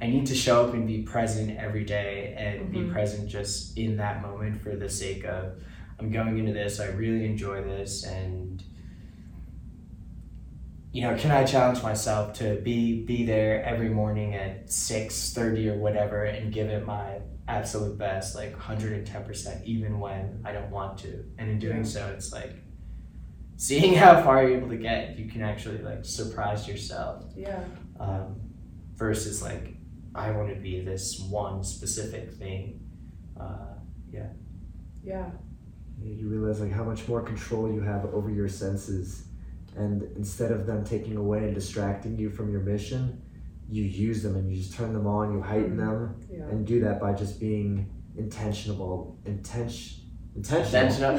I 0.00 0.08
need 0.08 0.26
to 0.26 0.34
show 0.34 0.62
up 0.66 0.74
and 0.74 0.86
be 0.86 1.02
present 1.02 1.56
every 1.58 1.84
day 1.84 2.34
and 2.36 2.70
be 2.70 2.78
Mhm. 2.80 2.92
present 2.92 3.28
just 3.30 3.78
in 3.78 3.96
that 3.96 4.20
moment 4.20 4.60
for 4.60 4.76
the 4.76 4.88
sake 4.90 5.24
of 5.24 5.54
I'm 5.98 6.10
going 6.10 6.38
into 6.38 6.52
this 6.52 6.78
I 6.80 6.88
really 6.88 7.24
enjoy 7.24 7.62
this 7.62 8.04
and 8.04 8.62
you 10.96 11.02
know 11.02 11.14
can 11.16 11.30
I 11.30 11.44
challenge 11.44 11.82
myself 11.82 12.32
to 12.40 12.58
be 12.62 13.04
be 13.04 13.26
there 13.26 13.62
every 13.62 13.90
morning 13.90 14.34
at 14.34 14.68
6:30 14.70 15.68
or 15.72 15.78
whatever 15.78 16.24
and 16.24 16.50
give 16.52 16.68
it 16.68 16.86
my 16.86 17.18
absolute 17.48 17.98
best 17.98 18.34
like 18.34 18.58
110% 18.58 19.64
even 19.64 20.00
when 20.00 20.40
I 20.44 20.52
don't 20.52 20.70
want 20.70 20.98
to 21.00 21.24
and 21.38 21.50
in 21.50 21.58
doing 21.58 21.84
so 21.84 22.00
it's 22.14 22.32
like 22.32 22.54
seeing 23.56 23.94
how 23.94 24.22
far 24.22 24.42
you're 24.42 24.56
able 24.56 24.70
to 24.70 24.78
get 24.78 25.18
you 25.18 25.28
can 25.28 25.42
actually 25.42 25.78
like 25.78 26.04
surprise 26.04 26.66
yourself 26.66 27.24
Yeah. 27.36 27.62
um, 28.00 28.40
versus 28.94 29.42
like 29.42 29.74
I 30.14 30.30
want 30.30 30.48
to 30.48 30.58
be 30.68 30.80
this 30.80 31.20
one 31.28 31.62
specific 31.62 32.32
thing 32.32 32.80
uh, 33.38 33.74
Yeah. 34.10 34.30
Yeah, 35.04 35.30
You 36.02 36.28
realize 36.28 36.58
like 36.60 36.72
how 36.72 36.84
much 36.84 37.06
more 37.06 37.22
control 37.22 37.70
you 37.72 37.80
have 37.80 38.06
over 38.06 38.28
your 38.30 38.48
senses, 38.48 39.25
and 39.76 40.02
instead 40.16 40.50
of 40.50 40.66
them 40.66 40.84
taking 40.84 41.16
away 41.16 41.38
and 41.38 41.54
distracting 41.54 42.18
you 42.18 42.30
from 42.30 42.50
your 42.50 42.62
mission, 42.62 43.22
you 43.68 43.82
use 43.82 44.22
them 44.22 44.36
and 44.36 44.50
you 44.50 44.56
just 44.56 44.74
turn 44.74 44.92
them 44.92 45.06
on. 45.06 45.32
You 45.32 45.42
heighten 45.42 45.76
mm-hmm. 45.76 45.86
them, 45.86 46.16
Yeah. 46.30 46.44
and 46.44 46.66
do 46.66 46.80
that 46.80 47.00
by 47.00 47.12
just 47.12 47.38
being 47.38 47.90
intentional, 48.16 49.18
intention, 49.26 50.00
intentional. 50.34 51.18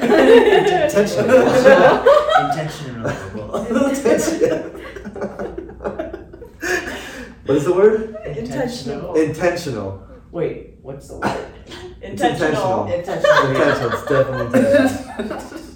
Intentional. 2.38 3.54
intentional 3.66 4.70
what 7.44 7.56
is 7.56 7.64
the 7.64 7.72
word? 7.72 8.16
Intentional. 8.26 9.14
Intentional. 9.14 10.02
wait 10.30 10.74
what's 10.82 11.08
the 11.08 11.18
word 11.18 11.46
It's 12.00 12.22
intentional. 12.22 12.86
intentional 12.86 13.50
Intentional. 13.50 13.92
It's 13.92 14.04
definitely 14.06 14.60
intentional. 14.60 15.60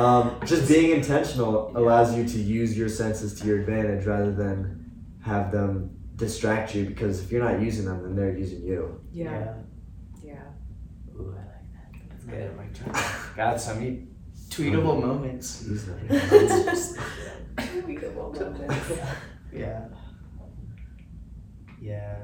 Um, 0.00 0.40
just 0.46 0.66
being 0.66 0.92
intentional 0.92 1.76
allows 1.76 2.16
you 2.16 2.24
to 2.24 2.38
use 2.38 2.76
your 2.76 2.88
senses 2.88 3.38
to 3.38 3.46
your 3.46 3.60
advantage 3.60 4.06
rather 4.06 4.32
than 4.32 4.90
have 5.22 5.52
them 5.52 5.90
distract 6.16 6.74
you 6.74 6.86
because 6.86 7.22
if 7.22 7.30
you're 7.30 7.44
not 7.44 7.60
using 7.60 7.84
them, 7.84 8.02
then 8.02 8.16
they're 8.16 8.34
using 8.34 8.62
you. 8.62 8.98
Yeah. 9.12 9.56
Yeah. 10.24 10.40
Ooh, 11.14 11.34
I 11.36 11.42
like 11.42 11.72
that. 11.74 12.08
That's 12.08 12.24
good. 12.24 12.56
My 12.56 12.64
turn. 12.72 12.94
God, 13.36 13.60
so 13.60 13.74
many 13.74 14.06
tweetable 14.48 15.02
moments. 15.02 15.66
Use 15.68 15.84
them. 15.84 16.08
Tweetable 17.58 18.40
moments. 18.40 18.92
Yeah. 19.52 19.88
Yeah. 21.82 22.18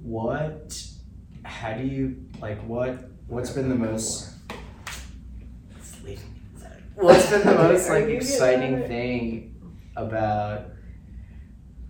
What? 0.00 0.82
How 1.44 1.74
do 1.74 1.84
you 1.84 2.24
like? 2.40 2.58
What? 2.62 3.10
What's 3.26 3.50
been 3.50 3.68
the 3.68 3.74
most? 3.74 4.30
What's 7.00 7.30
been 7.30 7.46
the 7.46 7.54
most 7.54 7.88
like 7.88 8.04
exciting 8.04 8.86
thing 8.86 9.54
about 9.96 10.66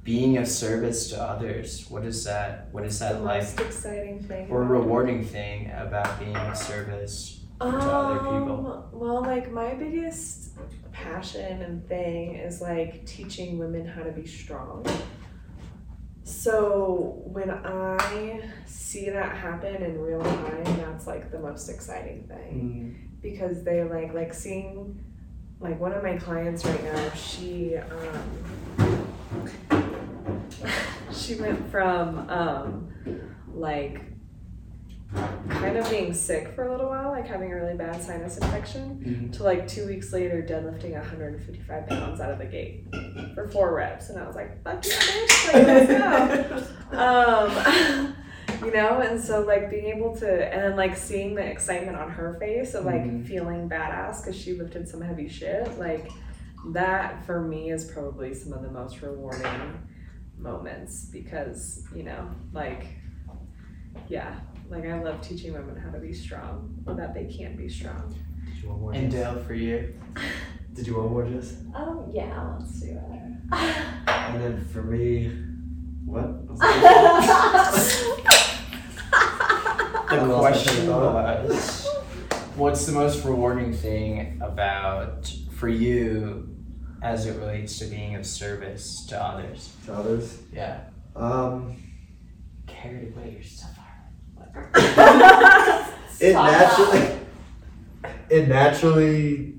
being 0.04 0.38
of 0.38 0.46
service 0.46 1.10
to 1.10 1.20
others? 1.20 1.86
What 1.90 2.04
is 2.04 2.24
that? 2.24 2.68
What 2.72 2.84
is 2.84 2.98
that 3.00 3.14
the 3.14 3.20
like? 3.20 3.42
most 3.42 3.60
exciting 3.60 4.22
thing. 4.22 4.48
Or 4.50 4.62
rewarding 4.62 5.24
thing 5.24 5.70
about 5.76 6.18
being 6.20 6.36
of 6.36 6.56
service 6.56 7.40
to 7.60 7.66
other 7.66 8.18
people? 8.20 8.66
Um, 8.92 9.00
Well, 9.00 9.20
like 9.22 9.50
my 9.52 9.74
biggest 9.74 10.52
passion 10.92 11.62
and 11.62 11.86
thing 11.88 12.36
is 12.36 12.60
like 12.60 13.04
teaching 13.04 13.58
women 13.58 13.86
how 13.86 14.02
to 14.02 14.12
be 14.12 14.26
strong. 14.26 14.86
So 16.22 17.22
when 17.24 17.50
I 17.50 18.48
see 18.66 19.10
that 19.10 19.36
happen 19.36 19.82
in 19.82 19.98
real 20.00 20.22
time, 20.22 20.64
that's 20.64 21.06
like 21.06 21.30
the 21.32 21.40
most 21.40 21.68
exciting 21.68 22.28
thing 22.28 22.54
Mm, 22.54 23.09
because 23.22 23.62
they 23.64 23.82
like 23.84 24.14
like 24.14 24.34
seeing 24.34 25.04
like 25.60 25.78
one 25.78 25.92
of 25.92 26.02
my 26.02 26.16
clients 26.16 26.64
right 26.64 26.84
now. 26.84 27.10
She 27.10 27.76
um, 27.76 29.06
she 31.12 31.34
went 31.36 31.70
from 31.70 32.28
um, 32.30 32.92
like 33.52 34.02
kind 35.48 35.76
of 35.76 35.90
being 35.90 36.14
sick 36.14 36.54
for 36.54 36.64
a 36.64 36.70
little 36.70 36.88
while, 36.88 37.10
like 37.10 37.26
having 37.26 37.52
a 37.52 37.54
really 37.54 37.76
bad 37.76 38.02
sinus 38.02 38.38
infection, 38.38 39.02
mm, 39.04 39.36
to 39.36 39.42
like 39.42 39.66
two 39.66 39.86
weeks 39.86 40.12
later 40.12 40.44
deadlifting 40.48 40.92
155 40.92 41.86
pounds 41.88 42.20
out 42.20 42.30
of 42.30 42.38
the 42.38 42.46
gate 42.46 42.86
for 43.34 43.48
four 43.48 43.74
reps, 43.74 44.10
and 44.10 44.18
I 44.18 44.26
was 44.26 44.36
like, 44.36 44.62
"Fuck 44.62 44.86
yeah, 44.86 44.92
bitch! 44.94 45.52
Like, 45.52 45.66
let's 45.66 46.70
go!" 46.90 46.96
um, 48.06 48.14
you 48.64 48.72
know, 48.72 49.00
and 49.00 49.20
so 49.20 49.40
like 49.42 49.70
being 49.70 49.86
able 49.86 50.14
to, 50.16 50.26
and 50.52 50.62
then 50.62 50.76
like 50.76 50.96
seeing 50.96 51.34
the 51.34 51.42
excitement 51.44 51.96
on 51.96 52.10
her 52.10 52.34
face 52.34 52.74
of 52.74 52.84
like 52.84 53.02
Mhm. 53.02 53.26
feeling 53.26 53.68
badass 53.68 54.22
because 54.22 54.36
she 54.36 54.54
lifted 54.54 54.88
some 54.88 55.00
heavy 55.00 55.28
shit, 55.28 55.78
like 55.78 56.10
that 56.72 57.24
for 57.24 57.40
me 57.40 57.70
is 57.70 57.84
probably 57.86 58.34
some 58.34 58.52
of 58.52 58.62
the 58.62 58.70
most 58.70 59.00
rewarding 59.02 59.78
moments 60.38 61.06
because 61.06 61.86
you 61.94 62.02
know, 62.02 62.28
like, 62.52 62.86
yeah, 64.08 64.34
like 64.68 64.84
I 64.86 65.00
love 65.02 65.20
teaching 65.22 65.52
women 65.54 65.76
how 65.76 65.90
to 65.90 65.98
be 65.98 66.12
strong, 66.12 66.82
or 66.86 66.94
that 66.94 67.14
they 67.14 67.24
can 67.26 67.56
be 67.56 67.68
strong. 67.68 68.14
Did 68.46 68.62
you 68.62 68.68
want 68.68 68.80
more? 68.80 68.92
And 68.92 69.10
Jess? 69.10 69.20
Dale, 69.34 69.42
for 69.44 69.54
you? 69.54 69.94
Did 70.74 70.86
you 70.86 70.96
want 70.96 71.10
more, 71.10 71.26
Jess? 71.26 71.56
Um, 71.74 72.04
yeah, 72.12 72.56
let's 72.58 72.80
do 72.80 72.90
it. 72.90 72.98
And 73.52 74.40
then 74.42 74.64
for 74.72 74.82
me, 74.82 75.28
what? 76.04 76.26
The 80.10 80.16
I 80.16 80.22
lost 80.24 80.42
my 80.42 80.50
question 80.50 80.86
train 80.86 80.90
was, 80.90 81.88
what's 82.56 82.84
the 82.84 82.90
most 82.90 83.24
rewarding 83.24 83.72
thing 83.72 84.40
about 84.42 85.32
for 85.52 85.68
you 85.68 86.48
as 87.00 87.26
it 87.26 87.38
relates 87.38 87.78
to 87.78 87.84
being 87.84 88.16
of 88.16 88.26
service 88.26 89.06
to 89.06 89.22
others? 89.22 89.72
To 89.86 89.94
others. 89.94 90.38
Yeah. 90.52 90.80
Um, 91.14 91.76
Carried 92.66 93.14
away, 93.14 93.34
you're 93.34 93.42
so 93.44 93.66
far. 93.76 93.86
it 96.20 96.32
naturally 96.32 97.18
it 98.30 98.48
naturally 98.48 99.54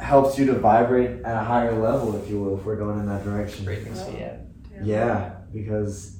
helps 0.00 0.38
you 0.38 0.46
to 0.46 0.54
vibrate 0.54 1.22
at 1.24 1.36
a 1.36 1.44
higher 1.44 1.78
level 1.78 2.16
if 2.16 2.30
you 2.30 2.40
will 2.40 2.58
if 2.58 2.64
we're 2.64 2.76
going 2.76 2.98
in 2.98 3.06
that 3.06 3.22
direction 3.22 3.66
Frequency, 3.66 4.18
yeah. 4.18 4.36
yeah 4.82 5.34
because 5.52 6.16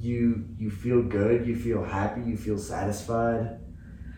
you 0.00 0.44
you 0.58 0.70
feel 0.70 1.02
good 1.02 1.46
you 1.46 1.54
feel 1.56 1.82
happy 1.84 2.20
you 2.22 2.36
feel 2.36 2.58
satisfied 2.58 3.58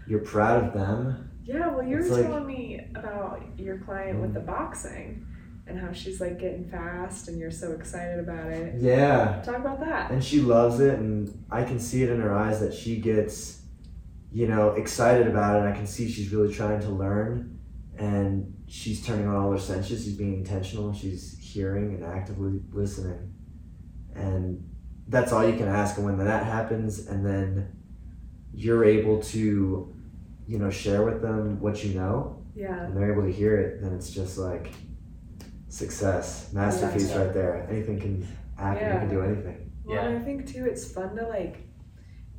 you're 0.09 0.21
proud 0.21 0.65
of 0.65 0.73
them 0.73 1.31
Yeah, 1.45 1.69
well, 1.69 1.87
you 1.87 1.99
It's 1.99 2.09
were 2.09 2.17
like- 2.17 2.27
telling 2.27 2.47
me 2.47 2.87
about 2.95 3.43
your 3.59 3.79
client 3.79 4.21
with 4.21 4.35
the 4.35 4.41
mm. 4.41 4.47
boxing 4.47 5.27
and 5.69 5.79
how 5.81 5.93
she's 5.93 6.21
like 6.21 6.39
getting 6.39 6.65
fast 6.69 7.27
and 7.29 7.39
you're 7.41 7.51
so 7.51 7.73
excited 7.73 8.21
about 8.21 8.49
it. 8.51 8.75
yeah 8.81 9.43
Talk 9.45 9.57
about 9.57 9.81
that. 9.81 10.11
and 10.13 10.23
she 10.23 10.41
loves 10.41 10.79
it 10.81 10.99
and 10.99 11.45
i 11.51 11.63
can 11.65 11.79
see 11.81 12.03
it 12.05 12.11
in 12.11 12.21
her 12.21 12.33
eyes 12.35 12.61
that 12.61 12.73
she 12.73 12.97
gets 13.01 13.63
you 14.33 14.47
know 14.47 14.71
excited 14.71 15.27
about 15.27 15.57
it 15.57 15.61
and 15.61 15.69
i 15.69 15.77
can 15.77 15.87
see 15.87 16.09
she's 16.11 16.33
really 16.33 16.53
trying 16.55 16.81
to 16.81 16.89
learn 16.91 17.59
and 17.99 18.53
she's 18.69 19.05
turning 19.05 19.27
on 19.27 19.35
all 19.35 19.51
her 19.51 19.59
senses 19.59 20.05
she's 20.05 20.17
being 20.17 20.35
intentional 20.35 20.93
she's 20.93 21.37
hearing 21.41 21.95
and 21.95 22.05
actively 22.05 22.61
listening 22.73 23.33
and 24.15 24.63
that's 25.09 25.33
all 25.33 25.47
you 25.49 25.57
can 25.57 25.69
ask 25.69 25.97
and 25.99 26.05
when 26.07 26.19
that 26.19 26.45
happens 26.45 27.07
and 27.07 27.25
then 27.25 27.71
you're 28.53 28.85
able 28.85 29.21
to 29.23 29.93
you 30.49 30.59
know 30.59 30.71
share 30.71 31.03
with 31.05 31.23
them 31.23 31.61
what 31.61 31.85
you 31.85 31.95
know 31.99 32.43
Yeah. 32.55 32.85
and 32.87 32.97
they're 32.97 33.13
able 33.13 33.23
to 33.23 33.33
hear 33.33 33.57
it 33.59 33.83
then 33.83 33.93
it's 33.93 34.11
just 34.11 34.39
like 34.39 34.73
success 35.69 36.53
masterpiece 36.53 37.11
Yeah. 37.11 37.19
right 37.25 37.35
there 37.35 37.67
anything 37.71 38.01
can 38.01 38.27
happen 38.57 38.93
you 38.93 38.99
can 39.01 39.09
do 39.09 39.23
anything 39.23 39.71
Well, 39.85 40.05
and 40.05 40.19
I 40.19 40.21
think 40.21 40.47
too, 40.49 40.65
it's 40.67 40.91
fun 40.93 41.15
to 41.17 41.29
like, 41.29 41.63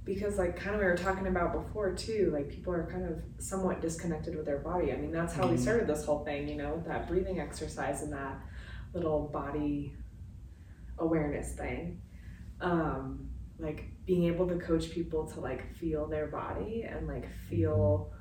because 0.03 0.38
like 0.38 0.55
kind 0.57 0.76
of 0.76 0.82
we 0.82 0.86
were 0.88 0.97
talking 0.97 1.28
about 1.28 1.53
before 1.53 1.93
too, 1.95 2.30
like 2.34 2.49
people 2.49 2.74
are 2.74 2.86
kind 2.91 3.05
of 3.05 3.22
somewhat 3.39 3.80
disconnected 3.82 4.36
with 4.36 4.45
their 4.45 4.57
body. 4.59 4.91
I 4.91 4.97
mean, 4.97 5.11
that's 5.13 5.34
how 5.34 5.47
we 5.47 5.55
Mhm. 5.55 5.59
started 5.59 5.88
this 5.88 6.03
whole 6.03 6.26
thing, 6.26 6.47
you 6.49 6.57
know, 6.57 6.76
with 6.76 6.86
that 6.88 7.07
breathing 7.07 7.39
exercise 7.39 8.01
and 8.03 8.11
that 8.11 8.36
little 8.93 9.30
body 9.32 9.93
awareness 10.99 11.53
thing. 11.53 12.01
Um, 12.61 13.29
like 13.59 13.85
being 14.05 14.23
able 14.25 14.47
to 14.47 14.55
coach 14.57 14.91
people 14.91 15.25
to 15.27 15.39
like 15.39 15.75
feel 15.75 16.07
their 16.07 16.27
body 16.27 16.83
and 16.87 17.07
like 17.07 17.27
feel 17.49 18.11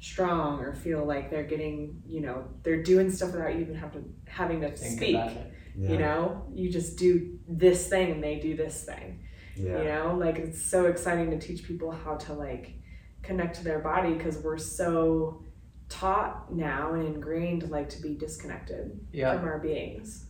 strong 0.00 0.60
or 0.60 0.74
feel 0.74 1.04
like 1.06 1.30
they're 1.30 1.42
getting, 1.44 2.02
you 2.06 2.20
know, 2.20 2.44
they're 2.62 2.82
doing 2.82 3.10
stuff 3.10 3.32
without 3.32 3.54
you 3.54 3.60
even 3.60 3.74
have 3.74 3.92
to 3.92 4.04
having 4.26 4.60
to 4.60 4.70
Think 4.70 4.98
speak. 4.98 5.14
yeah 5.14 5.90
You 5.90 5.98
know, 5.98 6.44
you 6.52 6.70
just 6.70 6.98
do 6.98 7.38
this 7.48 7.88
thing 7.88 8.10
and 8.12 8.22
they 8.22 8.38
do 8.40 8.56
this 8.56 8.84
thing. 8.84 9.20
yeah 9.56 9.78
You 9.78 9.84
know, 9.84 10.16
like 10.18 10.36
it's 10.36 10.62
so 10.64 10.86
exciting 10.86 11.30
to 11.30 11.38
teach 11.38 11.64
people 11.64 11.90
how 11.90 12.16
to 12.16 12.34
like 12.34 12.74
connect 13.22 13.56
to 13.56 13.64
their 13.64 13.78
body 13.78 14.12
because 14.14 14.36
we're 14.38 14.58
so 14.58 15.42
taught 15.88 16.54
now 16.54 16.92
and 16.94 17.06
ingrained 17.14 17.70
like 17.70 17.88
to 17.90 18.02
be 18.02 18.14
disconnected 18.14 19.00
Yeah. 19.12 19.34
from 19.38 19.44
our 19.48 19.58
beings. 19.58 20.26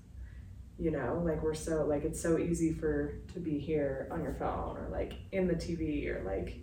You 0.78 0.90
know, 0.90 1.22
like 1.24 1.42
we're 1.42 1.54
so 1.54 1.84
like 1.86 2.04
it's 2.04 2.20
so 2.20 2.38
easy 2.38 2.72
for 2.72 3.20
to 3.32 3.40
be 3.40 3.58
here 3.58 4.08
on 4.10 4.22
your 4.22 4.34
phone 4.34 4.76
or 4.76 4.88
like 4.90 5.14
in 5.32 5.46
the 5.46 5.54
TV 5.54 6.08
or 6.08 6.22
like 6.24 6.56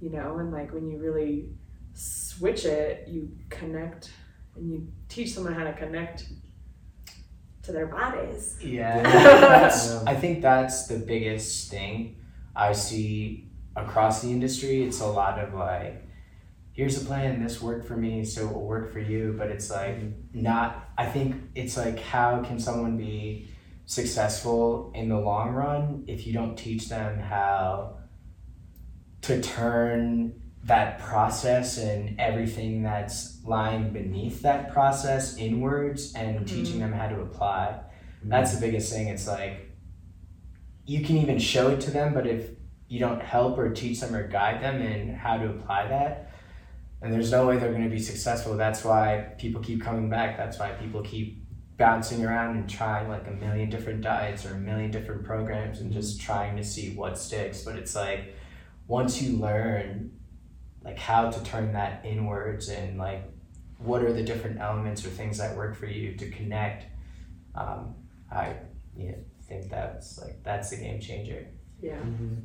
you 0.00 0.10
know, 0.10 0.38
and 0.38 0.52
like 0.52 0.72
when 0.72 0.88
you 0.90 0.98
really 0.98 1.48
switch 1.94 2.64
it, 2.64 3.08
you 3.08 3.30
connect 3.50 4.10
and 4.54 4.70
you 4.70 4.86
teach 5.08 5.32
someone 5.32 5.54
how 5.54 5.64
to 5.64 5.72
connect 5.72 6.28
to 7.62 7.72
their 7.72 7.86
bodies. 7.86 8.56
Yeah, 8.62 8.96
Yeah. 8.96 9.02
that's, 9.40 9.88
Yeah. 9.92 10.02
I 10.06 10.14
think 10.14 10.42
that's 10.42 10.86
the 10.86 10.98
biggest 10.98 11.70
thing 11.70 12.16
I 12.54 12.72
see 12.72 13.50
across 13.76 14.22
the 14.22 14.30
industry. 14.30 14.82
It's 14.82 15.00
a 15.00 15.06
lot 15.06 15.38
of 15.38 15.54
like, 15.54 16.07
here's 16.78 17.02
a 17.02 17.04
plan, 17.04 17.42
this 17.42 17.60
worked 17.60 17.88
for 17.88 17.96
me, 17.96 18.24
so 18.24 18.48
it 18.48 18.54
will 18.54 18.64
work 18.64 18.92
for 18.92 19.00
you. 19.00 19.34
But 19.36 19.48
it's 19.48 19.68
like 19.68 19.98
not. 20.32 20.90
I 20.96 21.06
think 21.06 21.34
it's 21.56 21.76
like 21.76 21.98
how 21.98 22.40
can 22.42 22.60
someone 22.60 22.96
be 22.96 23.50
successful 23.84 24.92
in 24.94 25.08
the 25.08 25.18
long 25.18 25.50
run 25.50 26.04
if 26.06 26.24
you 26.24 26.32
don't 26.32 26.56
teach 26.56 26.88
them 26.88 27.18
how 27.18 27.96
to 29.22 29.42
turn 29.42 30.40
that 30.64 31.00
process 31.00 31.78
and 31.78 32.20
everything 32.20 32.82
that's 32.84 33.42
lying 33.44 33.90
beneath 33.90 34.42
that 34.42 34.72
process 34.72 35.36
inwards 35.36 36.14
and 36.14 36.36
mm-hmm. 36.36 36.44
teaching 36.44 36.78
them 36.78 36.92
how 36.92 37.08
to 37.08 37.18
apply 37.22 37.68
mm-hmm. 37.70 38.28
that's 38.28 38.54
the 38.54 38.60
biggest 38.60 38.92
thing 38.92 39.08
it's 39.08 39.26
like 39.26 39.70
you 40.84 41.02
can 41.02 41.16
even 41.16 41.38
show 41.38 41.70
it 41.70 41.80
to 41.80 41.90
them 41.90 42.12
but 42.12 42.26
if 42.26 42.50
you 42.88 43.00
don't 43.00 43.22
help 43.22 43.56
or 43.56 43.70
teach 43.70 44.00
them 44.00 44.14
or 44.14 44.28
guide 44.28 44.62
them 44.62 44.82
in 44.82 45.14
how 45.14 45.38
to 45.38 45.48
apply 45.48 45.88
that 45.88 46.27
and 47.00 47.12
there's 47.12 47.30
no 47.30 47.46
way 47.46 47.58
they're 47.58 47.70
going 47.70 47.84
to 47.84 47.90
be 47.90 47.98
successful 47.98 48.56
that's 48.56 48.84
why 48.84 49.32
people 49.38 49.60
keep 49.60 49.82
coming 49.82 50.08
back 50.08 50.36
that's 50.36 50.58
why 50.58 50.70
people 50.72 51.02
keep 51.02 51.42
bouncing 51.76 52.24
around 52.24 52.56
and 52.56 52.68
trying 52.68 53.08
like 53.08 53.26
a 53.28 53.30
million 53.30 53.70
different 53.70 54.00
diets 54.00 54.44
or 54.44 54.54
a 54.54 54.58
million 54.58 54.90
different 54.90 55.22
programs 55.24 55.80
and 55.80 55.92
just 55.92 56.20
trying 56.20 56.56
to 56.56 56.64
see 56.64 56.94
what 56.94 57.16
sticks 57.16 57.62
but 57.62 57.76
it's 57.76 57.94
like 57.94 58.34
once 58.88 59.22
you 59.22 59.36
learn 59.38 60.10
like 60.82 60.98
how 60.98 61.30
to 61.30 61.42
turn 61.44 61.72
that 61.72 62.04
inwards 62.04 62.68
and 62.68 62.98
like 62.98 63.22
what 63.78 64.02
are 64.02 64.12
the 64.12 64.22
different 64.22 64.58
elements 64.60 65.04
or 65.04 65.08
things 65.08 65.38
that 65.38 65.56
work 65.56 65.76
for 65.76 65.86
you 65.86 66.16
to 66.16 66.28
connect 66.30 66.86
um, 67.54 67.94
i 68.32 68.54
yeah, 68.96 69.12
think 69.48 69.70
that's 69.70 70.18
like 70.18 70.42
that's 70.42 70.70
the 70.70 70.76
game 70.76 71.00
changer 71.00 71.46
Yeah. 71.80 72.00
Mhm. 72.00 72.42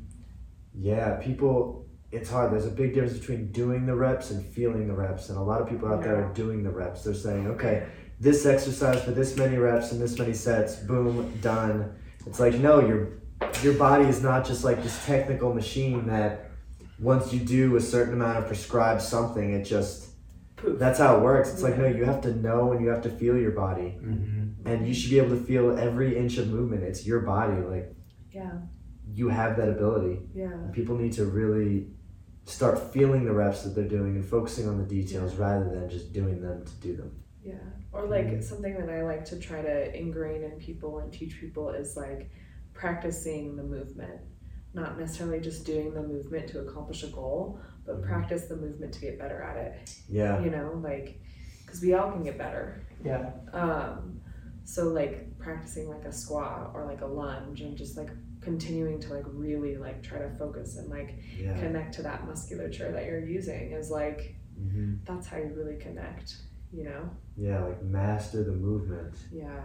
Yeah, 0.76 1.16
people, 1.18 1.83
it's 2.14 2.30
hard. 2.30 2.52
There's 2.52 2.66
a 2.66 2.70
big 2.72 2.94
difference 2.94 3.18
between 3.18 3.52
doing 3.52 3.86
the 3.86 3.96
reps 3.96 4.32
and 4.32 4.46
feeling 4.46 4.88
the 4.88 4.94
reps. 4.94 5.30
And 5.30 5.38
a 5.38 5.42
lot 5.42 5.62
of 5.62 5.68
people 5.70 5.88
out 5.92 6.04
there 6.04 6.24
are 6.24 6.34
doing 6.34 6.64
the 6.64 6.70
reps. 6.70 7.04
They're 7.04 7.14
saying, 7.14 7.48
okay, 7.48 7.88
this 8.20 8.46
exercise 8.46 9.04
for 9.04 9.12
this 9.12 9.36
many 9.36 9.58
reps 9.58 9.92
and 9.92 10.02
this 10.02 10.18
many 10.18 10.34
sets, 10.34 10.76
boom, 10.76 11.34
done. 11.42 11.96
It's 12.28 12.40
like, 12.40 12.54
no, 12.56 12.80
your, 12.80 13.20
your 13.62 13.74
body 13.74 14.06
is 14.06 14.22
not 14.22 14.46
just 14.46 14.64
like 14.64 14.82
this 14.84 15.06
technical 15.06 15.54
machine 15.54 16.08
that 16.08 16.52
once 17.00 17.34
you 17.34 17.40
do 17.40 17.76
a 17.76 17.82
certain 17.82 18.14
amount 18.14 18.38
of 18.38 18.46
prescribed 18.48 19.02
something, 19.02 19.54
it 19.54 19.64
just, 19.66 20.10
that's 20.64 21.00
how 21.00 21.18
it 21.18 21.22
works. 21.22 21.52
It's 21.52 21.64
like, 21.64 21.78
no, 21.78 21.88
you 21.88 22.06
have 22.06 22.22
to 22.22 22.34
know 22.36 22.72
and 22.72 22.82
you 22.84 22.90
have 22.90 23.02
to 23.04 23.10
feel 23.10 23.38
your 23.38 23.52
body. 23.52 23.98
mm-hmm. 24.02 24.68
And 24.68 24.88
you 24.88 24.94
should 24.94 25.10
be 25.10 25.18
able 25.18 25.32
to 25.38 25.44
feel 25.44 25.78
every 25.78 26.16
inch 26.18 26.38
of 26.38 26.48
movement. 26.48 26.84
It's 26.84 27.06
your 27.06 27.20
body. 27.22 27.60
Like, 27.62 27.94
Yeah. 28.32 28.52
you 29.12 29.28
have 29.28 29.58
that 29.58 29.68
ability. 29.68 30.22
Yeah. 30.34 30.56
People 30.72 30.96
need 30.96 31.12
to 31.14 31.26
really 31.26 31.88
start 32.46 32.92
feeling 32.92 33.26
the 33.26 33.32
reps 33.34 33.64
that 33.64 33.70
they're 33.76 33.88
doing 33.88 34.16
and 34.16 34.26
focusing 34.26 34.68
on 34.68 34.78
the 34.78 34.84
details 34.84 35.36
rather 35.36 35.70
than 35.70 35.90
just 35.90 36.12
doing 36.14 36.42
them 36.42 36.66
to 36.66 36.72
do 36.76 36.96
them. 36.96 37.12
Yeah. 37.42 37.56
Or 37.92 38.06
like 38.06 38.26
Mhm. 38.28 38.44
something 38.44 38.74
that 38.78 38.90
I 38.90 39.04
like 39.04 39.26
to 39.26 39.40
try 39.40 39.62
to 39.62 39.98
ingrain 39.98 40.44
in 40.44 40.52
people 40.52 41.00
and 41.00 41.12
teach 41.12 41.40
people 41.40 41.70
is 41.70 41.96
like 41.96 42.30
practicing 42.74 43.56
the 43.56 43.64
movement. 43.64 44.20
Not 44.74 45.00
necessarily 45.00 45.40
just 45.40 45.66
doing 45.66 45.94
the 45.94 46.02
movement 46.02 46.50
to 46.50 46.62
accomplish 46.62 47.04
a 47.04 47.08
goal, 47.12 47.60
but 47.86 48.02
Mhm. 48.02 48.06
practice 48.08 48.46
the 48.48 48.56
movement 48.58 48.94
to 48.94 49.02
get 49.02 49.20
better 49.20 49.42
at 49.42 49.58
it. 49.58 49.96
Yeah. 50.10 50.42
You 50.42 50.50
know, 50.50 50.80
like, 50.84 51.20
because 51.66 51.82
we 51.82 51.94
all 51.94 52.12
can 52.12 52.24
get 52.24 52.38
better. 52.38 52.82
yeah 53.04 53.32
Um, 53.52 54.22
so 54.64 54.88
like 54.94 55.38
practicing 55.38 55.90
like 55.90 56.06
a 56.06 56.12
squat 56.12 56.72
or 56.74 56.86
like 56.86 57.02
a 57.02 57.06
lunge 57.06 57.60
and 57.62 57.76
just 57.78 57.98
like 57.98 58.10
continuing 58.44 59.00
to 59.02 59.14
like 59.14 59.24
really 59.28 59.78
like 59.78 60.04
try 60.04 60.20
to 60.20 60.30
focus 60.38 60.78
and 60.78 60.90
like 60.90 61.16
Yeah. 61.38 61.58
connect 61.60 61.94
to 61.96 62.02
that 62.04 62.26
musculature 62.28 62.92
that 62.92 63.06
you're 63.06 63.26
using 63.26 63.72
is 63.72 63.90
like 63.90 64.36
hmm 64.58 64.96
that's 65.06 65.28
how 65.28 65.38
you 65.38 65.52
really 65.56 65.78
connect, 65.78 66.36
you 66.72 66.84
know? 66.84 67.10
Yeah, 67.36 67.64
like 67.64 67.82
master 67.84 68.44
the 68.44 68.52
movement. 68.52 69.16
Yeah. 69.32 69.62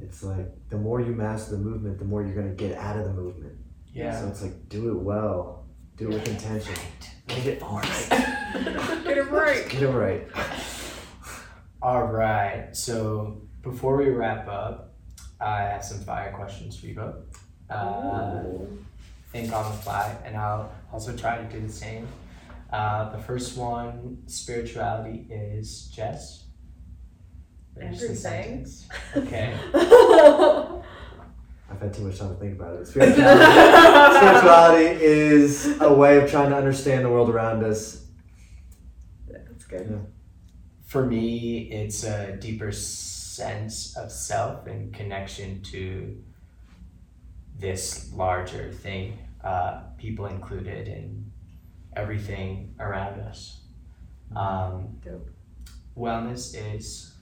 It's 0.00 0.22
like 0.22 0.46
the 0.68 0.76
more 0.78 1.00
you 1.00 1.12
master 1.14 1.52
the 1.56 1.62
movement, 1.62 1.98
the 1.98 2.04
more 2.04 2.22
you're 2.22 2.34
going 2.34 2.54
to 2.54 2.54
get 2.54 2.76
out 2.78 2.96
of 2.96 3.04
the 3.04 3.12
movement. 3.14 3.56
yeah 3.92 4.20
So 4.20 4.28
it's 4.28 4.42
like 4.42 4.68
do 4.68 4.90
it 4.90 4.98
well, 5.02 5.66
do 5.96 6.08
it 6.08 6.14
with 6.14 6.28
intention. 6.28 6.74
Get 7.26 7.46
it 7.46 7.62
right. 7.62 8.08
Get 9.04 9.18
it 9.18 9.30
right. 9.30 9.68
Get 9.68 9.82
it 9.82 9.88
right. 9.90 10.28
all 11.82 12.06
right 12.06 12.74
so 12.74 13.42
before 13.62 13.96
we 13.96 14.08
wrap 14.08 14.48
up 14.48 14.94
i 15.40 15.60
have 15.60 15.84
some 15.84 16.00
fire 16.00 16.32
questions 16.32 16.76
for 16.78 16.86
you 16.86 16.94
both 16.96 17.16
uh, 17.70 18.42
think 19.30 19.52
on 19.52 19.70
the 19.70 19.78
fly, 19.78 20.16
and 20.24 20.36
I'll 20.36 20.72
also 20.92 21.16
try 21.16 21.38
to 21.38 21.44
do 21.44 21.66
the 21.66 21.72
same. 21.72 22.08
Uh, 22.72 23.10
the 23.10 23.18
first 23.18 23.56
one, 23.56 24.22
spirituality, 24.26 25.26
is 25.30 25.90
Jess. 25.94 26.44
Just 27.78 28.24
Everything. 28.24 28.66
Okay. 29.16 29.54
I've 31.70 31.80
had 31.80 31.94
too 31.94 32.02
much 32.02 32.18
time 32.18 32.30
to 32.30 32.34
think 32.36 32.58
about 32.58 32.80
it. 32.80 32.86
Spirituality, 32.86 33.22
spirituality 34.16 35.04
is 35.04 35.80
a 35.80 35.92
way 35.92 36.18
of 36.18 36.30
trying 36.30 36.50
to 36.50 36.56
understand 36.56 37.04
the 37.04 37.10
world 37.10 37.30
around 37.30 37.62
us. 37.62 38.06
That's 39.28 39.64
good. 39.64 40.06
For 40.86 41.04
me, 41.04 41.70
it's 41.70 42.04
a 42.04 42.36
deeper 42.36 42.72
sense 42.72 43.96
of 43.96 44.10
self 44.10 44.66
and 44.66 44.92
connection 44.92 45.62
to 45.64 46.16
this 47.58 48.12
larger 48.12 48.72
thing, 48.72 49.18
uh, 49.42 49.80
people 49.96 50.26
included, 50.26 50.88
and 50.88 51.30
everything 51.96 52.74
around 52.78 53.20
us. 53.20 53.62
Um, 54.34 54.98
Dope. 55.04 55.30
wellness 55.96 56.54
is 56.54 57.14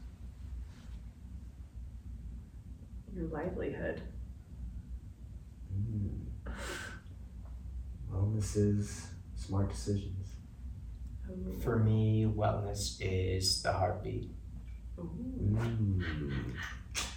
Your 3.14 3.28
livelihood. 3.28 4.02
Mm. 5.74 6.26
Wellness 8.12 8.56
is 8.56 9.06
smart 9.34 9.70
decisions. 9.70 10.36
Ooh. 11.30 11.58
for 11.60 11.78
me. 11.78 12.26
Wellness 12.26 12.96
is 13.00 13.62
the 13.62 13.72
heartbeat. 13.72 14.30
Mm. 14.98 16.54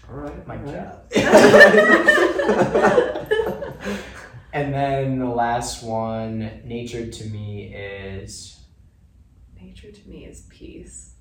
All 0.09 0.17
right. 0.17 0.47
My 0.47 0.57
all 0.57 0.65
job. 0.65 1.13
And 4.51 4.73
then 4.73 5.19
the 5.19 5.27
last 5.27 5.83
one, 5.83 6.61
nature 6.65 7.05
to 7.05 7.25
me 7.25 7.71
is 7.73 8.59
Nature 9.55 9.91
to 9.91 10.09
me 10.09 10.25
is 10.25 10.41
peace. 10.49 11.13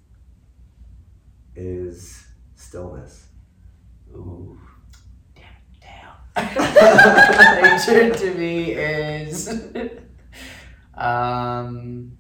is 1.55 2.25
stillness. 2.55 3.27
ooh, 4.15 4.59
damn 5.35 5.45
it 5.75 5.83
down. 5.83 6.15
nature 7.65 8.15
to 8.15 8.35
me 8.35 8.73
is 8.73 9.49
um 10.95 12.17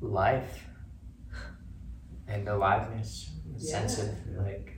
life 0.00 0.63
and 2.28 2.48
aliveness, 2.48 3.30
a 3.56 3.60
sense 3.60 3.98
of 3.98 4.08
like 4.38 4.76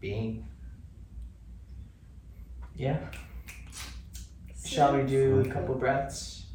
being. 0.00 0.46
Yeah. 2.76 2.98
Shall 4.64 4.96
we 4.96 5.04
do 5.04 5.40
a 5.40 5.48
couple 5.48 5.74
breaths? 5.74 6.46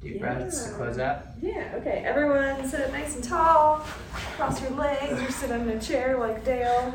Deep 0.00 0.20
breaths 0.20 0.64
to 0.64 0.74
close 0.74 0.98
out. 0.98 1.26
Yeah, 1.42 1.74
okay. 1.76 2.02
Everyone 2.06 2.66
sit 2.68 2.80
up 2.80 2.92
nice 2.92 3.16
and 3.16 3.24
tall. 3.24 3.84
Cross 4.36 4.62
your 4.62 4.70
legs 4.70 5.20
or 5.20 5.30
sit 5.32 5.50
in 5.50 5.68
a 5.68 5.80
chair 5.80 6.18
like 6.18 6.44
Dale. 6.44 6.94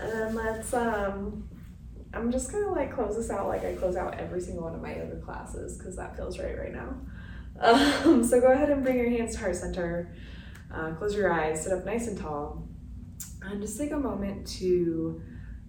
And 0.00 0.12
then 0.12 0.34
let's 0.34 0.72
um 0.72 1.48
I'm 2.14 2.32
just 2.32 2.50
gonna 2.50 2.72
like 2.72 2.94
close 2.94 3.16
this 3.16 3.30
out 3.30 3.48
like 3.48 3.64
I 3.64 3.74
close 3.74 3.96
out 3.96 4.18
every 4.18 4.40
single 4.40 4.64
one 4.64 4.74
of 4.74 4.80
my 4.80 4.96
yoga 4.96 5.16
classes 5.16 5.76
because 5.76 5.96
that 5.96 6.16
feels 6.16 6.38
right 6.38 6.58
right 6.58 6.72
now. 6.72 6.94
Um, 7.56 8.24
so 8.24 8.40
go 8.40 8.48
ahead 8.50 8.68
and 8.68 8.82
bring 8.82 8.98
your 8.98 9.08
hands 9.08 9.34
to 9.34 9.38
heart 9.38 9.54
center. 9.54 10.12
Uh, 10.74 10.92
close 10.94 11.14
your 11.14 11.32
eyes, 11.32 11.62
sit 11.62 11.72
up 11.72 11.84
nice 11.84 12.08
and 12.08 12.18
tall, 12.18 12.66
and 13.42 13.62
just 13.62 13.78
take 13.78 13.92
a 13.92 13.98
moment 13.98 14.44
to 14.44 15.22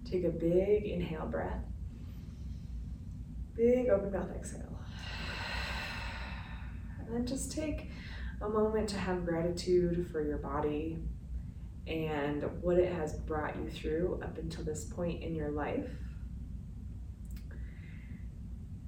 take 0.04 0.24
a 0.24 0.30
big 0.30 0.84
inhale 0.84 1.26
breath. 1.26 1.62
Big 3.54 3.88
open 3.88 4.12
mouth 4.12 4.30
exhale. 4.34 4.80
And 6.98 7.14
then 7.14 7.26
just 7.26 7.52
take 7.52 7.90
a 8.40 8.48
moment 8.48 8.88
to 8.90 8.98
have 8.98 9.24
gratitude 9.24 10.08
for 10.10 10.26
your 10.26 10.38
body 10.38 10.98
and 11.86 12.42
what 12.60 12.76
it 12.76 12.92
has 12.92 13.14
brought 13.14 13.56
you 13.56 13.70
through 13.70 14.20
up 14.24 14.38
until 14.38 14.64
this 14.64 14.86
point 14.86 15.22
in 15.22 15.36
your 15.36 15.50
life. 15.50 15.88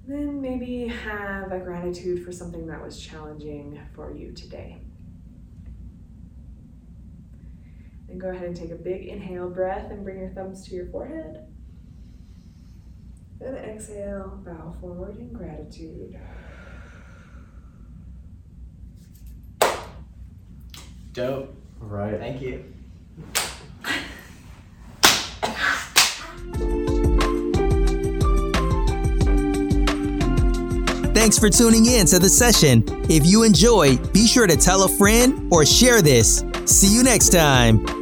Then 0.05 0.41
maybe 0.41 0.87
have 0.87 1.53
a 1.53 1.59
gratitude 1.59 2.25
for 2.25 2.33
something 2.33 2.67
that 2.67 2.83
was 2.83 2.99
challenging 2.99 3.79
for 3.95 4.13
you 4.13 4.33
today. 4.33 4.81
Then 8.09 8.17
go 8.17 8.29
ahead 8.29 8.47
and 8.47 8.57
take 8.57 8.71
a 8.71 8.75
big 8.75 9.05
inhale 9.07 9.49
breath 9.49 9.91
and 9.91 10.03
bring 10.03 10.19
your 10.19 10.29
thumbs 10.29 10.67
to 10.67 10.75
your 10.75 10.87
forehead. 10.87 11.45
Then 13.39 13.55
exhale, 13.55 14.41
bow 14.43 14.75
forward 14.81 15.17
in 15.19 15.31
gratitude. 15.31 16.19
Dope. 21.13 21.55
All 21.81 21.87
right. 21.87 22.19
Thank 22.19 22.41
you. 22.41 22.65
Thanks 31.13 31.37
for 31.37 31.49
tuning 31.49 31.85
in 31.85 32.05
to 32.07 32.17
the 32.17 32.29
session. 32.29 32.83
If 33.09 33.25
you 33.25 33.43
enjoyed, 33.43 34.13
be 34.13 34.25
sure 34.25 34.47
to 34.47 34.55
tell 34.55 34.83
a 34.83 34.89
friend 34.89 35.51
or 35.51 35.65
share 35.65 36.01
this. 36.01 36.43
See 36.65 36.87
you 36.87 37.03
next 37.03 37.29
time. 37.29 37.98